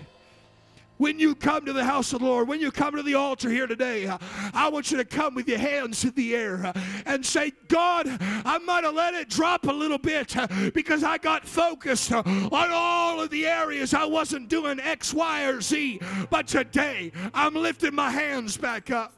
When 0.97 1.19
you 1.19 1.33
come 1.35 1.65
to 1.65 1.73
the 1.73 1.83
house 1.83 2.13
of 2.13 2.19
the 2.19 2.25
Lord, 2.25 2.47
when 2.47 2.61
you 2.61 2.71
come 2.71 2.95
to 2.95 3.03
the 3.03 3.15
altar 3.15 3.49
here 3.49 3.67
today, 3.67 4.07
I 4.53 4.69
want 4.69 4.91
you 4.91 4.97
to 4.97 5.05
come 5.05 5.33
with 5.35 5.47
your 5.47 5.57
hands 5.57 6.03
in 6.03 6.11
the 6.11 6.35
air 6.35 6.71
and 7.05 7.25
say, 7.25 7.51
God, 7.67 8.07
I 8.19 8.59
might 8.59 8.83
have 8.83 8.93
let 8.93 9.13
it 9.13 9.29
drop 9.29 9.65
a 9.65 9.71
little 9.71 9.97
bit 9.97 10.35
because 10.73 11.03
I 11.03 11.17
got 11.17 11.45
focused 11.45 12.11
on 12.11 12.51
all 12.53 13.19
of 13.21 13.29
the 13.31 13.47
areas 13.47 13.93
I 13.93 14.05
wasn't 14.05 14.49
doing 14.49 14.79
X, 14.79 15.13
Y, 15.13 15.43
or 15.45 15.61
Z. 15.61 15.99
But 16.29 16.47
today, 16.47 17.11
I'm 17.33 17.55
lifting 17.55 17.95
my 17.95 18.09
hands 18.11 18.55
back 18.55 18.91
up. 18.91 19.13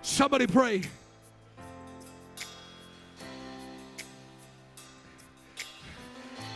Somebody 0.00 0.46
pray. 0.46 0.82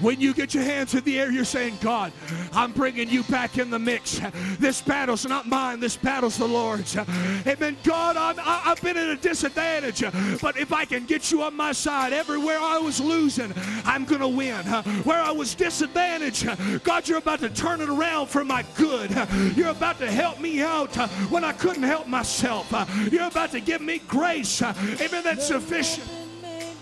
When 0.01 0.20
you 0.20 0.34
get 0.34 0.55
your 0.55 0.62
hands 0.64 0.94
in 0.94 1.05
the 1.05 1.18
air, 1.18 1.30
you're 1.30 1.44
saying, 1.44 1.78
God, 1.80 2.12
I'm 2.53 2.72
bringing 2.72 3.09
you 3.09 3.22
back 3.24 3.59
in 3.59 3.70
the 3.70 3.78
mix. 3.78 4.20
This 4.59 4.82
battle's 4.82 5.26
not 5.26 5.47
mine, 5.47 5.80
this 5.80 5.97
battle's 5.97 6.36
the 6.36 6.47
Lord's. 6.47 6.97
Amen. 6.97 7.76
God, 7.82 8.16
I'm, 8.16 8.36
I've 8.44 8.80
been 8.82 8.97
at 8.97 9.09
a 9.09 9.16
disadvantage, 9.16 10.05
but 10.40 10.57
if 10.57 10.72
I 10.72 10.84
can 10.84 11.07
get 11.07 11.30
you 11.30 11.42
on 11.42 11.55
my 11.57 11.72
side, 11.72 12.12
everywhere 12.12 12.59
I 12.59 12.78
was 12.78 13.01
losing, 13.01 13.53
I'm 13.84 14.05
going 14.05 14.20
to 14.20 14.28
win. 14.28 14.64
Where 15.05 15.20
I 15.20 15.30
was 15.30 15.55
disadvantaged, 15.55 16.49
God, 16.82 17.09
you're 17.09 17.18
about 17.18 17.40
to 17.40 17.51
turn 17.51 17.80
it 17.80 17.88
around 17.88 18.28
for 18.28 18.44
my 18.44 18.64
good. 18.76 19.11
You're 19.57 19.70
about 19.70 19.99
to 19.99 20.11
help 20.11 20.40
me 20.40 20.62
out 20.62 20.94
when 21.30 21.44
I 21.44 21.53
couldn't 21.53 21.82
help 21.82 22.07
myself. 22.07 22.72
You're 23.11 23.28
about 23.28 23.53
to 23.53 23.61
give 23.61 23.80
me 23.80 23.99
grace. 24.07 24.62
Amen. 24.62 25.22
That's 25.24 25.47
sufficient. 25.47 26.09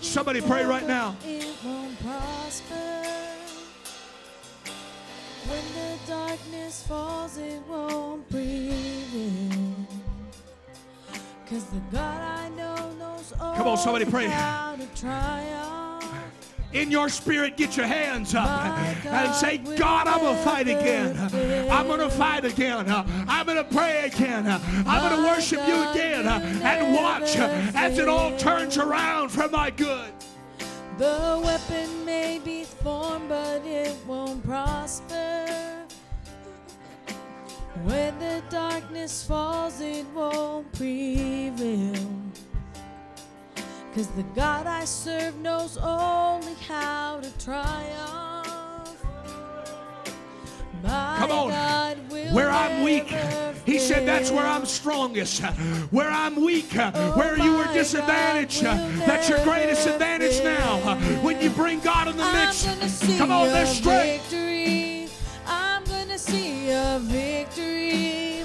Somebody 0.05 0.41
pray 0.41 0.63
right 0.63 0.87
now. 0.87 1.15
When 5.47 5.63
the 5.73 5.97
darkness 6.07 6.83
falls, 6.87 7.37
it 7.37 7.61
won't 7.67 8.29
prevail. 8.29 9.51
Cause 11.49 11.65
the 11.65 11.81
God 11.91 12.21
I 12.21 12.49
know 12.49 12.93
knows 12.93 13.33
all 13.39 13.55
Come 13.55 13.67
on, 13.67 13.77
somebody 13.77 14.05
pray. 14.05 14.27
In 16.75 16.91
your 16.91 17.07
spirit, 17.07 17.55
get 17.55 17.77
your 17.77 17.87
hands 17.87 18.35
up 18.35 18.49
and 19.05 19.33
say, 19.33 19.59
God, 19.77 20.07
I'm 20.07 20.19
going 20.19 20.35
to 20.35 20.43
fight 20.43 20.67
again. 20.67 21.17
I'm 21.71 21.87
going 21.87 22.01
to 22.01 22.09
fight 22.09 22.43
again. 22.43 22.85
I'm 22.89 23.45
going 23.45 23.57
to 23.57 23.63
pray 23.63 24.05
again. 24.05 24.45
I'm 24.45 25.09
going 25.09 25.21
to 25.21 25.27
worship 25.27 25.65
you 25.65 25.89
again. 25.91 26.27
And 26.27 26.93
watch 26.93 27.37
as 27.37 27.97
it 27.97 28.09
all 28.09 28.37
turns 28.37 28.77
around 28.77 29.29
for 29.29 29.47
my 29.47 29.69
good. 29.69 30.11
The 30.97 31.41
weapon 31.41 32.03
may 32.03 32.39
be 32.43 32.65
formed, 32.65 33.29
but 33.29 33.65
it 33.65 33.95
won't 34.05 34.43
prosper. 34.43 35.45
When 37.83 38.19
the 38.19 38.43
darkness 38.49 39.23
falls, 39.23 39.79
it 39.79 40.05
won't 40.13 40.71
prevail. 40.73 41.95
Cause 43.95 44.07
the 44.07 44.23
God 44.35 44.67
I 44.67 44.83
serve 44.83 45.37
knows 45.37 45.77
only 45.77 46.53
how 46.67 47.21
to 47.21 47.31
triumph. 47.41 49.05
My 50.83 51.15
Come 51.17 51.31
on. 51.31 51.51
Where 52.33 52.49
I'm 52.49 52.83
weak, 52.83 53.07
He 53.65 53.79
said 53.79 54.05
that's 54.05 54.31
where 54.31 54.45
I'm 54.45 54.65
strongest. 54.65 55.41
Where 55.91 56.09
I'm 56.09 56.43
weak, 56.43 56.75
oh 56.75 57.13
where 57.15 57.39
you 57.39 57.55
were 57.55 57.71
disadvantaged, 57.71 58.63
that's 58.63 59.29
your 59.29 59.41
greatest 59.45 59.87
advantage 59.87 60.43
now. 60.43 60.97
When 61.21 61.39
you 61.39 61.49
bring 61.49 61.79
God 61.79 62.09
in 62.09 62.17
the 62.17 62.29
mix, 62.33 63.17
come 63.17 63.31
on, 63.31 63.47
there's 63.47 63.69
strength. 63.69 64.29
Victory. 64.29 65.07
I'm 65.47 65.85
gonna 65.85 66.19
see 66.19 66.69
a 66.69 66.99
victory 67.01 68.43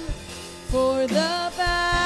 for 0.69 1.07
the 1.07 1.51
battle 1.57 2.00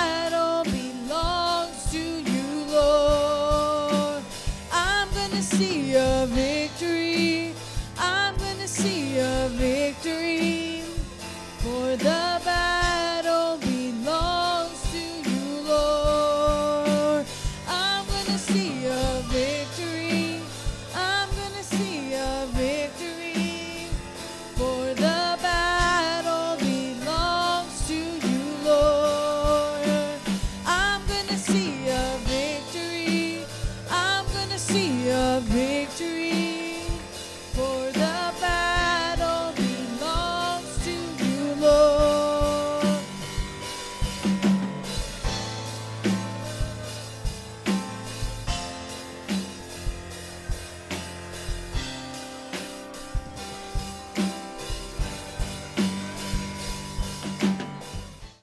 victory. 10.01 10.81
For 11.59 11.95
the 11.95 12.34